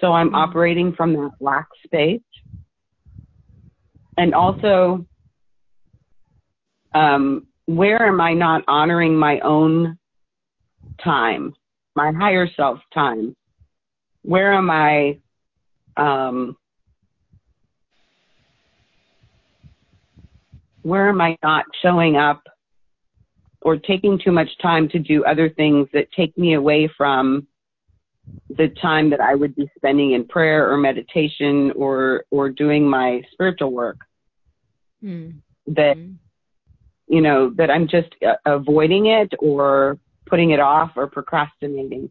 So 0.00 0.12
I'm 0.12 0.34
Mhm. 0.34 0.34
operating 0.34 0.92
from 0.94 1.12
that 1.14 1.32
lack 1.40 1.66
space. 1.84 2.22
And 4.16 4.34
also, 4.34 5.06
um, 6.94 7.46
where 7.66 8.06
am 8.06 8.20
I 8.20 8.32
not 8.32 8.62
honoring 8.68 9.16
my 9.16 9.40
own 9.40 9.98
time, 11.02 11.54
my 11.94 12.12
higher 12.12 12.48
self 12.56 12.78
time? 12.94 13.36
Where 14.22 14.52
am 14.52 14.70
I, 14.70 15.18
um, 15.96 16.56
where 20.82 21.08
am 21.08 21.20
I 21.20 21.36
not 21.42 21.64
showing 21.82 22.16
up 22.16 22.42
or 23.62 23.76
taking 23.76 24.18
too 24.18 24.30
much 24.30 24.48
time 24.62 24.88
to 24.90 24.98
do 24.98 25.24
other 25.24 25.48
things 25.50 25.88
that 25.92 26.06
take 26.12 26.36
me 26.38 26.54
away 26.54 26.88
from 26.96 27.48
the 28.50 28.68
time 28.80 29.10
that 29.10 29.20
I 29.20 29.34
would 29.34 29.56
be 29.56 29.68
spending 29.76 30.12
in 30.12 30.24
prayer 30.26 30.70
or 30.70 30.76
meditation 30.76 31.72
or 31.72 32.24
or 32.30 32.48
doing 32.48 32.88
my 32.88 33.22
spiritual 33.32 33.72
work 33.72 33.98
Mm. 35.02 35.42
that 35.66 35.96
Mm. 35.96 36.16
You 37.08 37.20
know 37.20 37.50
that 37.56 37.70
I'm 37.70 37.86
just 37.88 38.14
uh, 38.26 38.34
avoiding 38.46 39.06
it 39.06 39.32
or 39.40 39.98
putting 40.26 40.50
it 40.50 40.60
off 40.60 40.92
or 40.96 41.06
procrastinating. 41.06 42.10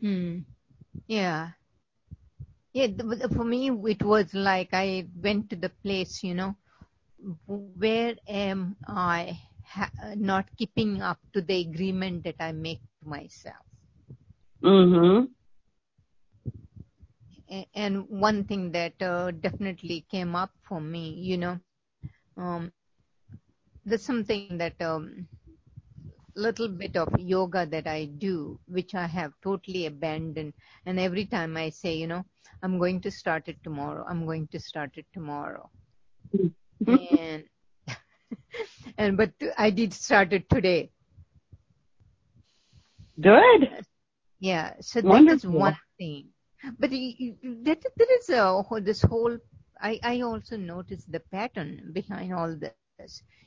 Hmm. 0.00 0.40
Yeah. 1.06 1.52
Yeah, 2.72 2.88
for 3.34 3.44
me, 3.44 3.70
it 3.70 4.02
was 4.02 4.32
like 4.34 4.68
I 4.72 5.06
went 5.22 5.50
to 5.50 5.56
the 5.56 5.70
place, 5.70 6.22
you 6.22 6.34
know, 6.34 6.56
where 7.46 8.16
am 8.28 8.76
I 8.86 9.38
ha- 9.64 9.90
not 10.16 10.46
keeping 10.56 11.02
up 11.02 11.18
to 11.32 11.40
the 11.42 11.60
agreement 11.60 12.24
that 12.24 12.36
I 12.40 12.52
make 12.52 12.80
to 13.02 13.08
myself? 13.08 13.64
Mhm. 14.62 15.28
A- 17.50 17.68
And 17.74 18.08
one 18.08 18.44
thing 18.44 18.72
that 18.72 19.00
uh, 19.02 19.30
definitely 19.32 20.04
came 20.10 20.34
up 20.36 20.50
for 20.62 20.80
me, 20.80 21.10
you 21.14 21.36
know, 21.38 21.58
um, 22.36 22.72
there's 23.86 24.04
something 24.04 24.58
that 24.58 24.74
um, 24.82 25.26
little 26.34 26.68
bit 26.68 26.96
of 26.96 27.08
yoga 27.18 27.66
that 27.66 27.86
I 27.86 28.06
do, 28.06 28.58
which 28.66 28.94
I 28.94 29.06
have 29.06 29.32
totally 29.42 29.86
abandoned. 29.86 30.52
And 30.84 30.98
every 31.00 31.24
time 31.26 31.56
I 31.56 31.70
say, 31.70 31.94
you 31.96 32.06
know, 32.06 32.24
I'm 32.62 32.78
going 32.78 33.00
to 33.02 33.10
start 33.10 33.48
it 33.48 33.56
tomorrow. 33.64 34.04
I'm 34.08 34.26
going 34.26 34.48
to 34.48 34.60
start 34.60 34.90
it 34.96 35.06
tomorrow. 35.12 35.70
and 36.86 37.44
and 38.98 39.16
but 39.16 39.32
I 39.56 39.70
did 39.70 39.94
start 39.94 40.32
it 40.32 40.48
today. 40.50 40.90
Good. 43.20 43.84
Yeah. 44.40 44.74
So 44.80 45.00
that 45.00 45.28
is 45.30 45.46
Wonderful. 45.46 45.52
one 45.52 45.76
thing. 45.98 46.28
But 46.78 46.90
that 46.90 47.82
there 47.96 48.18
is 48.18 48.28
a, 48.30 48.62
this 48.80 49.02
whole, 49.02 49.38
I, 49.80 50.00
I 50.02 50.20
also 50.22 50.56
noticed 50.56 51.10
the 51.12 51.20
pattern 51.20 51.90
behind 51.92 52.34
all 52.34 52.56
this. 52.56 52.72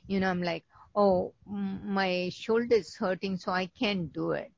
You 0.06 0.20
know, 0.20 0.28
I'm 0.28 0.42
like, 0.42 0.64
oh, 0.94 1.32
my 1.46 2.30
shoulder 2.32 2.76
is 2.76 2.94
hurting, 2.96 3.36
so 3.36 3.52
I 3.52 3.66
can't 3.66 4.12
do 4.12 4.32
it. 4.32 4.52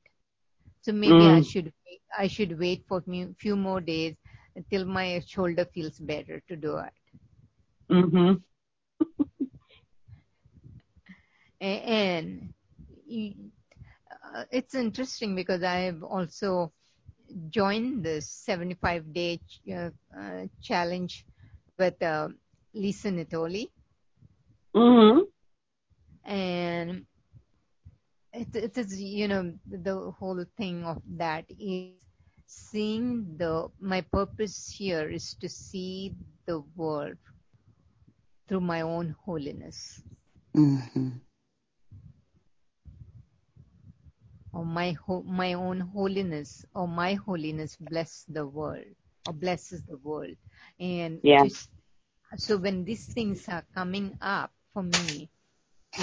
So 0.81 0.91
maybe 0.91 1.13
mm. 1.13 1.37
I 1.37 1.41
should 1.41 1.65
wait, 1.65 2.01
I 2.17 2.27
should 2.27 2.59
wait 2.59 2.83
for 2.87 3.03
me 3.05 3.23
a 3.23 3.33
few 3.39 3.55
more 3.55 3.81
days 3.81 4.15
until 4.55 4.85
my 4.85 5.21
shoulder 5.25 5.65
feels 5.73 5.99
better 5.99 6.41
to 6.47 6.55
do 6.55 6.77
it. 6.77 6.93
Mm-hmm. 7.89 8.33
and 11.61 12.53
uh, 14.35 14.43
it's 14.51 14.75
interesting 14.75 15.35
because 15.35 15.63
I've 15.63 16.03
also 16.03 16.71
joined 17.49 18.03
this 18.03 18.29
75 18.29 19.13
day 19.13 19.39
uh, 19.71 19.89
uh, 20.17 20.47
challenge 20.61 21.25
with 21.77 22.01
uh, 22.01 22.29
Lisa 22.73 23.09
Natoli. 23.09 23.69
Mm-hmm. 24.75 25.19
And 26.25 27.05
it, 28.33 28.55
it 28.55 28.77
is, 28.77 28.99
you 28.99 29.27
know, 29.27 29.53
the 29.69 30.11
whole 30.17 30.43
thing 30.57 30.83
of 30.85 31.01
that 31.17 31.45
is 31.59 31.93
seeing 32.45 33.35
the, 33.37 33.69
my 33.79 34.01
purpose 34.01 34.73
here 34.75 35.09
is 35.09 35.35
to 35.35 35.49
see 35.49 36.15
the 36.45 36.63
world 36.75 37.17
through 38.47 38.61
my 38.61 38.81
own 38.81 39.15
holiness. 39.25 40.01
Mm-hmm. 40.55 41.09
Or 44.53 44.65
my 44.65 44.91
ho- 44.91 45.25
my 45.25 45.53
own 45.53 45.79
holiness, 45.79 46.63
or 46.75 46.87
my 46.87 47.15
holiness 47.15 47.75
bless 47.79 48.23
the 48.29 48.45
world, 48.45 48.85
or 49.25 49.33
blesses 49.33 49.81
the 49.89 49.97
world, 49.97 50.35
and 50.79 51.19
yeah. 51.23 51.43
just, 51.43 51.69
so 52.37 52.57
when 52.57 52.85
these 52.85 53.07
things 53.07 53.49
are 53.49 53.65
coming 53.73 54.15
up 54.21 54.51
for 54.73 54.83
me, 54.83 55.29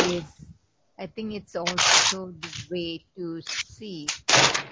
is 0.07 0.25
I 0.99 1.07
think 1.07 1.35
it's 1.35 1.57
also 1.57 2.33
the 2.33 2.67
way 2.71 3.05
to 3.17 3.43
see 3.43 4.07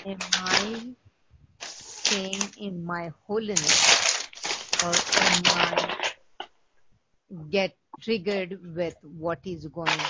am 0.06 0.18
I 0.34 0.94
staying 1.60 2.40
in 2.60 2.84
my 2.84 3.12
holiness 3.26 4.22
or 4.82 4.90
am 4.90 5.42
I 5.46 5.98
get 7.50 7.76
triggered 8.00 8.58
with 8.76 8.94
what 9.02 9.40
is 9.44 9.66
going 9.66 9.88
on. 9.88 10.06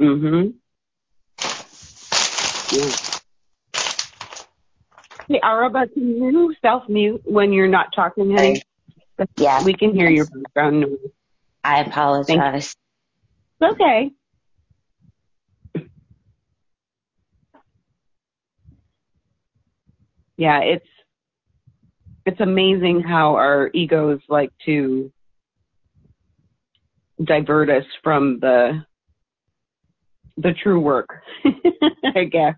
Mm-hmm. 0.00 0.50
Yeah. 2.76 2.96
Hey, 5.28 5.40
Araba, 5.42 5.88
can 5.88 6.08
you 6.22 6.54
self-mute 6.62 7.22
when 7.24 7.52
you're 7.52 7.68
not 7.68 7.92
talking, 7.94 8.32
honey? 8.34 8.62
Yeah. 9.36 9.62
We 9.64 9.74
can 9.74 9.94
hear 9.94 10.08
your 10.08 10.26
background 10.26 10.80
noise. 10.80 11.15
I 11.66 11.80
apologize. 11.80 12.76
okay. 13.60 14.12
Yeah, 20.36 20.60
it's 20.60 20.86
it's 22.24 22.40
amazing 22.40 23.00
how 23.02 23.34
our 23.34 23.70
egos 23.74 24.20
like 24.28 24.52
to 24.66 25.12
divert 27.22 27.68
us 27.68 27.84
from 28.02 28.38
the 28.40 28.84
the 30.36 30.52
true 30.62 30.78
work, 30.78 31.20
I 32.14 32.24
guess. 32.24 32.54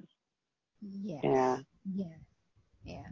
Yes. 0.82 1.20
Yeah. 1.22 1.56
Yeah. 1.94 2.06
Yeah. 2.84 3.06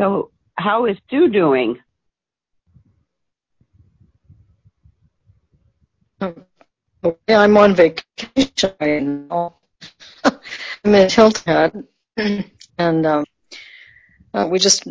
So 0.00 0.30
how 0.56 0.86
is 0.86 0.96
Sue 1.10 1.28
doing? 1.28 1.78
I'm 6.20 7.56
on 7.56 7.74
vacation 7.74 8.72
right 8.80 9.02
now. 9.02 9.56
I'm 10.24 10.94
in 10.94 11.10
Hilton 11.10 11.84
Head, 12.16 12.48
and 12.78 13.06
um, 13.06 13.24
uh, 14.34 14.48
we 14.50 14.58
just 14.58 14.86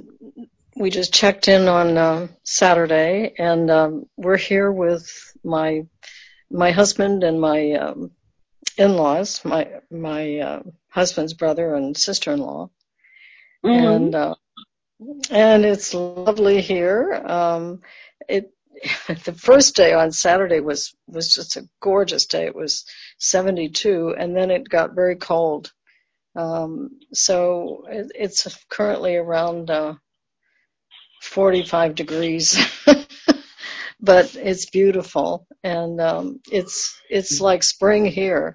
we 0.75 0.89
just 0.89 1.13
checked 1.13 1.47
in 1.47 1.67
on 1.67 1.97
uh, 1.97 2.27
Saturday, 2.43 3.33
and 3.37 3.69
um, 3.69 4.05
we're 4.15 4.37
here 4.37 4.71
with 4.71 5.09
my 5.43 5.85
my 6.49 6.71
husband 6.71 7.23
and 7.23 7.41
my 7.41 7.73
um, 7.73 8.11
in-laws, 8.77 9.43
my 9.43 9.67
my 9.91 10.39
uh, 10.39 10.63
husband's 10.89 11.33
brother 11.33 11.75
and 11.75 11.97
sister-in-law, 11.97 12.69
mm-hmm. 13.65 13.85
and 13.85 14.15
uh, 14.15 14.35
and 15.29 15.65
it's 15.65 15.93
lovely 15.93 16.61
here. 16.61 17.13
Um, 17.13 17.81
it 18.29 18.53
the 19.25 19.33
first 19.33 19.75
day 19.75 19.93
on 19.93 20.11
Saturday 20.11 20.59
was 20.59 20.95
was 21.07 21.33
just 21.33 21.55
a 21.55 21.67
gorgeous 21.81 22.25
day. 22.25 22.45
It 22.45 22.55
was 22.55 22.85
72, 23.19 24.15
and 24.17 24.35
then 24.35 24.51
it 24.51 24.69
got 24.69 24.95
very 24.95 25.15
cold. 25.15 25.71
Um, 26.35 26.99
so 27.13 27.85
it, 27.89 28.11
it's 28.13 28.65
currently 28.69 29.15
around 29.15 29.71
uh, 29.71 29.95
45 31.21 31.95
degrees. 31.95 32.57
but 33.99 34.35
it's 34.35 34.69
beautiful 34.69 35.47
and 35.63 35.99
um, 35.99 36.39
it's 36.51 37.01
it's 37.09 37.41
like 37.41 37.63
spring 37.63 38.05
here. 38.05 38.53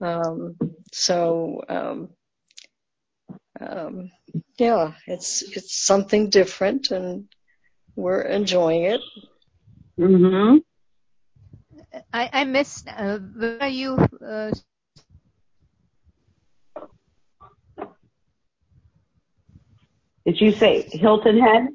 Um, 0.00 0.56
so 0.92 1.62
um, 1.68 2.10
um, 3.60 4.10
yeah, 4.58 4.92
it's 5.06 5.42
it's 5.42 5.84
something 5.84 6.30
different 6.30 6.90
and 6.90 7.28
we're 7.96 8.22
enjoying 8.22 8.84
it. 8.84 9.00
Mhm. 9.98 10.62
I 12.12 12.30
I 12.32 12.44
missed. 12.44 12.88
Uh, 12.88 13.18
where 13.18 13.58
are 13.60 13.68
you? 13.68 13.96
Uh, 14.24 14.52
Did 20.24 20.40
you 20.40 20.52
say 20.52 20.82
Hilton 20.82 21.38
Head? 21.38 21.68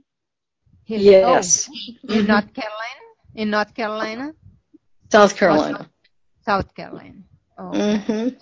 Yes. 0.85 1.67
Oh, 1.67 1.73
in 2.13 2.19
mm-hmm. 2.19 2.27
North 2.27 2.53
Carolina? 2.53 3.03
In 3.35 3.49
North 3.49 3.73
Carolina? 3.73 4.33
South 5.11 5.35
Carolina. 5.35 5.89
South 6.45 6.73
Carolina. 6.75 7.23
Oh, 7.57 7.71
Mhm. 7.71 8.37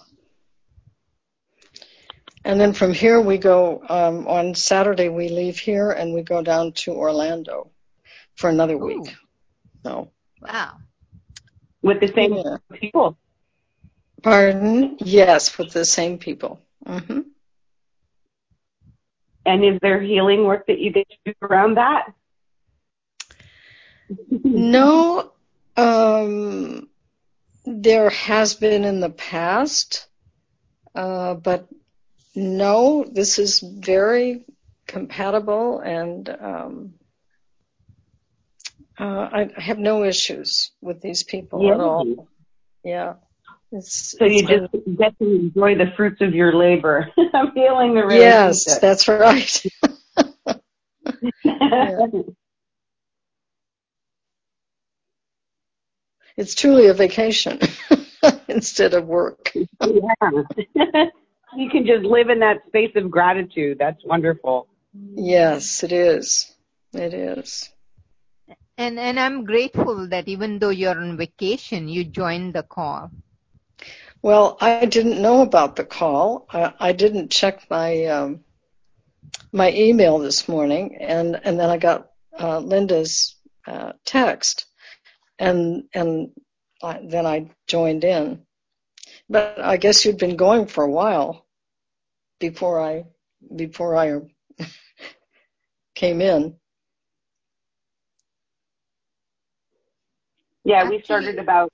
And 2.43 2.59
then 2.59 2.73
from 2.73 2.93
here 2.93 3.21
we 3.21 3.37
go 3.37 3.83
um, 3.87 4.27
on 4.27 4.55
Saturday. 4.55 5.09
We 5.09 5.29
leave 5.29 5.57
here 5.59 5.91
and 5.91 6.13
we 6.13 6.23
go 6.23 6.41
down 6.41 6.73
to 6.83 6.91
Orlando 6.91 7.71
for 8.35 8.49
another 8.49 8.73
Ooh. 8.75 8.85
week. 8.85 9.15
So. 9.83 10.11
Wow. 10.41 10.77
With 11.81 11.99
the 11.99 12.07
same 12.07 12.33
yeah. 12.33 12.57
people. 12.73 13.17
Pardon? 14.21 14.97
Yes, 14.99 15.57
with 15.57 15.71
the 15.73 15.85
same 15.85 16.17
people. 16.17 16.59
hmm 16.85 17.21
And 19.45 19.65
is 19.65 19.79
there 19.81 20.01
healing 20.01 20.45
work 20.45 20.67
that 20.67 20.79
you 20.79 20.91
get 20.91 21.09
to 21.09 21.17
do 21.25 21.33
around 21.41 21.75
that? 21.75 22.13
no, 24.43 25.31
um, 25.75 26.87
there 27.65 28.09
has 28.09 28.53
been 28.53 28.83
in 28.83 28.99
the 28.99 29.09
past, 29.09 30.07
uh, 30.93 31.33
but 31.33 31.67
no, 32.35 33.03
this 33.11 33.39
is 33.39 33.59
very 33.59 34.45
compatible 34.87 35.79
and 35.79 36.29
um, 36.29 36.93
uh, 39.01 39.29
I 39.33 39.49
have 39.57 39.79
no 39.79 40.03
issues 40.03 40.71
with 40.79 41.01
these 41.01 41.23
people 41.23 41.63
yeah. 41.63 41.73
at 41.73 41.79
all. 41.79 42.27
Yeah. 42.83 43.13
It's, 43.71 44.15
so 44.17 44.25
you 44.25 44.45
just 44.45 44.71
get 44.97 45.17
to 45.17 45.25
enjoy 45.25 45.75
the 45.75 45.91
fruits 45.95 46.21
of 46.21 46.35
your 46.35 46.53
labor 46.53 47.09
I'm 47.33 47.51
feeling 47.53 47.95
the 47.95 48.01
relationship. 48.01 48.19
Yes, 48.19 48.79
that's 48.79 49.07
right. 49.07 49.63
yeah. 51.43 52.07
It's 56.37 56.55
truly 56.55 56.87
a 56.87 56.93
vacation 56.93 57.59
instead 58.47 58.93
of 58.93 59.05
work. 59.05 59.51
yeah. 59.53 61.05
you 61.55 61.69
can 61.69 61.85
just 61.85 62.03
live 62.03 62.29
in 62.29 62.39
that 62.39 62.65
space 62.67 62.91
of 62.95 63.11
gratitude. 63.11 63.77
That's 63.77 64.03
wonderful. 64.05 64.67
Yes, 65.13 65.83
it 65.83 65.91
is. 65.91 66.51
It 66.93 67.13
is. 67.13 67.69
And 68.81 68.97
and 68.97 69.19
I'm 69.19 69.45
grateful 69.45 70.07
that 70.07 70.27
even 70.27 70.57
though 70.57 70.73
you're 70.73 70.99
on 70.99 71.15
vacation, 71.15 71.87
you 71.87 72.03
joined 72.03 72.53
the 72.53 72.63
call. 72.63 73.11
Well, 74.23 74.57
I 74.59 74.87
didn't 74.87 75.21
know 75.21 75.43
about 75.43 75.75
the 75.75 75.85
call. 75.85 76.47
I, 76.49 76.73
I 76.79 76.91
didn't 76.93 77.29
check 77.29 77.69
my 77.69 78.05
um, 78.05 78.43
my 79.51 79.71
email 79.71 80.17
this 80.17 80.47
morning, 80.47 80.97
and 80.99 81.39
and 81.43 81.59
then 81.59 81.69
I 81.69 81.77
got 81.77 82.09
uh, 82.39 82.57
Linda's 82.57 83.35
uh, 83.67 83.93
text, 84.03 84.65
and 85.37 85.83
and 85.93 86.31
I, 86.81 87.01
then 87.03 87.27
I 87.27 87.51
joined 87.67 88.03
in. 88.03 88.47
But 89.29 89.59
I 89.59 89.77
guess 89.77 90.05
you'd 90.05 90.17
been 90.17 90.37
going 90.37 90.65
for 90.65 90.83
a 90.83 90.91
while 90.91 91.45
before 92.39 92.81
I 92.81 93.05
before 93.55 93.95
I 93.95 94.21
came 95.93 96.21
in. 96.21 96.55
Yeah, 100.63 100.87
we 100.89 101.01
started 101.03 101.39
about. 101.39 101.71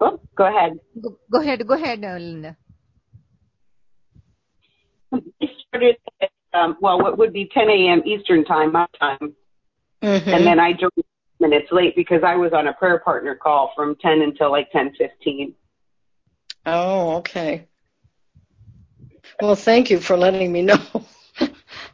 Oh, 0.00 0.20
go 0.36 0.46
ahead. 0.46 0.78
Go, 1.00 1.18
go 1.30 1.40
ahead, 1.40 1.66
go 1.66 1.74
ahead, 1.74 2.04
uh, 2.04 2.18
Linda. 2.18 2.56
We 5.12 5.50
started 5.68 5.96
at, 6.20 6.30
um, 6.52 6.76
well, 6.80 7.00
what 7.00 7.16
would 7.18 7.32
be 7.32 7.48
10 7.54 7.70
a.m. 7.70 8.02
Eastern 8.04 8.44
time, 8.44 8.72
my 8.72 8.86
time. 8.98 9.34
Mm-hmm. 10.02 10.34
And 10.34 10.46
then 10.46 10.60
I 10.60 10.72
joined 10.72 11.04
minutes 11.40 11.68
late 11.72 11.96
because 11.96 12.22
I 12.24 12.36
was 12.36 12.52
on 12.52 12.68
a 12.68 12.72
prayer 12.74 12.98
partner 12.98 13.34
call 13.34 13.72
from 13.74 13.96
10 13.96 14.22
until 14.22 14.50
like 14.50 14.70
10:15. 14.72 15.52
Oh, 16.66 17.16
okay. 17.16 17.66
Well, 19.40 19.56
thank 19.56 19.90
you 19.90 20.00
for 20.00 20.16
letting 20.16 20.52
me 20.52 20.62
know. 20.62 20.80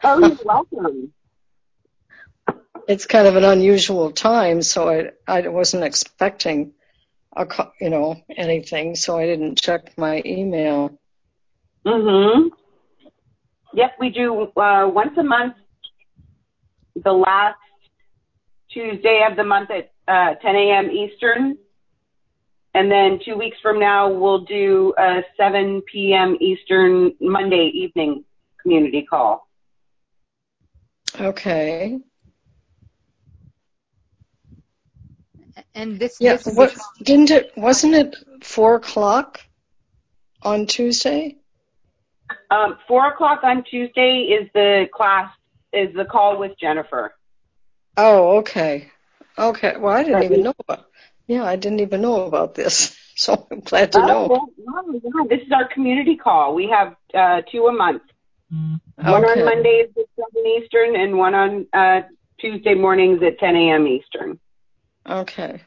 Oh, 0.02 0.18
you're 0.18 0.38
welcome. 0.44 1.12
It's 2.90 3.06
kind 3.06 3.28
of 3.28 3.36
an 3.36 3.44
unusual 3.44 4.10
time, 4.10 4.62
so 4.62 4.88
I 4.88 5.10
I 5.26 5.48
wasn't 5.48 5.84
expecting 5.84 6.72
a 7.36 7.46
you 7.80 7.88
know 7.88 8.16
anything, 8.36 8.96
so 8.96 9.16
I 9.16 9.26
didn't 9.26 9.60
check 9.60 9.96
my 9.96 10.20
email. 10.26 10.98
Mhm. 11.86 12.50
Yep, 13.74 13.92
we 14.00 14.10
do 14.10 14.50
uh, 14.56 14.88
once 14.88 15.16
a 15.16 15.22
month. 15.22 15.54
The 16.96 17.12
last 17.12 17.58
Tuesday 18.72 19.24
of 19.30 19.36
the 19.36 19.44
month 19.44 19.70
at 19.70 19.92
uh, 20.08 20.34
10 20.42 20.56
a.m. 20.56 20.90
Eastern, 20.90 21.56
and 22.74 22.90
then 22.90 23.20
two 23.24 23.36
weeks 23.36 23.56
from 23.62 23.78
now 23.78 24.10
we'll 24.10 24.44
do 24.44 24.92
a 24.98 25.22
7 25.36 25.82
p.m. 25.82 26.36
Eastern 26.40 27.12
Monday 27.20 27.70
evening 27.72 28.24
community 28.60 29.06
call. 29.08 29.48
Okay. 31.20 32.00
And 35.74 35.98
this, 35.98 36.18
Yeah. 36.20 36.36
this, 36.36 36.54
What 36.54 36.76
didn't 37.02 37.30
it? 37.30 37.52
Wasn't 37.56 37.94
it 37.94 38.16
four 38.42 38.76
o'clock 38.76 39.40
on 40.42 40.66
Tuesday? 40.66 41.36
Um, 42.50 42.78
four 42.86 43.08
o'clock 43.08 43.40
on 43.42 43.64
Tuesday 43.64 44.22
is 44.22 44.48
the 44.54 44.88
class 44.92 45.30
is 45.72 45.94
the 45.94 46.04
call 46.04 46.38
with 46.38 46.52
Jennifer. 46.60 47.14
Oh, 47.96 48.38
okay. 48.38 48.90
Okay. 49.38 49.76
Well, 49.76 49.94
I 49.96 50.02
didn't 50.02 50.24
even 50.24 50.42
know 50.42 50.54
about. 50.68 50.86
Yeah, 51.26 51.44
I 51.44 51.56
didn't 51.56 51.80
even 51.80 52.00
know 52.00 52.24
about 52.24 52.54
this, 52.54 52.96
so 53.16 53.46
I'm 53.50 53.60
glad 53.60 53.92
to 53.92 53.98
Oh, 53.98 54.06
know. 54.06 54.26
well, 54.26 54.48
wow, 54.58 54.82
yeah, 54.92 55.24
this 55.28 55.46
is 55.46 55.52
our 55.52 55.68
community 55.68 56.16
call. 56.16 56.54
We 56.54 56.68
have 56.68 56.96
uh, 57.14 57.42
two 57.50 57.66
a 57.66 57.72
month. 57.72 58.02
One 58.96 59.24
on 59.24 59.44
Mondays 59.44 59.88
at 59.96 60.04
7 60.34 60.46
Eastern 60.46 60.96
and 60.96 61.16
one 61.16 61.34
on 61.34 61.66
uh, 61.72 62.02
Tuesday 62.38 62.74
mornings 62.74 63.22
at 63.22 63.38
10 63.38 63.56
a.m. 63.56 63.86
Eastern. 63.86 64.38
Okay. 65.06 65.62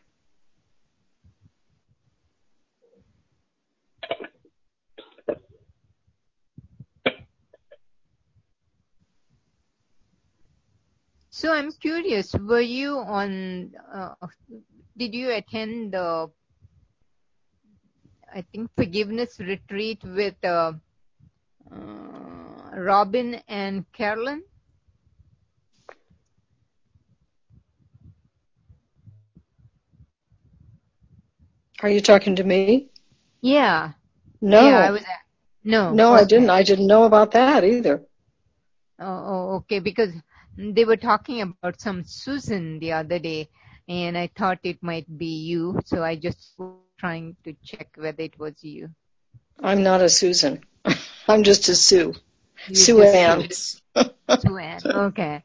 so 11.44 11.52
I'm 11.52 11.74
curious, 11.74 12.32
were 12.36 12.62
you 12.62 13.00
on, 13.00 13.72
uh, 13.94 14.14
did 14.96 15.14
you 15.14 15.30
attend 15.32 15.94
the, 15.94 16.30
I 18.34 18.46
think, 18.54 18.72
forgiveness 18.78 19.42
retreat 19.42 20.02
with 20.06 20.36
uh, 20.46 20.72
uh, 21.70 21.76
Robin 22.78 23.42
and 23.50 23.84
Carolyn? 23.92 24.44
Are 31.84 31.90
you 31.90 32.00
talking 32.00 32.38
to 32.38 32.44
me? 32.46 32.88
Yeah. 33.42 33.92
No. 34.40 34.66
Yeah, 34.66 34.80
I 34.80 34.92
was. 34.92 35.04
No. 35.66 35.94
no, 35.94 36.14
I 36.14 36.24
didn't. 36.24 36.50
I 36.50 36.64
didn't 36.64 36.88
know 36.88 37.04
about 37.04 37.32
that 37.32 37.66
either. 37.66 38.02
Oh, 39.00 39.06
oh, 39.06 39.56
okay. 39.56 39.80
Because 39.80 40.14
they 40.58 40.86
were 40.86 40.96
talking 40.96 41.42
about 41.42 41.82
some 41.82 42.06
Susan 42.06 42.80
the 42.80 42.94
other 42.94 43.20
day, 43.20 43.50
and 43.90 44.18
I 44.18 44.30
thought 44.38 44.60
it 44.64 44.82
might 44.82 45.08
be 45.18 45.26
you, 45.26 45.78
so 45.86 46.02
I 46.04 46.16
just 46.16 46.54
was 46.58 46.72
trying 46.98 47.36
to 47.44 47.54
check 47.66 47.90
whether 47.98 48.24
it 48.24 48.40
was 48.40 48.54
you. 48.62 48.90
I'm 49.60 49.84
not 49.84 50.02
a 50.02 50.10
Susan. 50.10 50.64
I'm 51.28 51.44
just 51.44 51.68
a 51.68 51.76
Sue. 51.76 52.14
You 52.70 52.76
Sue 52.76 53.04
Ann. 53.04 53.50
Sue 53.52 54.58
Ann. 54.58 54.82
Okay. 54.86 55.44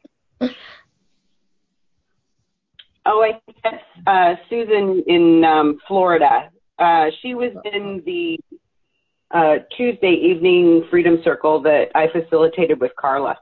Oh, 3.05 3.21
I 3.21 3.39
think 3.45 3.57
that's 3.63 3.83
uh, 4.07 4.35
Susan 4.49 5.03
in 5.07 5.43
um, 5.43 5.79
Florida. 5.87 6.49
Uh, 6.77 7.07
she 7.21 7.33
was 7.33 7.51
in 7.65 8.03
the 8.05 8.37
uh, 9.31 9.55
Tuesday 9.75 10.13
evening 10.13 10.85
Freedom 10.89 11.19
Circle 11.23 11.61
that 11.63 11.89
I 11.95 12.07
facilitated 12.11 12.79
with 12.79 12.91
Carla. 12.99 13.37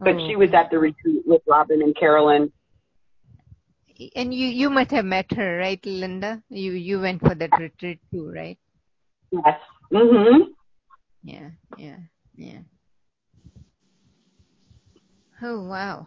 But 0.00 0.16
Oh, 0.16 0.28
she 0.28 0.36
was 0.36 0.50
at 0.52 0.70
the 0.70 0.78
retreat 0.78 1.22
with 1.24 1.42
Robin 1.46 1.82
and 1.82 1.96
Carolyn. 1.96 2.52
And 4.14 4.34
you 4.34 4.48
you 4.48 4.68
must 4.68 4.90
have 4.90 5.06
met 5.06 5.32
her, 5.32 5.56
right, 5.56 5.80
Linda? 5.86 6.42
You 6.50 6.72
you 6.72 7.00
went 7.00 7.22
for 7.22 7.34
that 7.34 7.58
retreat 7.58 7.98
too, 8.12 8.30
right? 8.30 8.58
Yes. 9.32 9.58
Mm-hmm. 9.90 10.52
Yeah, 11.22 11.50
yeah, 11.78 11.96
yeah. 12.36 12.60
Oh 15.42 15.64
wow. 15.64 16.06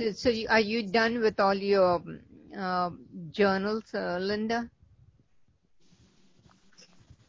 So 0.00 0.12
so 0.12 0.30
you, 0.30 0.46
are 0.48 0.60
you 0.60 0.84
done 0.84 1.20
with 1.20 1.38
all 1.38 1.54
your 1.54 2.02
uh, 2.58 2.88
journals, 3.32 3.84
uh, 3.92 4.16
Linda? 4.16 4.70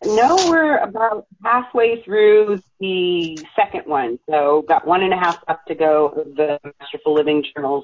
No, 0.06 0.38
we're 0.50 0.78
about 0.78 1.28
halfway 1.44 2.02
through 2.04 2.62
the 2.80 3.46
second 3.58 3.88
one. 3.88 4.20
So 4.30 4.64
got 4.70 4.88
one 4.88 5.04
and 5.04 5.14
a 5.14 5.18
half 5.18 5.40
left 5.50 5.68
to 5.68 5.76
go 5.76 6.08
of 6.08 6.36
the 6.38 6.60
Masterful 6.80 7.14
Living 7.14 7.44
journals. 7.54 7.84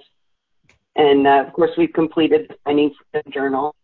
And 0.95 1.27
uh, 1.27 1.43
of 1.45 1.51
course, 1.51 1.71
we've 1.77 1.91
completed 1.91 2.47
the 2.47 2.55
Finding 2.63 2.93
Freedom 3.11 3.29
journal. 3.33 3.75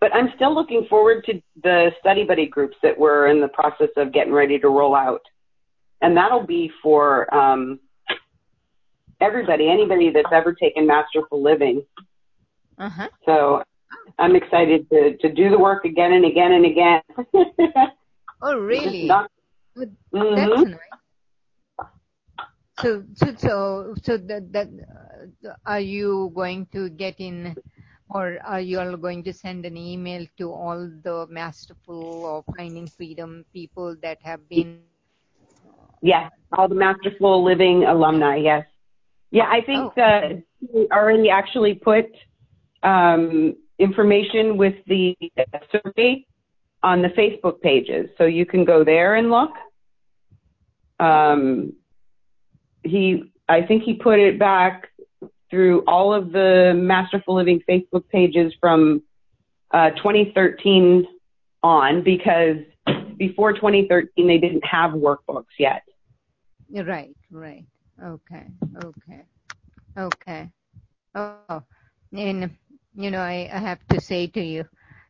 But 0.00 0.12
I'm 0.12 0.32
still 0.34 0.52
looking 0.52 0.84
forward 0.90 1.24
to 1.26 1.40
the 1.62 1.92
study 2.00 2.24
buddy 2.24 2.46
groups 2.46 2.76
that 2.82 2.98
we're 2.98 3.28
in 3.28 3.40
the 3.40 3.48
process 3.48 3.90
of 3.96 4.12
getting 4.12 4.32
ready 4.32 4.58
to 4.58 4.68
roll 4.68 4.96
out. 4.96 5.22
And 6.00 6.16
that'll 6.16 6.44
be 6.44 6.72
for 6.82 7.32
um, 7.32 7.78
everybody, 9.20 9.68
anybody 9.68 10.10
that's 10.10 10.32
ever 10.32 10.52
taken 10.52 10.86
Masterful 10.86 11.42
Living. 11.42 11.82
Uh 12.78 12.88
huh. 12.88 13.08
So 13.26 13.62
I'm 14.18 14.34
excited 14.36 14.88
to, 14.90 15.16
to 15.18 15.32
do 15.32 15.50
the 15.50 15.58
work 15.58 15.84
again 15.84 16.12
and 16.12 16.24
again 16.24 16.52
and 16.52 16.64
again. 16.66 17.02
Oh 18.42 18.56
really? 18.58 19.06
Not- 19.06 19.30
Mhm. 19.76 20.34
That's 20.36 20.64
nice. 20.64 20.96
So, 22.80 23.04
so, 23.14 23.34
so, 23.36 23.94
so 24.02 24.16
that, 24.16 24.52
that, 24.52 24.68
uh, 25.46 25.52
are 25.66 25.80
you 25.80 26.32
going 26.34 26.66
to 26.72 26.88
get 26.88 27.20
in, 27.20 27.54
or 28.08 28.38
are 28.44 28.60
you 28.60 28.80
all 28.80 28.96
going 28.96 29.22
to 29.24 29.32
send 29.32 29.66
an 29.66 29.76
email 29.76 30.26
to 30.38 30.50
all 30.50 30.90
the 31.02 31.26
masterful 31.28 32.02
or 32.24 32.42
finding 32.56 32.86
freedom 32.86 33.44
people 33.52 33.96
that 34.02 34.18
have 34.22 34.48
been? 34.48 34.80
Yes, 36.02 36.32
all 36.56 36.68
the 36.68 36.74
Masterful 36.74 37.44
Living 37.44 37.84
alumni. 37.84 38.36
Yes. 38.36 38.64
Yeah, 39.30 39.48
I 39.48 39.60
think 39.60 39.92
Oh. 39.96 40.02
uh, 40.02 40.34
we 40.72 40.88
already 40.92 41.30
actually 41.30 41.74
put 41.74 42.06
um, 42.82 43.54
information 43.78 44.56
with 44.56 44.74
the 44.86 45.16
survey 45.70 46.26
on 46.82 47.02
the 47.02 47.08
Facebook 47.08 47.60
pages, 47.60 48.08
so 48.18 48.24
you 48.24 48.46
can 48.46 48.64
go 48.64 48.84
there 48.84 49.14
and 49.14 49.30
look. 49.30 49.52
Um, 50.98 51.74
he, 52.82 53.32
I 53.48 53.62
think 53.62 53.82
he 53.84 53.94
put 53.94 54.18
it 54.18 54.38
back 54.38 54.88
through 55.50 55.80
all 55.86 56.14
of 56.14 56.32
the 56.32 56.72
Masterful 56.76 57.34
Living 57.34 57.60
Facebook 57.68 58.08
pages 58.08 58.52
from 58.60 59.02
uh, 59.72 59.90
2013 59.90 61.06
on 61.62 62.02
because 62.02 62.56
before 63.16 63.52
2013 63.52 64.26
they 64.26 64.38
didn't 64.38 64.64
have 64.64 64.92
workbooks 64.92 65.44
yet. 65.58 65.82
Right, 66.70 67.14
right. 67.30 67.64
Okay, 68.02 68.46
okay, 68.84 69.22
okay. 69.96 70.50
Oh, 71.14 71.62
and 72.12 72.50
you 72.94 73.10
know, 73.10 73.20
I, 73.20 73.50
I 73.52 73.58
have 73.58 73.86
to 73.88 74.00
say 74.00 74.26
to 74.28 74.40
you, 74.40 74.64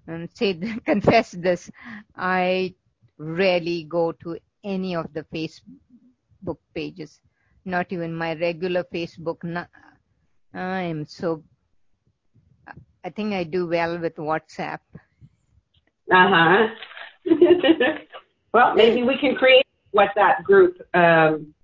and 0.07 0.29
say 0.35 0.55
confess 0.85 1.31
this, 1.31 1.71
I 2.17 2.75
rarely 3.19 3.85
go 3.85 4.13
to 4.13 4.39
any 4.65 4.97
of 4.97 5.13
the 5.13 5.25
Facebook 5.33 6.59
pages, 6.75 7.21
not 7.65 7.93
even 7.93 8.15
my 8.15 8.35
regular 8.35 8.85
Facebook. 8.93 9.67
I 10.53 10.83
am 10.83 11.07
so. 11.07 11.45
I 13.05 13.11
think 13.11 13.35
I 13.35 13.45
do 13.45 13.67
well 13.67 13.99
with 13.99 14.17
WhatsApp. 14.17 14.81
Uh 16.13 16.29
huh. 16.29 16.69
Well, 18.53 18.75
maybe 18.75 19.05
we 19.05 19.17
can 19.17 19.37
create 19.37 19.65
WhatsApp 19.95 20.43
group. 20.43 20.77
Um, 20.93 21.55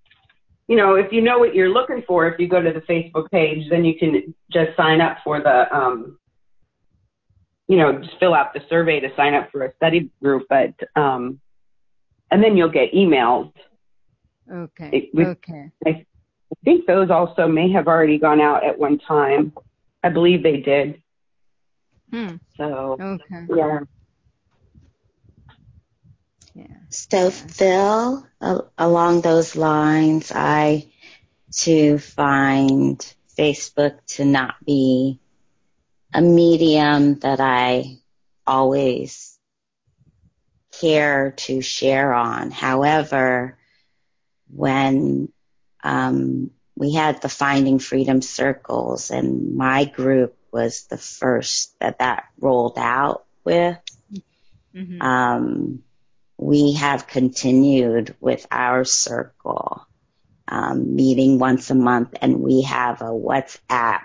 you 0.69 0.77
know, 0.77 0.95
if 0.97 1.13
you 1.13 1.21
know 1.21 1.39
what 1.39 1.55
you're 1.55 1.69
looking 1.69 2.03
for, 2.07 2.27
if 2.27 2.41
you 2.41 2.49
go 2.49 2.61
to 2.61 2.73
the 2.73 2.81
Facebook 2.81 3.31
page, 3.31 3.69
then 3.71 3.85
you 3.85 3.97
can 3.99 4.35
just 4.51 4.77
sign 4.77 5.01
up 5.01 5.19
for 5.23 5.41
the, 5.41 5.75
um, 5.75 6.19
you 7.69 7.77
know, 7.77 8.01
just 8.01 8.19
fill 8.19 8.35
out 8.35 8.53
the 8.53 8.61
survey 8.69 9.01
to 9.01 9.09
sign 9.17 9.35
up 9.35 9.51
for 9.53 9.65
a 9.65 9.75
study 9.77 10.11
group. 10.23 10.47
But, 10.49 10.75
um, 11.01 11.41
and 12.31 12.43
then 12.43 12.57
you'll 12.57 12.69
get 12.69 12.93
emails. 12.93 13.53
Okay. 14.53 15.11
It, 15.15 15.27
okay. 15.27 15.71
I 15.87 16.05
think 16.65 16.87
those 16.87 17.11
also 17.11 17.47
may 17.47 17.71
have 17.73 17.87
already 17.87 18.19
gone 18.19 18.41
out 18.41 18.65
at 18.65 18.79
one 18.79 18.99
time. 18.99 19.53
I 20.03 20.09
believe 20.09 20.43
they 20.43 20.59
did. 20.59 21.03
Hmm. 22.13 22.37
So, 22.57 22.97
Okay. 23.01 23.47
yeah. 23.55 23.81
Yeah. 26.57 26.65
So 26.89 27.31
Phil, 27.31 28.27
a- 28.41 28.65
along 28.79 29.21
those 29.21 29.57
lines, 29.57 30.33
I 30.35 30.91
to 31.59 31.99
find 31.99 32.99
Facebook 33.39 33.99
to 34.07 34.25
not 34.25 34.55
be 34.65 35.21
a 36.15 36.23
medium 36.23 37.19
that 37.19 37.41
I 37.41 37.99
always 38.47 39.39
care 40.81 41.33
to 41.33 41.61
share 41.61 42.15
on. 42.15 42.51
However, 42.51 43.59
when 44.49 45.29
um, 45.85 46.53
we 46.75 46.95
had 46.95 47.21
the 47.21 47.29
Finding 47.29 47.79
Freedom 47.79 48.23
circles, 48.23 49.11
and 49.11 49.57
my 49.57 49.85
group 49.85 50.39
was 50.51 50.87
the 50.87 50.97
first 50.97 51.79
that 51.81 51.99
that 51.99 52.25
rolled 52.41 52.79
out 52.79 53.27
with. 53.45 53.79
hmm 54.73 55.03
Um, 55.03 55.83
we 56.39 56.75
have 56.75 57.07
continued 57.07 58.15
with 58.21 58.47
our 58.51 58.85
circle, 58.85 59.87
um, 60.49 60.95
meeting 60.95 61.39
once 61.39 61.71
a 61.71 61.75
month, 61.75 62.15
and 62.21 62.41
we 62.41 62.63
have 62.63 63.01
a 63.01 63.07
WhatsApp 63.07 64.03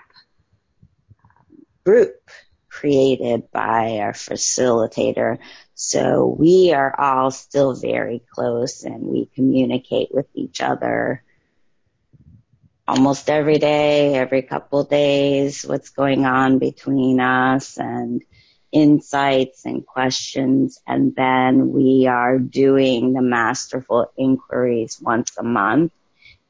group 1.84 2.30
created 2.68 3.50
by 3.52 3.98
our 3.98 4.12
facilitator. 4.12 5.38
So 5.74 6.34
we 6.38 6.72
are 6.72 6.94
all 6.98 7.30
still 7.30 7.74
very 7.74 8.22
close 8.30 8.84
and 8.84 9.02
we 9.02 9.26
communicate 9.34 10.08
with 10.10 10.26
each 10.34 10.60
other 10.62 11.22
almost 12.88 13.28
every 13.30 13.58
day, 13.58 14.14
every 14.14 14.42
couple 14.42 14.84
days, 14.84 15.64
what's 15.64 15.90
going 15.90 16.24
on 16.24 16.58
between 16.58 17.20
us 17.20 17.78
and 17.78 18.22
insights 18.72 19.64
and 19.66 19.86
questions. 19.86 20.80
And 20.86 21.14
then 21.14 21.72
we 21.72 22.06
are 22.06 22.38
doing 22.38 23.12
the 23.12 23.22
masterful 23.22 24.10
inquiries 24.16 24.98
once 25.00 25.32
a 25.38 25.42
month, 25.42 25.92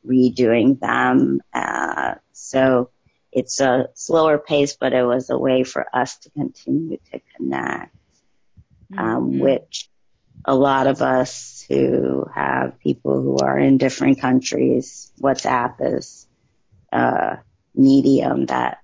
redoing 0.07 0.79
them. 0.81 1.41
Uh, 1.53 2.15
so 2.33 2.91
it's 3.33 3.61
a 3.61 3.89
slower 3.95 4.39
pace, 4.39 4.77
but 4.77 4.93
it 4.93 5.05
was 5.05 5.31
a 5.31 5.39
way 5.39 5.65
for 5.65 5.87
us 5.93 6.19
to 6.19 6.31
continue 6.31 6.99
to 7.13 7.21
connect, 7.37 7.95
um, 8.97 9.33
Mhm. 9.33 9.41
which 9.41 9.91
a 10.45 10.55
lot 10.55 10.87
of 10.87 11.03
us 11.03 11.65
who 11.69 12.27
have 12.35 12.79
people 12.81 13.23
who 13.23 13.39
are 13.39 13.59
in 13.59 13.79
different 13.79 14.21
countries, 14.21 15.13
WhatsApp 15.21 15.77
is 15.81 16.27
a 16.93 17.39
medium 17.75 18.47
that 18.47 18.79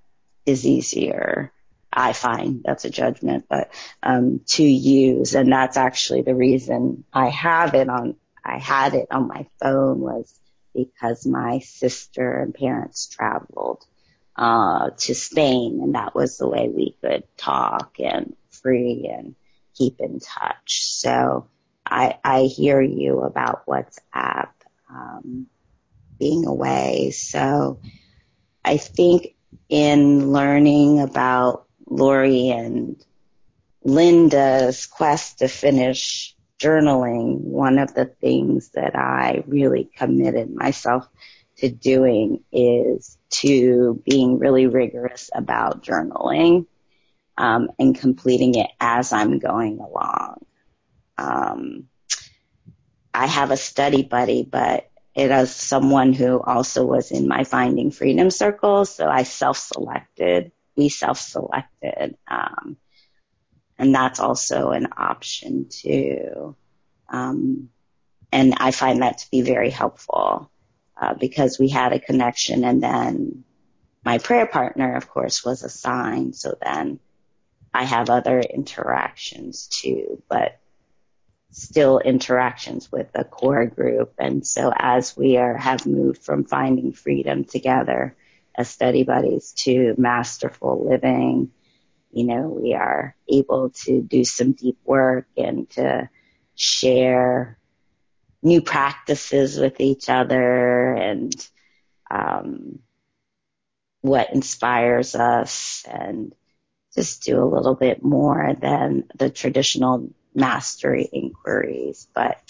is 0.47 0.67
easier. 0.67 1.53
I 1.99 2.13
find 2.13 2.63
that's 2.65 2.85
a 2.85 2.91
judgment, 2.91 3.47
but 3.51 3.73
um, 4.05 4.43
to 4.51 4.63
use, 4.63 5.35
and 5.35 5.51
that's 5.51 5.77
actually 5.77 6.23
the 6.23 6.35
reason 6.35 7.03
I 7.13 7.29
have 7.31 7.75
it 7.75 7.89
on. 7.89 8.15
I 8.45 8.59
had 8.59 8.95
it 8.95 9.09
on 9.11 9.27
my 9.27 9.47
phone 9.61 9.99
was 9.99 10.33
because 10.73 11.27
my 11.27 11.59
sister 11.59 12.39
and 12.39 12.55
parents 12.55 13.09
traveled 13.09 13.85
uh, 14.37 14.91
to 14.97 15.15
Spain, 15.15 15.81
and 15.83 15.97
that 15.97 16.15
was 16.15 16.39
the 16.39 16.49
way 16.49 16.69
we 16.69 16.97
could 17.03 17.25
talk 17.37 17.97
and 17.99 18.37
free 18.63 19.11
and 19.13 19.35
keep 19.77 19.99
in 19.99 20.21
touch. 20.21 20.85
So 20.85 21.49
I, 21.85 22.19
I 22.23 22.43
hear 22.43 22.81
you 22.81 23.23
about 23.23 23.67
WhatsApp 23.67 24.51
um, 24.89 25.49
being 26.17 26.47
away. 26.47 27.11
So 27.11 27.81
I 28.65 28.77
think 28.77 29.35
in 29.69 30.33
learning 30.33 31.01
about 31.01 31.68
Lori 31.89 32.51
and 32.51 33.03
Linda's 33.85 34.87
quest 34.87 35.39
to 35.39 35.49
finish 35.49 36.35
journaling, 36.59 37.41
one 37.41 37.79
of 37.79 37.95
the 37.95 38.05
things 38.05 38.71
that 38.71 38.97
I 38.97 39.45
really 39.47 39.89
committed 39.97 40.55
myself 40.55 41.09
to 41.59 41.69
doing 41.69 42.45
is 42.53 43.17
to 43.31 44.03
being 44.05 44.39
really 44.39 44.67
rigorous 44.67 45.31
about 45.35 45.83
journaling 45.83 46.67
um, 47.37 47.71
and 47.79 47.99
completing 47.99 48.57
it 48.57 48.71
as 48.81 49.13
I'm 49.13 49.39
going 49.39 49.79
along. 49.79 50.45
Um, 51.17 51.89
I 53.15 53.27
have 53.27 53.51
a 53.51 53.57
study 53.57 54.03
buddy, 54.03 54.43
but 54.45 54.91
it 55.15 55.31
is 55.31 55.55
someone 55.55 56.13
who 56.13 56.41
also 56.41 56.85
was 56.85 57.11
in 57.11 57.27
my 57.27 57.45
Finding 57.45 57.91
Freedom 57.91 58.31
circle, 58.31 58.85
so 58.85 59.09
I 59.09 59.25
self-selected. 59.25 60.53
We 60.79 60.89
self-selected, 60.89 62.17
um, 62.29 62.77
and 63.79 63.95
that's 63.95 64.21
also 64.21 64.71
an 64.71 64.89
option 64.97 65.69
too. 65.69 66.57
Um, 67.09 67.69
and 68.31 68.55
I 68.59 68.71
find 68.71 69.03
that 69.03 69.19
to 69.19 69.31
be 69.31 69.43
very 69.43 69.71
helpful 69.71 70.51
uh, 70.97 71.15
because 71.15 71.59
we 71.59 71.69
had 71.69 71.93
a 71.93 71.99
connection, 71.99 72.65
and 72.65 72.83
then 72.83 73.45
my 74.05 74.19
prayer 74.19 74.47
partner, 74.47 74.95
of 74.95 75.11
course, 75.11 75.45
was 75.45 75.65
assigned. 75.65 76.37
So 76.37 76.55
then 76.63 77.01
I 77.75 77.85
have 77.85 78.09
other 78.09 78.41
interactions 78.41 79.67
too, 79.67 80.23
but 80.29 80.61
still 81.51 81.99
interactions 81.99 82.91
with 82.93 83.13
the 83.13 83.25
core 83.25 83.67
group. 83.67 84.15
And 84.19 84.47
so 84.47 84.73
as 84.75 85.17
we 85.17 85.37
are, 85.39 85.57
have 85.57 85.87
moved 85.87 86.23
from 86.23 86.45
finding 86.45 86.93
freedom 86.93 87.45
together 87.45 88.17
as 88.59 88.69
study 88.69 89.05
buddies 89.05 89.53
to 89.53 89.95
masterful 89.97 90.89
living, 90.91 91.53
you 92.11 92.25
know, 92.25 92.49
we 92.49 92.75
are 92.75 93.15
able 93.29 93.71
to 93.71 94.03
do 94.03 94.25
some 94.25 94.53
deep 94.53 94.79
work 94.85 95.27
and 95.37 95.71
to 95.71 96.11
share 96.57 97.57
new 98.43 98.61
practices 98.61 99.59
with 99.59 99.81
each 99.81 100.11
other 100.11 100.93
and, 100.95 101.33
um, 102.11 102.81
what 104.01 104.33
inspires 104.33 105.15
us 105.15 105.85
and 105.89 106.35
just 106.95 107.23
do 107.23 107.43
a 107.43 107.47
little 107.47 107.75
bit 107.75 108.03
more 108.03 108.57
than 108.61 109.05
the 109.17 109.31
traditional 109.31 110.09
mastery 110.35 111.09
inquiries, 111.13 112.09
but 112.13 112.41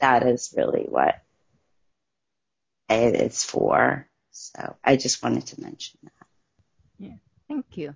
that 0.00 0.26
is 0.26 0.52
really 0.56 0.86
what 0.88 1.22
it 2.90 3.14
is 3.14 3.44
for. 3.44 4.09
So 4.40 4.76
I 4.82 4.96
just 4.96 5.22
wanted 5.22 5.46
to 5.48 5.60
mention 5.60 5.98
that. 6.04 6.26
Yeah. 6.98 7.16
Thank 7.48 7.76
you. 7.76 7.94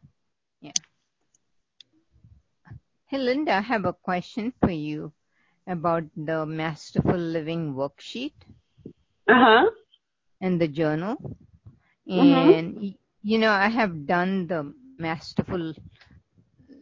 Yeah. 0.60 0.72
Hey, 3.06 3.18
Linda, 3.18 3.54
I 3.54 3.60
have 3.60 3.84
a 3.86 3.92
question 3.94 4.52
for 4.60 4.70
you 4.70 5.12
about 5.66 6.04
the 6.16 6.44
Masterful 6.46 7.16
Living 7.18 7.74
worksheet 7.74 8.34
Uh 9.28 9.34
huh. 9.44 9.70
and 10.40 10.60
the 10.60 10.68
journal. 10.68 11.16
Mhm. 12.16 12.58
And, 12.58 12.76
y- 12.76 12.98
you 13.22 13.38
know, 13.38 13.50
I 13.52 13.68
have 13.68 14.06
done 14.06 14.46
the 14.46 14.72
Masterful 14.98 15.74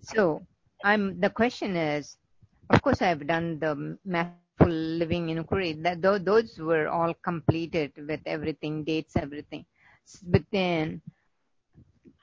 so 0.02 0.46
I'm, 0.84 1.20
the 1.20 1.30
question 1.30 1.76
is, 1.76 2.18
of 2.70 2.82
course 2.82 3.02
I've 3.02 3.28
done 3.28 3.60
the 3.60 3.98
masterful 4.06 4.70
living 4.72 5.30
inquiry. 5.30 5.74
That 5.74 6.02
tho- 6.02 6.20
those 6.20 6.60
were 6.60 6.88
all 6.88 7.14
completed 7.24 7.92
with 8.08 8.22
everything, 8.26 8.84
dates, 8.84 9.16
everything. 9.18 9.66
But 10.24 10.44
then 10.52 11.02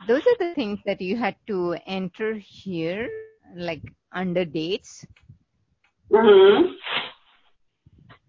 those 0.06 0.26
are 0.26 0.36
the 0.38 0.54
things 0.54 0.80
that 0.86 1.00
you 1.00 1.16
had 1.16 1.36
to 1.46 1.76
enter 1.86 2.34
here, 2.34 3.08
like 3.54 3.82
under 4.12 4.44
dates. 4.44 5.06
Mhm. 6.10 6.74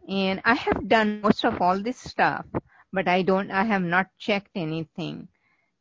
And 0.08 0.42
I 0.46 0.54
have 0.56 0.88
done 0.88 1.22
most 1.22 1.46
of 1.46 1.62
all 1.62 1.80
this 1.80 1.98
stuff, 1.98 2.46
but 2.92 3.08
I 3.08 3.22
don't, 3.24 3.52
I 3.52 3.64
have 3.64 3.82
not 3.82 4.08
checked 4.18 4.52
anything. 4.56 5.28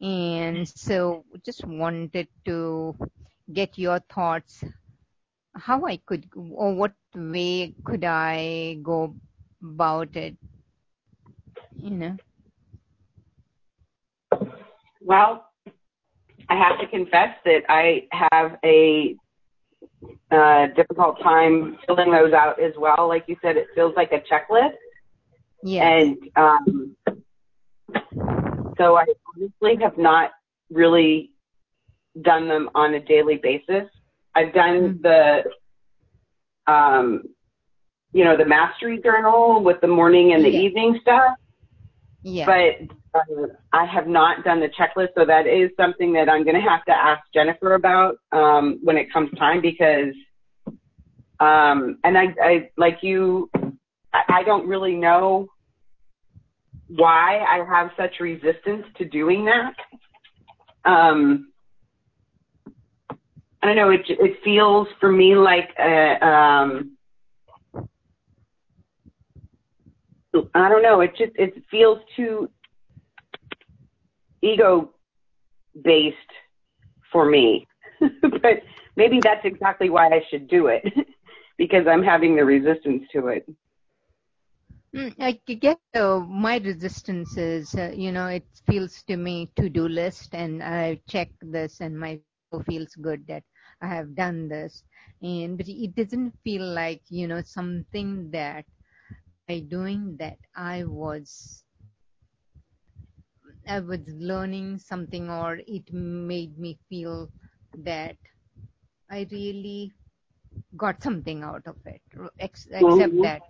And 0.00 0.68
so 0.68 1.24
just 1.44 1.64
wanted 1.64 2.28
to 2.46 2.96
get 3.52 3.78
your 3.78 4.00
thoughts 4.00 4.64
how 5.54 5.84
I 5.84 5.98
could, 6.06 6.28
or 6.34 6.74
what 6.74 6.92
way 7.14 7.74
could 7.84 8.04
I 8.04 8.78
go 8.82 9.14
about 9.62 10.16
it, 10.16 10.36
you 11.76 11.90
know? 11.90 12.16
Well, 15.00 15.51
I 16.52 16.54
have 16.54 16.78
to 16.80 16.86
confess 16.86 17.34
that 17.46 17.62
I 17.70 18.06
have 18.12 18.58
a 18.62 19.16
uh, 20.30 20.66
difficult 20.76 21.18
time 21.22 21.78
filling 21.86 22.10
those 22.10 22.34
out 22.34 22.60
as 22.60 22.74
well. 22.76 23.08
Like 23.08 23.24
you 23.26 23.36
said, 23.40 23.56
it 23.56 23.68
feels 23.74 23.94
like 23.96 24.12
a 24.12 24.20
checklist. 24.30 24.74
Yeah. 25.62 25.88
And 25.88 26.18
um, 26.36 26.96
so 28.76 28.96
I 28.96 29.06
honestly 29.34 29.82
have 29.82 29.96
not 29.96 30.32
really 30.70 31.30
done 32.20 32.48
them 32.48 32.68
on 32.74 32.92
a 32.92 33.00
daily 33.00 33.36
basis. 33.42 33.88
I've 34.34 34.52
done 34.52 34.98
mm-hmm. 34.98 35.46
the, 36.66 36.70
um, 36.70 37.22
you 38.12 38.24
know, 38.24 38.36
the 38.36 38.44
mastery 38.44 39.00
journal 39.02 39.62
with 39.62 39.80
the 39.80 39.88
morning 39.88 40.34
and 40.34 40.44
the 40.44 40.50
yeah. 40.50 40.60
evening 40.60 40.98
stuff. 41.00 41.34
Yeah. 42.22 42.44
But 42.44 42.94
uh, 43.14 43.18
I 43.72 43.84
have 43.86 44.06
not 44.06 44.44
done 44.44 44.60
the 44.60 44.68
checklist, 44.68 45.08
so 45.16 45.24
that 45.26 45.46
is 45.46 45.70
something 45.76 46.12
that 46.14 46.28
I'm 46.28 46.44
going 46.44 46.56
to 46.56 46.68
have 46.68 46.84
to 46.86 46.92
ask 46.92 47.22
Jennifer 47.34 47.74
about 47.74 48.16
um, 48.32 48.78
when 48.82 48.96
it 48.96 49.12
comes 49.12 49.30
time 49.38 49.60
because, 49.60 50.14
um, 51.40 51.98
and 52.04 52.16
I, 52.16 52.34
I 52.42 52.70
like 52.76 52.98
you, 53.02 53.50
I, 54.12 54.22
I 54.28 54.42
don't 54.44 54.66
really 54.66 54.94
know 54.94 55.48
why 56.88 57.38
I 57.40 57.64
have 57.68 57.90
such 57.96 58.20
resistance 58.20 58.84
to 58.98 59.04
doing 59.04 59.46
that. 59.46 59.74
Um, 60.90 61.52
I 63.62 63.68
don't 63.68 63.76
know. 63.76 63.90
It 63.90 64.00
it 64.08 64.38
feels 64.42 64.88
for 65.00 65.10
me 65.12 65.36
like 65.36 65.70
a, 65.78 66.26
um, 66.26 66.96
I 70.54 70.68
don't 70.68 70.82
know. 70.82 71.00
It 71.00 71.12
just 71.16 71.32
it 71.36 71.62
feels 71.70 71.98
too 72.16 72.48
ego 74.42 74.90
based 75.84 76.16
for 77.10 77.24
me. 77.24 77.66
but 78.22 78.62
maybe 78.96 79.20
that's 79.22 79.44
exactly 79.44 79.90
why 79.90 80.08
I 80.08 80.22
should 80.30 80.48
do 80.48 80.66
it 80.66 80.82
because 81.58 81.86
I'm 81.88 82.02
having 82.02 82.36
the 82.36 82.44
resistance 82.44 83.04
to 83.12 83.28
it. 83.28 83.46
Mm, 84.94 85.14
I 85.20 85.40
get 85.54 85.78
uh, 85.94 86.20
my 86.20 86.58
resistance 86.58 87.36
is, 87.38 87.74
uh, 87.74 87.92
you 87.94 88.12
know, 88.12 88.26
it 88.26 88.44
feels 88.66 89.02
to 89.04 89.16
me 89.16 89.50
to-do 89.56 89.88
list 89.88 90.34
and 90.34 90.62
I 90.62 91.00
check 91.08 91.30
this 91.40 91.80
and 91.80 91.98
my 91.98 92.20
feels 92.68 92.94
good 92.96 93.26
that 93.28 93.42
I 93.80 93.86
have 93.88 94.14
done 94.14 94.48
this. 94.48 94.82
And, 95.22 95.56
but 95.56 95.68
it 95.68 95.94
doesn't 95.94 96.34
feel 96.44 96.64
like, 96.64 97.00
you 97.08 97.26
know, 97.26 97.42
something 97.42 98.30
that 98.32 98.66
by 99.48 99.60
doing 99.60 100.16
that 100.18 100.36
I 100.54 100.84
was 100.84 101.64
I 103.68 103.80
was 103.80 104.00
learning 104.08 104.78
something 104.78 105.30
or 105.30 105.60
it 105.66 105.92
made 105.92 106.58
me 106.58 106.78
feel 106.88 107.28
that 107.78 108.16
I 109.10 109.26
really 109.30 109.92
got 110.76 111.02
something 111.02 111.42
out 111.42 111.62
of 111.66 111.76
it, 111.86 112.00
ex- 112.38 112.66
except 112.70 112.82
mm-hmm. 112.82 113.22
that 113.22 113.42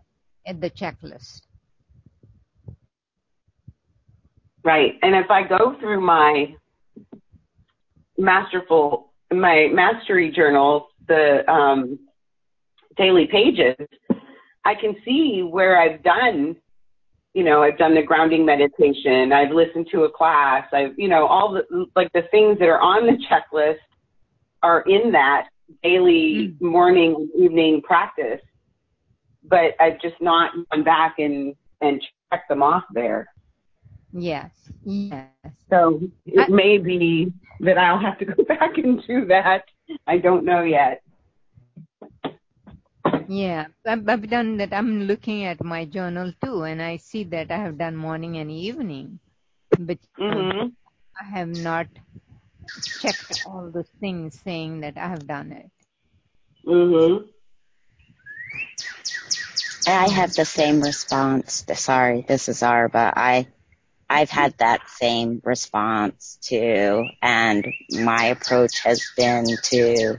at 0.46 0.60
the 0.60 0.70
checklist. 0.70 1.42
Right. 4.64 4.94
And 5.02 5.14
if 5.16 5.30
I 5.30 5.42
go 5.46 5.76
through 5.80 6.00
my 6.00 6.54
masterful, 8.16 9.12
my 9.32 9.68
mastery 9.72 10.30
journals, 10.30 10.84
the 11.08 11.50
um, 11.50 11.98
daily 12.96 13.26
pages, 13.26 13.76
I 14.64 14.74
can 14.74 14.94
see 15.04 15.42
where 15.42 15.80
I've 15.80 16.02
done 16.04 16.56
you 17.35 17.45
know, 17.45 17.62
I've 17.62 17.78
done 17.78 17.95
the 17.95 18.03
grounding 18.03 18.45
meditation. 18.45 19.33
I've 19.33 19.53
listened 19.53 19.89
to 19.93 20.05
a 20.05 20.11
class. 20.11 20.66
I've, 20.72 20.99
you 20.99 21.09
know, 21.09 21.26
all 21.26 21.53
the, 21.53 21.87
like 21.97 22.12
the 22.12 22.22
things 22.30 22.59
that 22.59 22.68
are 22.68 22.80
on 22.80 23.07
the 23.07 23.16
checklist 23.30 23.78
are 24.62 24.83
in 24.83 25.12
that 25.12 25.49
daily 25.83 26.55
mm. 26.55 26.61
morning, 26.61 27.28
evening 27.37 27.80
practice. 27.83 28.41
But 29.45 29.74
I've 29.80 30.01
just 30.01 30.20
not 30.20 30.53
gone 30.70 30.85
back 30.85 31.18
and, 31.18 31.55
and 31.80 32.03
checked 32.30 32.49
them 32.49 32.62
off 32.62 32.85
there. 32.93 33.28
Yes. 34.12 34.51
Yes. 34.85 35.26
So 35.70 36.01
it 36.26 36.39
I, 36.39 36.49
may 36.49 36.76
be 36.76 37.33
that 37.61 37.78
I'll 37.78 37.99
have 37.99 38.18
to 38.18 38.26
go 38.26 38.45
back 38.49 38.76
and 38.76 39.03
do 39.07 39.24
that. 39.26 39.64
I 40.07 40.18
don't 40.18 40.45
know 40.45 40.62
yet. 40.62 41.03
Yeah, 43.28 43.66
I've, 43.86 44.08
I've 44.08 44.28
done 44.28 44.56
that. 44.58 44.72
I'm 44.72 45.04
looking 45.04 45.44
at 45.44 45.62
my 45.62 45.84
journal 45.84 46.32
too, 46.44 46.62
and 46.64 46.82
I 46.82 46.96
see 46.96 47.24
that 47.24 47.50
I 47.50 47.56
have 47.56 47.78
done 47.78 47.96
morning 47.96 48.38
and 48.38 48.50
evening, 48.50 49.20
but 49.78 49.98
mm-hmm. 50.18 50.68
I 51.20 51.24
have 51.38 51.48
not 51.48 51.86
checked 53.00 53.46
all 53.46 53.70
those 53.70 53.90
things 54.00 54.40
saying 54.44 54.80
that 54.80 54.96
I 54.96 55.08
have 55.08 55.26
done 55.26 55.52
it. 55.52 55.70
Mhm. 56.66 57.28
I 59.86 60.08
have 60.08 60.34
the 60.34 60.44
same 60.44 60.80
response. 60.80 61.64
Sorry, 61.74 62.24
this 62.26 62.48
is 62.48 62.62
Arba. 62.62 63.12
I 63.16 63.48
I've 64.08 64.30
had 64.30 64.56
that 64.58 64.88
same 64.88 65.40
response 65.44 66.38
too, 66.42 67.06
and 67.20 67.66
my 67.90 68.26
approach 68.26 68.80
has 68.80 69.02
been 69.16 69.46
to 69.46 70.18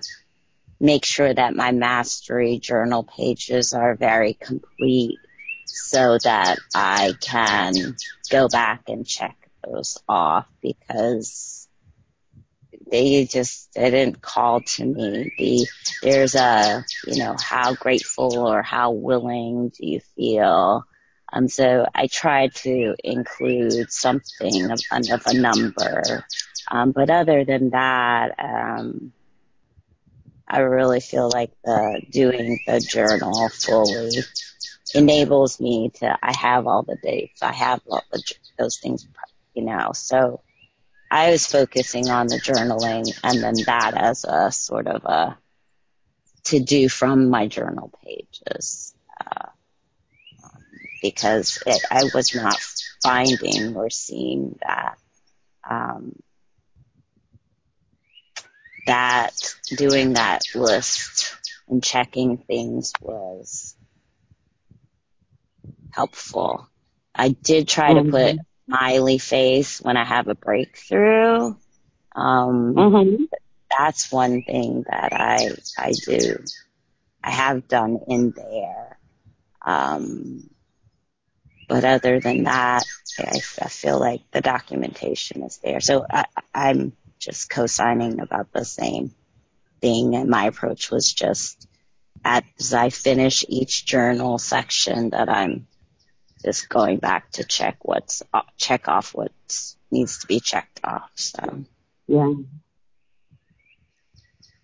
make 0.83 1.05
sure 1.05 1.33
that 1.33 1.55
my 1.55 1.71
mastery 1.71 2.59
journal 2.59 3.03
pages 3.03 3.73
are 3.73 3.95
very 3.95 4.33
complete 4.33 5.17
so 5.65 6.17
that 6.25 6.59
I 6.75 7.13
can 7.21 7.95
go 8.29 8.49
back 8.49 8.89
and 8.89 9.07
check 9.07 9.37
those 9.65 9.97
off 10.09 10.45
because 10.61 11.69
they 12.91 13.23
just 13.25 13.71
didn't 13.73 14.21
call 14.21 14.59
to 14.59 14.85
me. 14.85 15.31
The, 15.37 15.67
there's 16.01 16.35
a, 16.35 16.83
you 17.07 17.23
know, 17.23 17.37
how 17.39 17.75
grateful 17.75 18.37
or 18.37 18.61
how 18.61 18.91
willing 18.91 19.69
do 19.69 19.87
you 19.87 20.01
feel? 20.17 20.83
Um, 21.31 21.47
so 21.47 21.85
I 21.95 22.07
tried 22.07 22.55
to 22.55 22.93
include 23.01 23.89
something 23.89 24.69
of, 24.69 24.81
of 24.91 25.21
a 25.27 25.33
number. 25.33 26.25
Um, 26.69 26.91
but 26.91 27.09
other 27.09 27.45
than 27.45 27.69
that, 27.69 28.35
um, 28.37 29.13
I 30.53 30.59
really 30.59 30.99
feel 30.99 31.31
like 31.33 31.49
the 31.65 31.99
doing 32.11 32.59
the 32.67 32.79
journal 32.79 33.49
fully 33.49 34.11
enables 34.93 35.59
me 35.59 35.89
to, 35.95 36.15
I 36.21 36.31
have 36.37 36.67
all 36.67 36.83
the 36.83 36.95
dates. 37.01 37.41
I 37.41 37.51
have 37.51 37.81
all 37.89 38.03
the, 38.11 38.21
those 38.59 38.77
things, 38.77 39.07
you 39.55 39.63
know, 39.63 39.93
so 39.95 40.41
I 41.09 41.31
was 41.31 41.47
focusing 41.47 42.11
on 42.11 42.27
the 42.27 42.35
journaling 42.35 43.11
and 43.23 43.41
then 43.41 43.55
that 43.65 43.95
as 43.97 44.25
a 44.25 44.51
sort 44.51 44.85
of 44.85 45.03
a 45.05 45.39
to 46.43 46.59
do 46.59 46.87
from 46.87 47.29
my 47.29 47.47
journal 47.47 47.91
pages. 48.05 48.93
Uh, 49.19 49.47
because 51.01 51.63
it, 51.65 51.81
I 51.89 52.03
was 52.13 52.35
not 52.35 52.59
finding 53.01 53.75
or 53.75 53.89
seeing 53.89 54.59
that, 54.61 54.99
um, 55.67 56.15
that 58.85 59.55
doing 59.75 60.13
that 60.13 60.41
list 60.55 61.35
and 61.67 61.83
checking 61.83 62.37
things 62.37 62.93
was 63.01 63.75
helpful. 65.91 66.67
I 67.15 67.29
did 67.29 67.67
try 67.67 67.93
mm-hmm. 67.93 68.11
to 68.11 68.11
put 68.11 68.39
smiley 68.65 69.17
face 69.17 69.81
when 69.81 69.97
I 69.97 70.03
have 70.03 70.27
a 70.27 70.35
breakthrough. 70.35 71.55
Um, 72.15 72.73
mm-hmm. 72.75 73.23
that's 73.77 74.11
one 74.11 74.43
thing 74.43 74.85
that 74.89 75.13
I, 75.13 75.51
I 75.77 75.93
do. 76.05 76.37
I 77.23 77.31
have 77.31 77.67
done 77.67 77.99
in 78.07 78.31
there. 78.31 78.97
Um, 79.61 80.49
but 81.69 81.85
other 81.85 82.19
than 82.19 82.43
that, 82.43 82.83
I, 83.19 83.39
I 83.61 83.69
feel 83.69 83.99
like 83.99 84.21
the 84.31 84.41
documentation 84.41 85.43
is 85.43 85.57
there. 85.63 85.79
So 85.79 86.05
I, 86.09 86.25
I'm 86.53 86.93
just 87.23 87.49
co-signing 87.49 88.19
about 88.19 88.51
the 88.51 88.65
same 88.65 89.13
thing. 89.81 90.15
And 90.15 90.29
my 90.29 90.45
approach 90.45 90.91
was 90.91 91.11
just 91.11 91.67
as 92.23 92.73
I 92.73 92.89
finish 92.89 93.43
each 93.47 93.85
journal 93.85 94.37
section 94.37 95.09
that 95.11 95.29
I'm 95.29 95.67
just 96.43 96.69
going 96.69 96.97
back 96.97 97.31
to 97.31 97.43
check 97.43 97.77
what's 97.81 98.21
check 98.57 98.87
off 98.87 99.13
what 99.13 99.31
needs 99.91 100.19
to 100.19 100.27
be 100.27 100.39
checked 100.39 100.79
off. 100.83 101.11
So 101.15 101.65
yeah. 102.07 102.33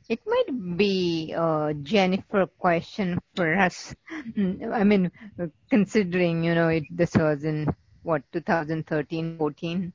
it 0.10 0.20
might 0.26 0.78
be 0.78 1.34
a 1.34 1.74
Jennifer 1.82 2.48
question 2.48 3.20
for 3.36 3.54
us. 3.56 3.96
I 4.38 4.84
mean, 4.84 5.12
considering, 5.70 6.44
you 6.44 6.56
know, 6.56 6.68
it, 6.70 6.84
this 6.90 7.16
was 7.16 7.44
in 7.44 7.74
what, 8.04 8.24
2013, 8.34 9.38
14, 9.38 9.94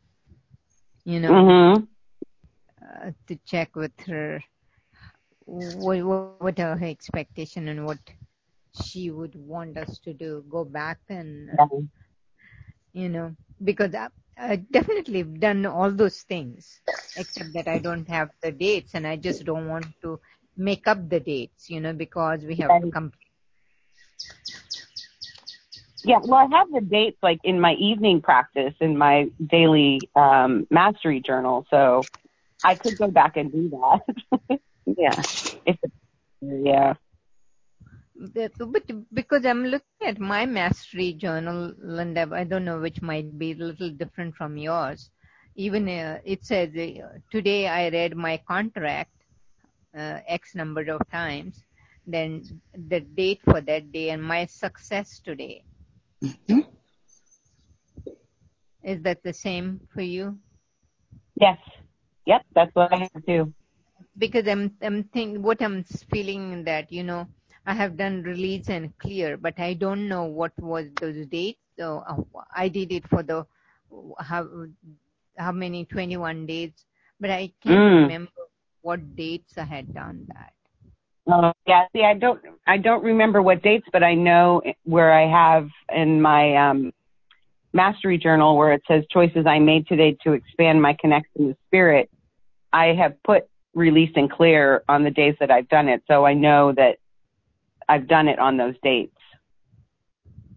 you 1.04 1.20
know, 1.20 1.30
Mm-hmm. 1.30 1.84
Uh, 2.84 3.10
to 3.28 3.36
check 3.46 3.76
with 3.76 3.92
her 4.06 4.42
what, 5.46 6.04
what, 6.04 6.32
are 6.32 6.50
her 6.50 6.60
expectation 6.60 7.40
and 7.42 7.60
what 7.60 7.74
she 8.54 9.10
would 9.10 9.34
want 9.34 9.76
us 9.78 9.98
to 10.00 10.12
do. 10.12 10.44
Go 10.50 10.64
back 10.64 10.98
and, 11.08 11.50
uh, 11.50 11.56
you 12.92 13.08
know, 13.08 13.34
because 13.62 13.94
I, 13.94 14.08
I 14.38 14.56
definitely 14.56 15.18
have 15.18 15.40
done 15.40 15.66
all 15.66 15.90
those 15.90 16.22
things, 16.22 16.80
except 17.16 17.52
that 17.54 17.68
I 17.68 17.78
don't 17.78 18.08
have 18.08 18.30
the 18.42 18.52
dates 18.52 18.94
and 18.94 19.06
I 19.06 19.16
just 19.16 19.44
don't 19.44 19.68
want 19.68 19.86
to 20.02 20.20
make 20.56 20.86
up 20.86 21.08
the 21.08 21.20
dates, 21.20 21.70
you 21.70 21.80
know, 21.80 21.92
because 21.92 22.44
we 22.44 22.56
have 22.56 22.74
Right. 22.74 22.92
come. 22.92 23.12
Yeah, 26.04 26.18
well, 26.22 26.40
I 26.52 26.56
have 26.58 26.70
the 26.72 26.80
dates 26.80 27.18
like 27.22 27.40
in 27.44 27.60
my 27.60 27.74
evening 27.74 28.20
practice 28.20 28.74
in 28.80 28.96
my 28.96 29.28
daily 29.46 30.10
um, 30.14 30.66
mastery 30.70 31.20
journal, 31.20 31.66
so 31.70 32.06
I 32.64 32.76
could 32.76 32.98
go 32.98 33.10
back 33.10 33.36
and 33.36 33.52
do 33.52 33.70
that. 33.70 34.58
Yeah. 34.86 35.22
if 35.66 35.76
it's, 35.82 35.94
yeah. 36.42 36.94
But 38.58 38.82
because 39.12 39.44
I'm 39.46 39.64
looking 39.64 40.06
at 40.06 40.18
my 40.20 40.46
mastery 40.46 41.12
journal, 41.14 41.72
Linda, 41.78 42.28
I 42.32 42.44
don't 42.44 42.64
know 42.64 42.80
which 42.80 43.02
might 43.02 43.38
be 43.38 43.52
a 43.52 43.56
little 43.56 43.90
different 43.90 44.34
from 44.36 44.56
yours. 44.56 45.10
Even 45.56 45.88
uh, 45.88 46.18
it 46.24 46.44
says 46.44 46.70
uh, 46.76 47.18
today 47.30 47.66
I 47.68 47.88
read 47.90 48.16
my 48.16 48.38
contract 48.48 49.12
uh, 49.96 50.20
X 50.28 50.54
number 50.54 50.82
of 50.90 51.00
times, 51.10 51.64
then 52.06 52.42
the 52.88 53.00
date 53.00 53.40
for 53.44 53.60
that 53.62 53.92
day 53.92 54.10
and 54.10 54.22
my 54.22 54.46
success 54.46 55.20
today. 55.24 55.64
hmm 56.22 56.60
Is 58.84 59.02
that 59.02 59.22
the 59.22 59.32
same 59.32 59.80
for 59.92 60.02
you? 60.02 60.38
Yes. 61.40 61.58
Yep, 62.26 62.42
that's 62.54 62.74
what 62.74 62.92
I 62.92 63.08
have 63.14 63.24
too. 63.26 63.52
Because 64.18 64.46
I'm 64.48 64.72
I'm 64.82 65.04
think 65.12 65.38
what 65.44 65.60
I'm 65.62 65.84
feeling 66.12 66.64
that 66.64 66.90
you 66.92 67.02
know 67.02 67.28
I 67.66 67.74
have 67.74 67.96
done 67.96 68.22
release 68.22 68.68
and 68.68 68.96
clear, 68.98 69.36
but 69.36 69.58
I 69.58 69.74
don't 69.74 70.08
know 70.08 70.24
what 70.24 70.52
was 70.58 70.86
those 71.00 71.26
dates. 71.26 71.60
So 71.78 72.04
uh, 72.08 72.22
I 72.54 72.68
did 72.68 72.92
it 72.92 73.08
for 73.08 73.22
the 73.22 73.46
how 74.18 74.48
how 75.36 75.52
many 75.52 75.84
21 75.84 76.46
days, 76.46 76.72
but 77.20 77.30
I 77.30 77.52
can't 77.62 77.86
Mm. 77.86 77.92
remember 77.92 78.30
what 78.82 79.16
dates 79.16 79.58
I 79.58 79.64
had 79.64 79.92
done 79.94 80.26
that. 80.28 80.52
Uh, 81.30 81.52
yeah, 81.66 81.86
see, 81.94 82.04
I 82.04 82.14
don't, 82.14 82.40
I 82.66 82.76
don't 82.76 83.02
remember 83.02 83.40
what 83.42 83.62
dates, 83.62 83.86
but 83.92 84.02
I 84.02 84.14
know 84.14 84.62
where 84.84 85.12
I 85.12 85.26
have 85.28 85.68
in 85.94 86.20
my 86.20 86.56
um, 86.56 86.92
mastery 87.72 88.18
journal 88.18 88.56
where 88.56 88.72
it 88.72 88.82
says 88.86 89.04
choices 89.10 89.46
I 89.46 89.58
made 89.58 89.86
today 89.86 90.16
to 90.24 90.32
expand 90.32 90.82
my 90.82 90.94
connection 91.00 91.48
with 91.48 91.56
spirit. 91.68 92.10
I 92.74 92.90
have 92.98 93.14
put 93.22 93.46
release 93.72 94.10
and 94.16 94.26
clear 94.28 94.82
on 94.88 95.04
the 95.04 95.10
days 95.10 95.36
that 95.38 95.50
I've 95.50 95.68
done 95.68 95.88
it, 95.88 96.02
so 96.10 96.26
I 96.26 96.34
know 96.34 96.72
that 96.74 96.98
I've 97.88 98.08
done 98.08 98.26
it 98.26 98.40
on 98.42 98.56
those 98.58 98.74
dates. 98.82 99.16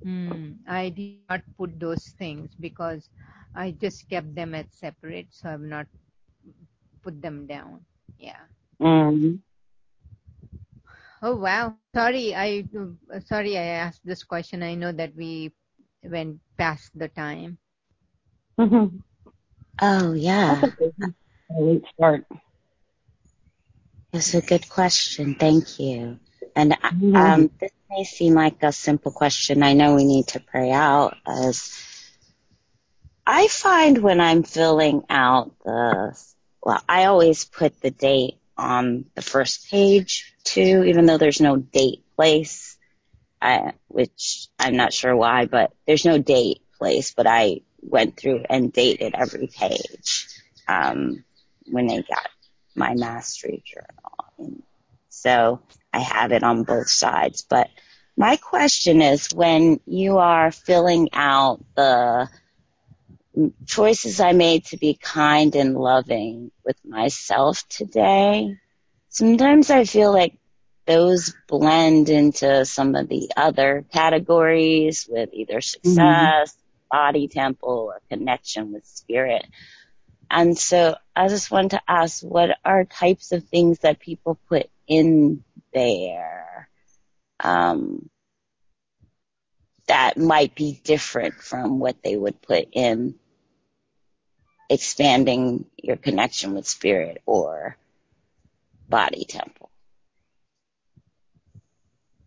Hmm. 0.02 0.66
I 0.68 0.90
did 0.90 1.22
not 1.30 1.42
put 1.58 1.80
those 1.80 2.10
things 2.18 2.50
because 2.60 3.10
I 3.54 3.72
just 3.78 4.10
kept 4.10 4.34
them 4.34 4.56
as 4.56 4.66
separate, 4.72 5.28
so 5.30 5.54
I've 5.54 5.62
not 5.62 5.86
put 7.04 7.22
them 7.22 7.46
down. 7.46 7.86
Yeah. 8.18 8.50
Mm. 8.82 9.38
Oh 11.22 11.36
wow. 11.38 11.78
Sorry, 11.94 12.34
I 12.34 12.66
uh, 13.14 13.20
sorry 13.26 13.58
I 13.58 13.78
asked 13.86 14.02
this 14.06 14.24
question. 14.24 14.64
I 14.64 14.74
know 14.74 14.92
that 14.92 15.14
we 15.14 15.54
went 16.02 16.42
past 16.58 16.98
the 16.98 17.10
time. 17.10 17.58
Mm-hmm. 18.58 18.98
Oh, 19.82 20.14
yeah. 20.14 20.62
A 21.50 21.62
late 21.62 21.84
start. 21.94 22.26
It's 24.14 24.34
a 24.34 24.42
good 24.42 24.68
question. 24.70 25.36
Thank 25.36 25.80
you. 25.80 26.20
And 26.56 26.74
Mhm. 26.74 27.16
um, 27.16 27.52
this 27.60 27.72
may 27.90 28.04
seem 28.04 28.34
like 28.34 28.64
a 28.64 28.72
simple 28.72 29.12
question. 29.12 29.64
I 29.64 29.74
know 29.74 29.96
we 29.96 30.06
need 30.06 30.28
to 30.30 30.40
pray 30.40 30.72
out 30.72 31.18
as 31.26 31.72
I 33.26 33.48
find 33.48 33.98
when 33.98 34.22
I'm 34.22 34.44
filling 34.44 35.04
out 35.10 35.52
the, 35.64 36.18
well, 36.64 36.82
I 36.88 37.06
always 37.06 37.44
put 37.46 37.80
the 37.82 37.92
date 37.92 38.38
on 38.58 39.06
the 39.16 39.22
first 39.22 39.70
page 39.70 40.34
too, 40.44 40.84
even 40.86 41.06
though 41.06 41.18
there's 41.18 41.42
no 41.42 41.58
date 41.58 42.04
place, 42.16 42.78
I, 43.42 43.74
which 43.90 44.48
I'm 44.58 44.78
not 44.78 44.94
sure 44.94 45.16
why, 45.16 45.46
but 45.46 45.74
there's 45.86 46.06
no 46.06 46.18
date 46.18 46.62
place, 46.80 47.14
but 47.14 47.28
I 47.28 47.62
went 47.82 48.18
through 48.18 48.46
and 48.50 48.72
dated 48.72 49.14
every 49.14 49.48
page, 49.48 50.28
um, 50.68 51.24
when 51.70 51.90
I 51.90 51.98
got 52.02 52.30
my 52.76 52.94
mastery 52.96 53.64
journal. 53.66 54.34
And 54.38 54.64
so 55.10 55.62
I 55.94 56.00
have 56.00 56.32
it 56.32 56.44
on 56.44 56.64
both 56.64 56.90
sides, 56.90 57.44
but 57.48 57.70
my 58.16 58.36
question 58.38 59.02
is 59.02 59.30
when 59.34 59.80
you 59.86 60.18
are 60.18 60.52
filling 60.52 61.10
out 61.14 61.64
the 61.76 62.28
choices 63.68 64.20
I 64.20 64.32
made 64.32 64.66
to 64.66 64.78
be 64.78 64.96
kind 64.96 65.56
and 65.56 65.76
loving 65.76 66.52
with 66.66 66.78
myself 66.84 67.68
today, 67.70 68.58
sometimes 69.10 69.70
I 69.70 69.86
feel 69.86 70.12
like 70.12 70.40
those 70.88 71.36
blend 71.48 72.10
into 72.10 72.66
some 72.66 72.96
of 72.96 73.10
the 73.10 73.30
other 73.38 73.86
categories 73.94 75.08
with 75.08 75.30
either 75.34 75.58
mm-hmm. 75.58 75.90
success, 75.90 76.56
body 76.90 77.28
temple, 77.28 77.92
or 77.94 78.02
connection 78.10 78.72
with 78.72 78.86
spirit. 78.86 79.46
And 80.30 80.58
so 80.58 80.96
I 81.16 81.28
just 81.28 81.52
want 81.52 81.72
to 81.72 81.82
ask 81.88 82.22
what 82.22 82.58
are 82.66 82.86
types 82.86 83.32
of 83.32 83.44
things 83.46 83.80
that 83.80 84.00
people 84.00 84.40
put 84.50 84.70
in 84.88 85.44
there 85.74 86.70
um, 87.40 88.10
that 89.88 90.18
might 90.18 90.54
be 90.56 90.80
different 90.84 91.36
from 91.36 91.80
what 91.80 92.02
they 92.04 92.16
would 92.16 92.42
put 92.42 92.68
in 92.74 93.16
expanding 94.70 95.66
your 95.82 95.96
connection 95.96 96.54
with 96.54 96.68
spirit 96.68 97.22
or 97.26 97.78
body 98.90 99.26
temple. 99.26 99.70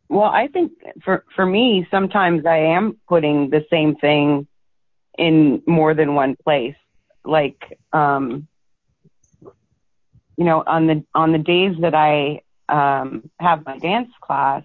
Well, 0.08 0.24
I 0.24 0.48
think 0.48 0.72
for 1.04 1.24
for 1.36 1.46
me, 1.46 1.86
sometimes 1.90 2.44
I 2.44 2.74
am 2.74 2.98
putting 3.08 3.50
the 3.50 3.64
same 3.70 3.94
thing 3.96 4.48
in 5.16 5.62
more 5.66 5.94
than 5.94 6.14
one 6.14 6.36
place. 6.42 6.74
Like, 7.24 7.78
um, 7.92 8.48
you 10.36 10.44
know, 10.44 10.62
on 10.66 10.86
the 10.86 11.04
on 11.14 11.32
the 11.32 11.38
days 11.38 11.76
that 11.80 11.94
I 11.94 12.40
um, 12.68 13.30
have 13.38 13.64
my 13.66 13.78
dance 13.78 14.10
class, 14.22 14.62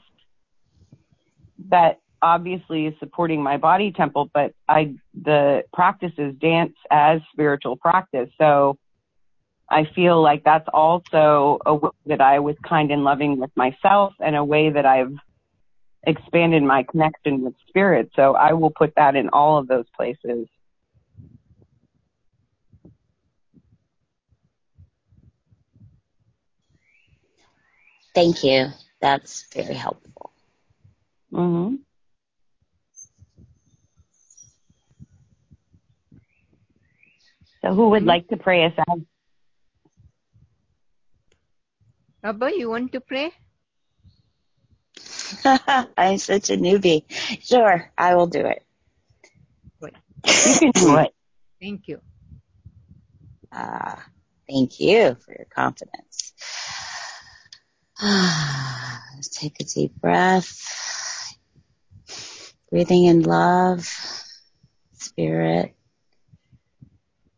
that 1.69 1.99
obviously 2.21 2.87
is 2.87 2.93
supporting 2.99 3.41
my 3.43 3.57
body 3.57 3.91
temple, 3.91 4.29
but 4.33 4.53
I 4.67 4.95
the 5.13 5.63
practice 5.73 6.13
is 6.17 6.35
dance 6.35 6.75
as 6.89 7.21
spiritual 7.31 7.77
practice. 7.77 8.29
So 8.37 8.77
I 9.69 9.85
feel 9.95 10.21
like 10.21 10.43
that's 10.43 10.67
also 10.73 11.59
a 11.65 11.75
way 11.75 11.89
that 12.05 12.21
I 12.21 12.39
was 12.39 12.55
kind 12.67 12.91
and 12.91 13.03
loving 13.03 13.39
with 13.39 13.51
myself 13.55 14.13
and 14.19 14.35
a 14.35 14.43
way 14.43 14.69
that 14.69 14.85
I've 14.85 15.13
expanded 16.05 16.63
my 16.63 16.83
connection 16.83 17.41
with 17.41 17.53
spirit. 17.67 18.11
So 18.15 18.35
I 18.35 18.53
will 18.53 18.69
put 18.69 18.93
that 18.95 19.15
in 19.15 19.29
all 19.29 19.57
of 19.57 19.67
those 19.67 19.85
places. 19.95 20.47
Thank 28.15 28.43
you. 28.43 28.69
That's 29.01 29.45
very 29.53 29.75
helpful. 29.75 30.31
hmm 31.31 31.75
So 37.61 37.73
who 37.73 37.89
would 37.89 38.03
like 38.05 38.27
to 38.29 38.37
pray 38.37 38.65
us 38.65 38.73
out? 38.87 38.99
Abba, 42.23 42.51
you 42.55 42.69
want 42.69 42.91
to 42.93 43.01
pray? 43.01 43.31
I'm 45.97 46.17
such 46.17 46.49
a 46.49 46.57
newbie. 46.57 47.03
Sure, 47.41 47.91
I 47.97 48.15
will 48.15 48.27
do 48.27 48.45
it. 48.45 48.63
You 50.25 50.55
can 50.59 50.71
do 50.71 50.95
it. 50.97 51.13
Thank 51.61 51.87
you. 51.87 51.99
Ah, 53.51 54.05
thank 54.49 54.79
you 54.79 55.15
for 55.25 55.33
your 55.33 55.47
confidence. 55.53 56.33
Let's 58.01 59.29
take 59.33 59.59
a 59.59 59.63
deep 59.63 59.95
breath. 60.01 60.61
Breathing 62.71 63.05
in 63.05 63.21
love, 63.21 63.87
spirit, 64.93 65.75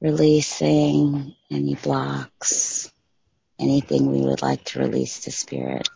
releasing 0.01 1.35
any 1.51 1.75
blocks. 1.75 2.91
anything 3.59 4.11
we 4.11 4.21
would 4.21 4.41
like 4.41 4.63
to 4.65 4.79
release 4.79 5.21
to 5.21 5.31
Spirit. 5.31 5.89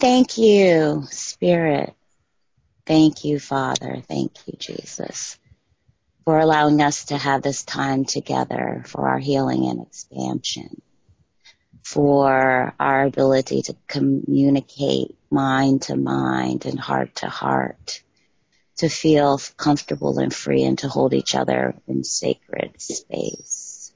Thank 0.00 0.38
you, 0.38 1.04
Spirit. 1.10 1.94
Thank 2.86 3.24
you, 3.24 3.38
Father. 3.38 4.02
Thank 4.06 4.32
you, 4.46 4.54
Jesus, 4.58 5.38
for 6.24 6.38
allowing 6.38 6.82
us 6.82 7.06
to 7.06 7.16
have 7.16 7.42
this 7.42 7.62
time 7.62 8.04
together 8.04 8.82
for 8.86 9.08
our 9.08 9.18
healing 9.18 9.66
and 9.66 9.80
expansion, 9.82 10.82
for 11.84 12.74
our 12.80 13.04
ability 13.04 13.60
to 13.60 13.76
communicate 13.86 15.16
mind 15.30 15.82
to 15.82 15.96
mind 15.96 16.64
and 16.64 16.80
heart 16.80 17.14
to 17.16 17.28
heart, 17.28 18.02
to 18.78 18.88
feel 18.88 19.38
comfortable 19.58 20.18
and 20.18 20.34
free 20.34 20.64
and 20.64 20.78
to 20.78 20.88
hold 20.88 21.12
each 21.12 21.34
other 21.34 21.74
in 21.86 22.02
sacred 22.02 22.80
space. 22.80 23.92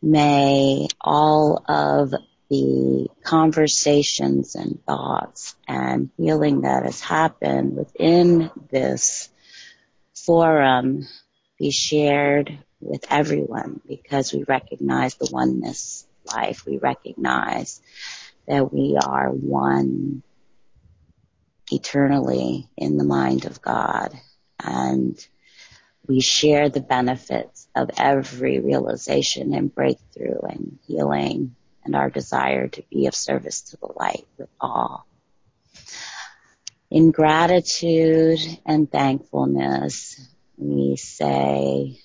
May 0.00 0.86
all 1.00 1.64
of 1.68 2.14
the 2.48 3.08
conversations 3.24 4.54
and 4.54 4.78
thoughts 4.86 5.56
and 5.66 6.10
healing 6.16 6.60
that 6.60 6.84
has 6.84 7.00
happened 7.00 7.76
within 7.76 8.50
this 8.70 9.28
forum 10.14 11.08
be 11.58 11.72
shared 11.72 12.56
with 12.80 13.04
everyone 13.10 13.80
because 13.86 14.32
we 14.32 14.44
recognize 14.44 15.16
the 15.16 15.28
oneness 15.32 16.06
life. 16.32 16.64
We 16.66 16.78
recognize 16.78 17.80
that 18.46 18.72
we 18.72 18.96
are 18.96 19.28
one 19.28 20.22
eternally 21.70 22.68
in 22.76 22.96
the 22.96 23.04
mind 23.04 23.44
of 23.44 23.60
God 23.60 24.12
and 24.58 25.18
we 26.06 26.20
share 26.20 26.70
the 26.70 26.80
benefits 26.80 27.68
of 27.74 27.90
every 27.98 28.60
realization 28.60 29.52
and 29.52 29.74
breakthrough 29.74 30.40
and 30.48 30.78
healing 30.86 31.54
and 31.84 31.94
our 31.94 32.08
desire 32.08 32.68
to 32.68 32.82
be 32.90 33.06
of 33.06 33.14
service 33.14 33.62
to 33.62 33.76
the 33.76 33.92
light 33.94 34.26
with 34.38 34.48
all. 34.60 35.06
In 36.90 37.10
gratitude 37.10 38.40
and 38.64 38.90
thankfulness, 38.90 40.18
we 40.56 40.96
say, 40.96 42.00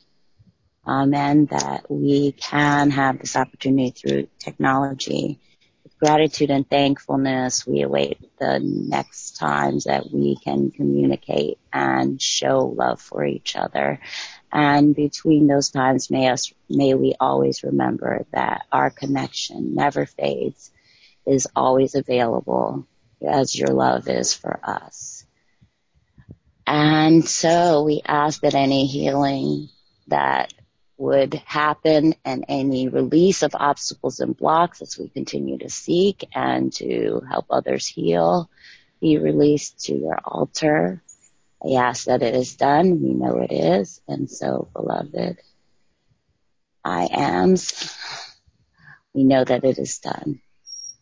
Um, 0.86 1.14
Amen, 1.14 1.46
that 1.48 1.90
we 1.90 2.34
can 2.34 2.92
have 2.92 3.20
this 3.20 3.36
opportunity 3.36 3.92
through 3.92 4.28
technology. 4.40 5.40
With 5.84 5.98
gratitude 5.98 6.50
and 6.50 6.70
thankfulness, 6.70 7.66
we 7.66 7.82
await 7.82 8.20
the 8.38 8.60
next 8.60 9.38
times 9.38 9.86
that 9.86 10.12
we 10.12 10.36
can 10.36 10.72
communicate 10.72 11.58
and 11.72 12.22
show 12.22 12.74
love 12.78 13.02
for 13.02 13.26
each 13.26 13.56
other 13.56 14.00
and 14.54 14.96
between 14.96 15.48
those 15.48 15.72
times, 15.72 16.12
may 16.12 16.28
us, 16.30 16.54
may 16.70 16.94
we 16.94 17.16
always 17.20 17.64
remember 17.64 18.28
that 18.32 18.68
our 18.72 18.92
connection 18.92 19.74
never 19.74 20.06
fades, 20.06 20.70
is 21.26 21.48
always 21.56 21.96
available 21.96 22.86
as 23.28 23.58
your 23.58 23.70
love 23.70 24.08
is 24.08 24.32
for 24.32 24.60
us. 24.64 25.26
And 26.68 27.28
so 27.28 27.84
we 27.84 28.04
ask 28.06 28.42
that 28.42 28.54
any 28.54 28.86
healing 28.86 29.70
that 30.08 30.54
would 30.98 31.34
happen 31.34 32.14
and 32.24 32.46
any 32.48 32.88
release 32.88 33.44
of 33.44 33.56
obstacles 33.56 34.20
and 34.20 34.38
blocks 34.38 34.82
as 34.82 34.98
we 34.98 35.10
continue 35.10 35.58
to 35.58 35.70
seek 35.70 36.28
and 36.34 36.72
to 36.74 37.22
help 37.30 37.46
others 37.50 37.88
heal 37.88 38.50
be 39.02 39.18
released 39.18 39.86
to 39.86 39.94
your 39.94 40.20
altar 40.24 41.04
I 41.66 41.76
ask 41.76 42.06
that 42.06 42.22
it 42.22 42.36
is 42.36 42.56
done. 42.56 43.02
We 43.02 43.14
know 43.14 43.40
it 43.40 43.52
is. 43.52 44.02
And 44.08 44.30
so, 44.30 44.68
beloved, 44.74 45.40
I 46.84 47.08
am. 47.10 47.56
We 49.14 49.24
know 49.24 49.44
that 49.44 49.64
it 49.64 49.78
is 49.78 50.00
done. 50.00 50.42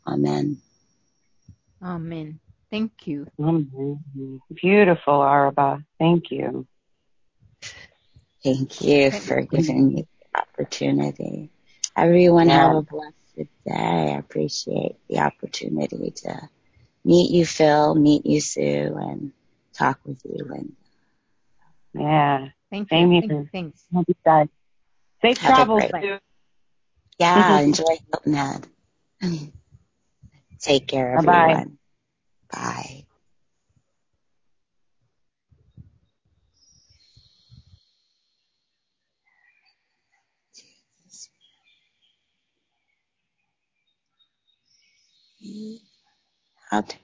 Amen. 0.05 0.61
Amen. 1.81 2.39
Thank 2.69 2.91
you. 3.05 3.27
Amen. 3.39 4.03
Beautiful, 4.53 5.21
Araba. 5.21 5.83
Thank 5.97 6.29
you. 6.29 6.67
Thank 8.43 8.81
you 8.81 9.11
for 9.11 9.41
giving 9.41 9.93
me 9.93 10.07
the 10.33 10.39
opportunity. 10.39 11.49
Everyone 11.95 12.47
yeah. 12.47 12.67
have 12.67 12.75
a 12.77 12.81
blessed 12.81 13.15
day. 13.35 13.73
I 13.73 14.17
appreciate 14.17 14.95
the 15.07 15.19
opportunity 15.19 16.11
to 16.11 16.49
meet 17.03 17.31
you, 17.31 17.45
Phil, 17.45 17.95
meet 17.95 18.25
you, 18.25 18.41
Sue, 18.41 18.95
and 18.97 19.31
talk 19.73 19.99
with 20.05 20.21
you, 20.25 20.45
Linda. 20.45 20.73
Yeah. 21.93 22.47
Thank 22.71 22.91
you. 22.91 22.97
Same 22.97 23.11
here. 23.11 23.49
Thanks. 23.51 23.83
Safe 25.21 25.37
Have 25.37 25.55
travels, 25.55 25.83
Sue. 25.83 26.17
Yeah, 27.19 27.59
mm-hmm. 27.59 27.63
enjoy 27.65 27.97
Hilton 28.25 28.63
Take 30.59 30.87
care, 30.87 31.17
everyone. 31.17 31.25
Bye-bye. 31.25 31.65
Bye. 32.51 33.00
How 46.71 46.81
to, 46.81 46.97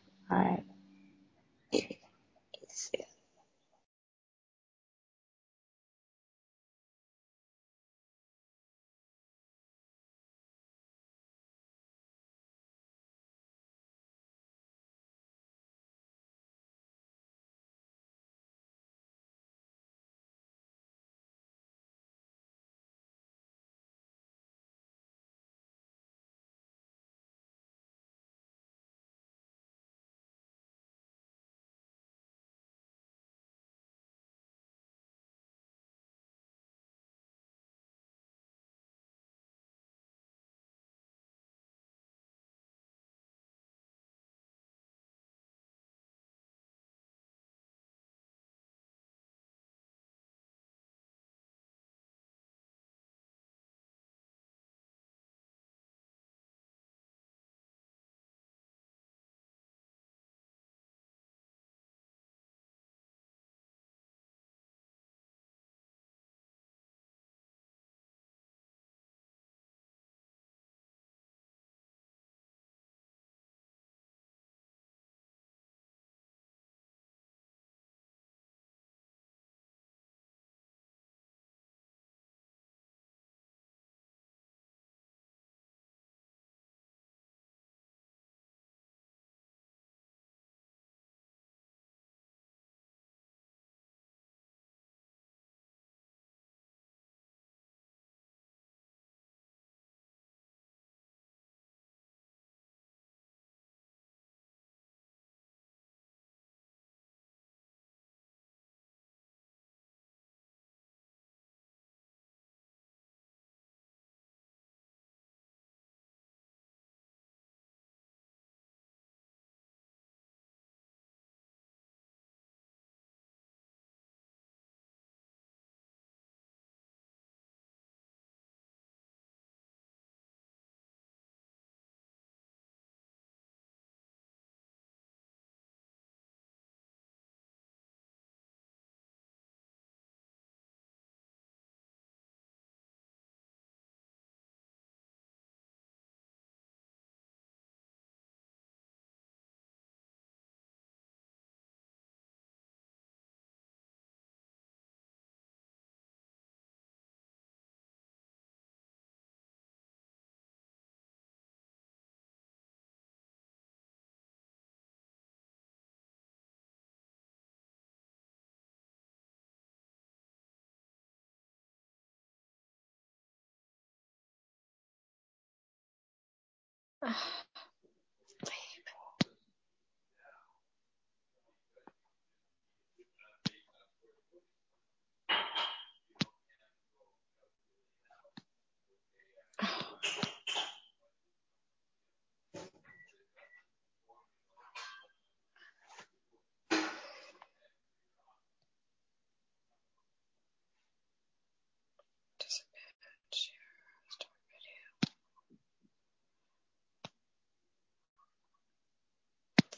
Ugh. 177.03 177.13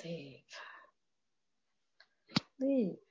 Leave. 0.09 0.43
Leave. 2.61 3.08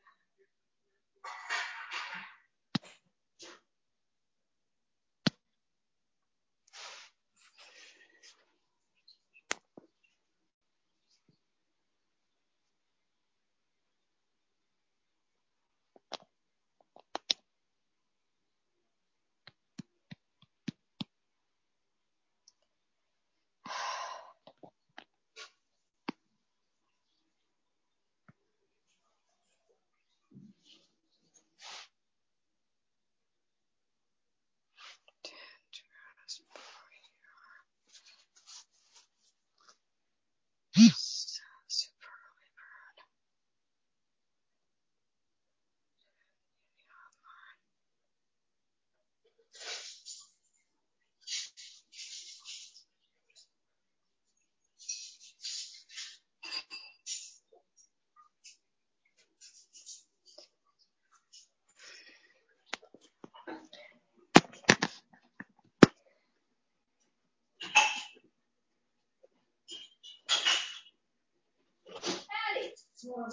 If 73.19 73.27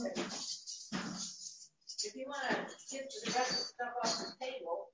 you 2.16 2.26
want 2.28 2.50
to 2.50 2.58
get 2.92 3.14
the 3.26 3.32
rest 3.34 3.52
of 3.52 3.58
the 3.58 3.64
stuff 3.64 3.94
off 4.04 4.18
the 4.18 4.46
table. 4.46 4.90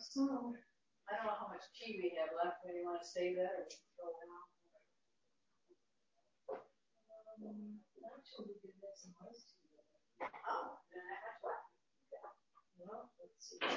So, 0.00 0.56
I 1.08 1.12
don't 1.20 1.26
know 1.28 1.36
how 1.36 1.48
much 1.52 1.68
tea 1.76 2.00
we 2.00 2.16
have 2.16 2.32
left. 2.32 2.64
Maybe 2.64 2.80
you 2.80 2.88
want 2.88 3.04
to 3.04 3.08
save 3.08 3.36
that 3.36 3.52
or 3.52 3.68
throw 3.68 4.08
it. 4.16 4.32
Um, 7.44 7.84
actually, 8.00 8.56
we 8.64 8.72
did 8.72 8.80
have 8.80 8.96
some 8.96 9.12
ice 9.28 9.44
tea. 9.52 9.68
Oh, 10.48 10.80
then 10.88 11.04
I 11.04 11.16
have 11.20 11.38
what? 11.44 11.68
Well, 12.80 13.12
let's 13.20 13.44
see. 13.44 13.60
I 13.60 13.68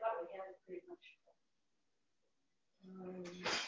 thought 0.00 0.24
we 0.24 0.32
had 0.32 0.56
it 0.56 0.60
pretty 0.64 0.84
much. 0.88 1.06
Um, 2.88 3.67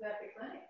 That 0.00 0.16
the 0.22 0.28
clinic. 0.32 0.69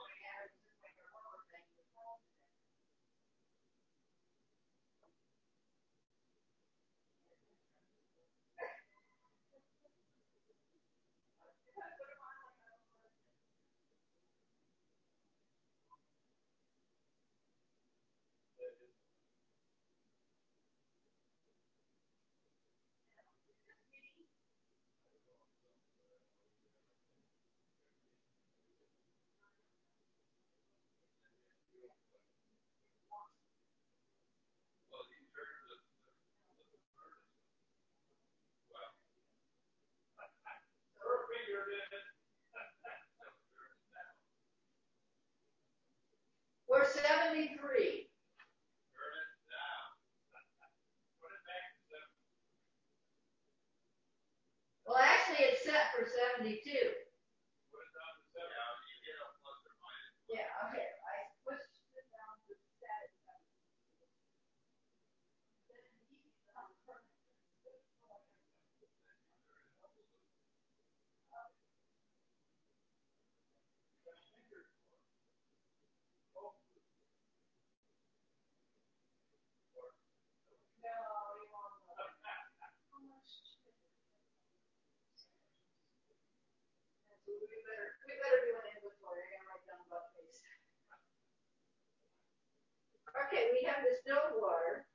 Okay, 93.31 93.47
we 93.55 93.63
have 93.67 93.83
this 93.83 94.03
distilled 94.03 94.39
water. 94.39 94.87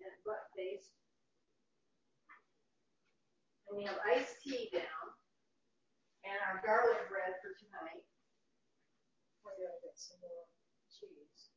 And 0.00 0.12
butt 0.24 0.48
paste. 0.56 0.94
And 3.68 3.76
we 3.76 3.84
have 3.84 3.98
iced 4.06 4.40
tea 4.40 4.70
down. 4.72 5.06
And 6.24 6.38
our 6.48 6.62
garlic 6.64 7.08
bread 7.12 7.36
for 7.44 7.52
tonight. 7.58 8.04
We're 9.44 9.56
gonna 9.58 9.76
get 9.84 9.98
some 9.98 10.18
more 10.22 10.48
cheese. 10.88 11.50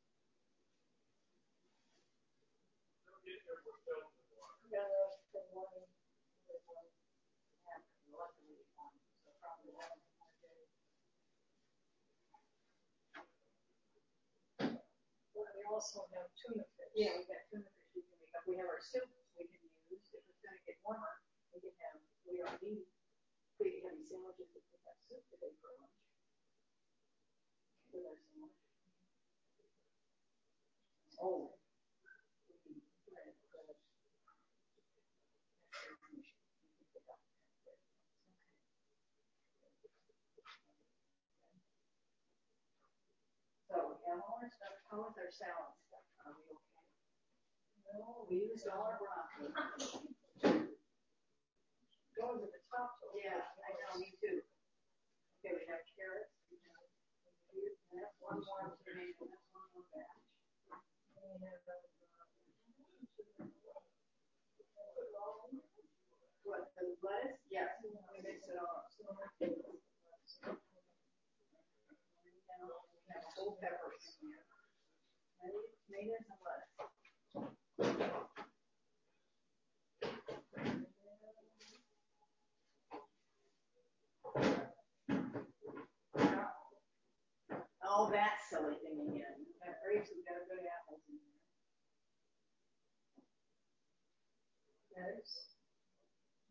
Yeah, 4.70 4.86
for 5.34 5.42
one, 5.50 5.88
for 6.46 6.58
one. 6.70 6.90
Yeah, 7.66 7.82
luckily, 8.14 8.62
um, 8.78 8.94
so 9.26 9.34
probably 9.42 9.74
one 9.74 9.98
more 10.22 10.30
day. 10.46 10.70
Well, 15.34 15.50
we 15.58 15.66
also 15.80 16.04
have 16.12 16.28
tuna 16.36 16.68
fish. 16.76 16.92
Yeah, 16.92 17.16
we 17.16 17.24
got 17.24 17.40
tuna 17.48 17.64
fish 17.72 17.88
we 17.96 18.04
can 18.04 18.20
make 18.20 18.36
up. 18.36 18.44
We 18.44 18.60
have 18.60 18.68
our 18.68 18.84
soup 18.84 19.08
we 19.40 19.48
can 19.48 19.64
use. 19.88 20.12
If 20.12 20.28
it's 20.28 20.44
gonna 20.44 20.60
get 20.68 20.76
warmer, 20.84 21.24
we 21.56 21.64
can 21.64 21.72
have, 21.80 22.04
we 22.28 22.44
don't 22.44 22.60
need 22.60 22.84
big 23.56 23.80
heavy 23.88 24.04
sandwiches 24.04 24.52
if 24.60 24.64
we 24.76 24.76
have 24.84 25.00
soup 25.08 25.24
today 25.32 25.56
for 25.64 25.72
lunch. 25.80 25.96
With 27.96 28.12
our 28.12 28.20
sandwich. 28.28 28.60
Oh. 31.24 31.56
So, 43.72 43.96
we 43.96 44.12
all 44.12 44.44
our 44.44 44.59
how 44.90 45.06
is 45.10 45.16
our 45.18 45.32
salad 45.32 45.74
stuff? 45.88 46.06
Are 46.26 46.34
we 46.34 46.44
okay? 46.54 46.74
No, 47.98 48.26
we 48.30 48.36
used 48.50 48.68
all 48.70 48.90
our 48.90 48.98
broccoli. 48.98 49.50
Going 52.18 52.40
to 52.44 52.48
the 52.50 52.62
top. 52.70 53.00
though. 53.02 53.16
Yeah, 53.18 53.42
I 53.64 53.70
know, 53.80 53.92
me 54.02 54.10
too. 54.20 54.42
Okay, 55.40 55.54
we 55.56 55.64
have 55.72 55.84
carrots. 55.96 56.34
we 56.52 56.58
have- 56.66 56.90
and 57.54 58.02
That's 58.02 58.18
one 58.22 58.42
more 58.46 58.78
tomato, 58.84 59.26
that's 59.30 59.48
one 59.54 59.70
more 59.74 59.86
batch. 59.94 60.22
We 61.18 61.48
have, 61.48 61.62
What, 66.44 66.74
the 66.76 66.84
lettuce? 67.06 67.40
Yes, 67.52 67.70
we 67.84 67.90
mix 68.26 68.48
it 68.50 68.58
all 68.58 68.84
up. 68.84 68.90
And 69.42 69.52
we 72.68 73.02
have 73.14 73.24
whole 73.38 73.58
peppers 73.62 74.19
in 76.00 76.06
here. 76.08 76.20
Tomatoes 76.24 76.70
tomatoes 80.96 81.38
and 81.38 81.44
lettuce. 81.44 81.76
Oh, 87.84 88.10
that 88.12 88.40
silly 88.50 88.76
thing 88.84 89.00
again. 89.10 89.36
We 89.44 89.52
got 89.60 89.76
grapes, 89.84 90.10
we 90.16 90.24
got 90.24 90.46
good 90.48 90.64
apples 90.66 91.02
in 91.10 91.18
there. 91.20 91.40
Eggs. 95.16 95.56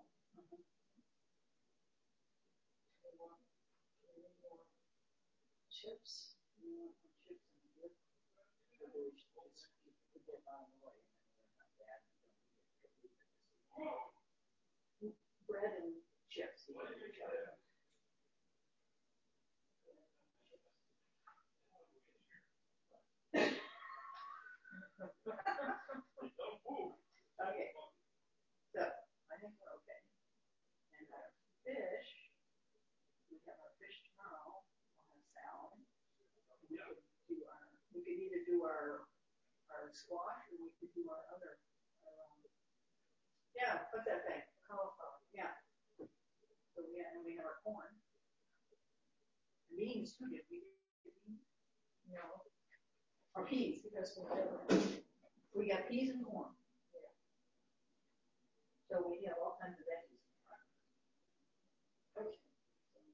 Bread 15.48 15.76
and 15.76 15.92
chips. 16.32 16.64
we 16.68 16.74
want 16.74 16.88
each 16.96 17.20
other. 17.20 17.54
Okay. 27.44 27.68
So, 28.72 28.80
I 28.80 29.36
think 29.36 29.52
we're 29.60 29.74
okay. 29.84 30.00
And 30.96 31.06
our 31.12 31.44
fish, 31.64 32.08
we 33.32 33.40
have 33.48 33.56
our 33.58 33.74
fish 33.80 34.04
tomorrow, 34.12 34.62
we'll 35.08 35.18
have 35.18 35.28
salad. 35.32 35.80
We 36.68 36.76
do 36.76 37.40
we 37.94 38.02
could 38.02 38.18
either 38.18 38.42
do 38.44 38.66
our, 38.66 39.06
our 39.70 39.88
squash 39.94 40.44
or 40.50 40.66
we 40.66 40.70
could 40.82 40.92
do 40.92 41.06
our 41.08 41.22
other, 41.30 41.62
our, 42.04 42.14
um, 42.28 42.42
yeah, 43.54 43.86
what's 43.94 44.04
that 44.10 44.26
thing? 44.26 44.42
Cauliflower, 44.66 45.22
yeah. 45.30 45.54
So 46.74 46.82
we, 46.82 46.98
and 46.98 47.22
we 47.22 47.38
have 47.38 47.46
our 47.46 47.62
corn. 47.62 47.86
Beans 49.70 50.18
too, 50.18 50.26
did 50.30 50.42
we? 50.50 50.66
get 51.06 51.14
beans? 51.22 51.46
No. 52.10 52.22
Or 53.34 53.46
peas, 53.46 53.82
because 53.82 54.18
we 55.54 55.70
got 55.70 55.86
peas 55.90 56.10
and 56.10 56.26
corn. 56.26 56.50
Yeah. 56.94 57.10
So 58.90 59.06
we 59.06 59.22
have 59.26 59.38
all 59.38 59.58
kinds 59.62 59.78
of 59.78 59.86
veggies. 59.86 60.22
Okay. 60.46 60.58
So 62.14 62.26
Veggies 62.26 62.42
under 62.90 63.02
control. 63.02 63.13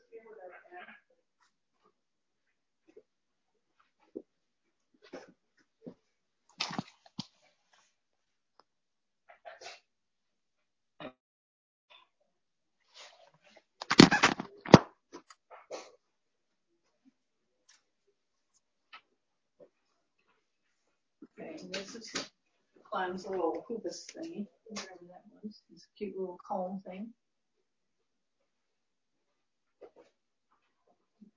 And 21.59 21.73
this 21.73 21.95
is 21.95 22.11
Clem's 22.89 23.25
little 23.27 23.65
hoopus 23.67 24.07
thingy, 24.15 24.47
whatever 24.67 24.99
that 25.09 25.21
was, 25.43 25.61
this 25.69 25.87
cute 25.97 26.17
little 26.17 26.37
comb 26.47 26.81
thing. 26.85 27.09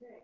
Okay. 0.01 0.19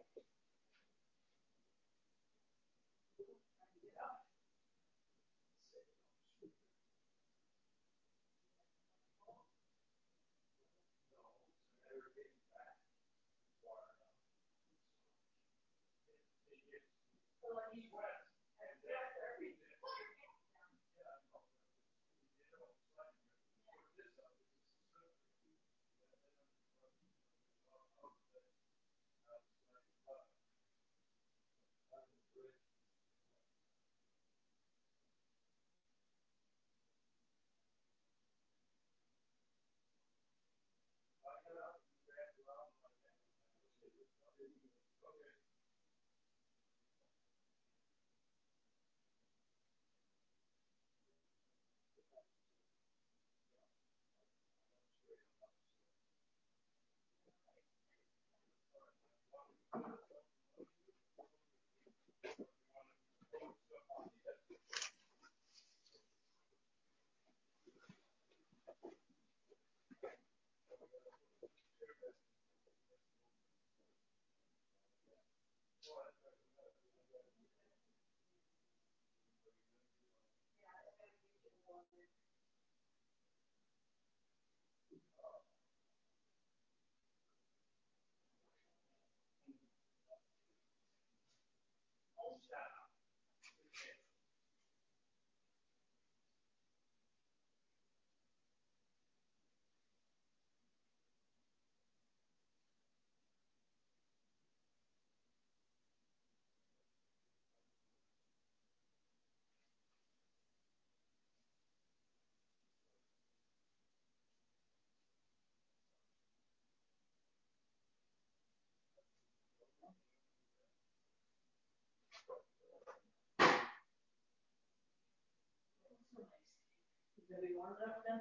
Maybe 127.31 127.55
warm 127.55 127.79
enough 127.79 128.03
then? 128.03 128.19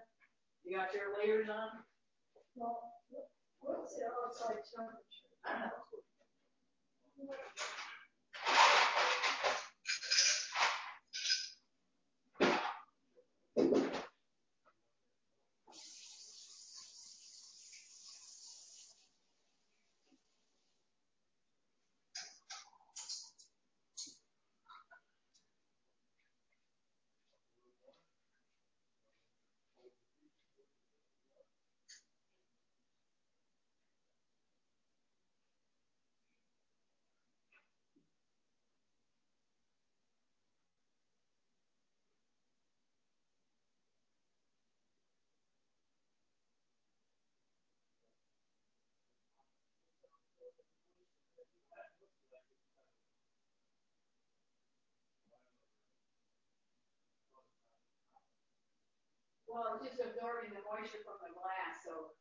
You 0.62 0.76
got 0.78 0.94
your 0.94 1.10
layers 1.18 1.48
on? 1.50 1.82
Well, 2.54 2.78
what's 3.60 3.96
the 3.98 4.06
outside 4.06 4.62
temperature? 4.70 5.74
Well, 59.50 59.82
it's 59.82 59.82
just 59.82 59.98
absorbing 59.98 60.54
the 60.54 60.62
moisture 60.62 61.02
from 61.02 61.18
the 61.26 61.34
glass, 61.34 61.82
so. 61.82 62.14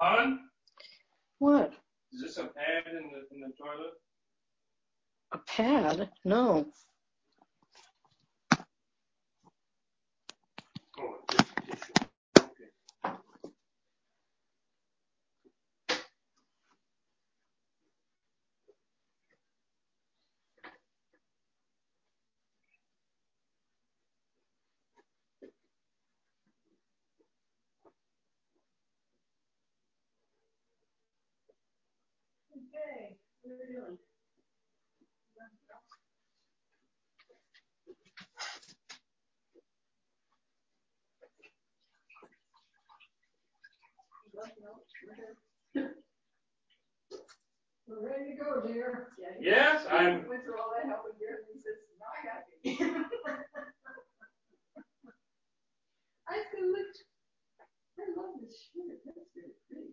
Pardon? 0.00 0.40
What? 1.40 1.74
Is 2.12 2.22
this 2.22 2.38
a 2.38 2.44
pad 2.44 2.84
in 2.90 3.10
the 3.12 3.34
in 3.34 3.40
the 3.42 3.52
toilet? 3.56 3.94
A 5.32 5.38
pad? 5.38 6.10
No. 6.24 6.66
Oh, 11.00 11.16
just 11.30 11.48
tissue. 11.66 11.92
Okay. 12.38 12.70
Okay, 13.06 13.14
what 32.48 32.52
are 32.52 32.54
we 32.54 32.60
doing? 32.72 33.30
We're 33.50 33.98
ready 48.06 48.30
to 48.30 48.36
go, 48.44 48.62
dear. 48.66 49.08
Yes, 49.40 49.84
I'm. 49.90 50.26
Went 50.28 50.44
through 50.44 50.58
all 50.60 50.70
that 50.76 50.86
help 50.88 51.02
with 51.04 51.14
yours, 51.20 51.40
and 51.42 51.50
he 51.54 51.60
says, 51.60 51.78
now 51.98 52.06
I 52.14 52.22
got 52.22 52.42
you. 52.62 52.78
I 56.28 56.30
I 57.98 58.00
love 58.16 58.34
this 58.40 58.54
shirt, 58.70 59.02
that's 59.04 59.26
very 59.34 59.50
pretty. 59.66 59.90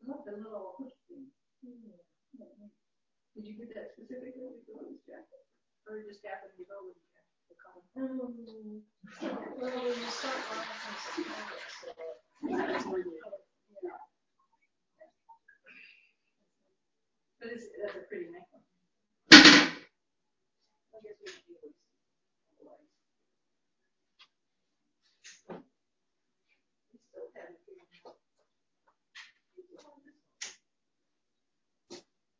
I 0.00 0.02
love 0.10 0.24
the 0.24 0.32
little 0.32 0.74
hook 0.78 0.92
thing. 1.08 1.26
Did 3.36 3.46
you 3.46 3.54
get 3.60 3.74
that 3.76 3.92
specifically 3.94 4.48
with 4.48 4.64
the 4.66 4.74
rose 4.74 5.00
jacket? 5.06 5.44
Or 5.86 6.02
just 6.02 6.24
happened 6.26 6.56
to 6.58 6.64
go 6.66 6.88
with 6.88 6.98
the? 6.98 7.12
Um, 8.00 8.82
well, 9.60 9.78
when 9.84 9.96
you 9.98 10.10
start 10.10 10.36
buying 10.50 10.68
some 12.80 12.92
where 12.92 13.00
you- 13.00 13.20
Yeah. 13.82 13.98
But 17.40 17.48
it's, 17.52 17.66
that's 17.82 17.96
a 17.96 18.00
pretty 18.08 18.30
nice 18.32 18.48
one. 18.52 18.62
I 20.94 20.98
guess 21.04 21.18
we 21.22 21.32
can 21.32 21.42
do 21.48 21.54
this. 21.62 21.74
otherwise. 22.60 22.88
We 26.92 26.98
still 27.00 27.28
haven't 27.34 27.60
figured 27.66 27.88
out. 28.06 28.18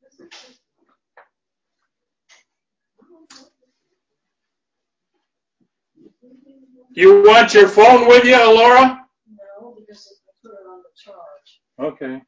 This 0.02 0.20
is 0.20 0.31
just. 0.31 0.60
You 6.97 7.23
want 7.24 7.52
your 7.52 7.68
phone 7.68 8.09
with 8.09 8.24
you, 8.24 8.39
Laura? 8.39 9.06
No, 9.60 9.77
because 9.78 10.14
I 10.27 10.32
put 10.43 10.52
it 10.52 10.66
on 10.66 10.82
the 10.82 10.93
charge. 10.97 11.93
Okay. 11.94 12.23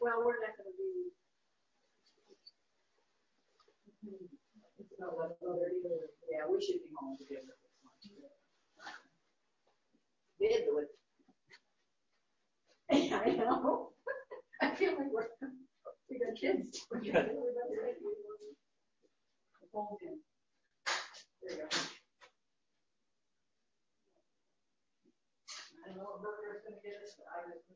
Well, 0.00 0.22
we're 0.24 0.40
not 0.40 0.56
gonna 0.58 0.74
be. 0.76 1.10
It's 4.78 4.92
not 4.98 5.12
yeah, 6.30 6.44
we 6.52 6.60
should 6.60 6.74
be 6.82 6.90
home 6.98 7.16
together. 7.18 7.54
Did 10.40 10.64
do 10.66 10.78
it. 10.78 10.88
I 13.14 13.30
know. 13.36 13.95
I 14.62 14.74
feel 14.74 14.92
like 14.96 15.12
we're, 15.12 15.28
we 16.10 16.18
got 16.18 16.36
kids. 16.40 16.80
I 16.94 16.98
don't 25.88 25.98
know 25.98 26.04
what 26.04 26.22
burger's 26.22 26.62
gonna 26.64 26.80
get 26.82 27.02
us, 27.04 27.14
but 27.18 27.26
I 27.30 27.44
just 27.52 27.75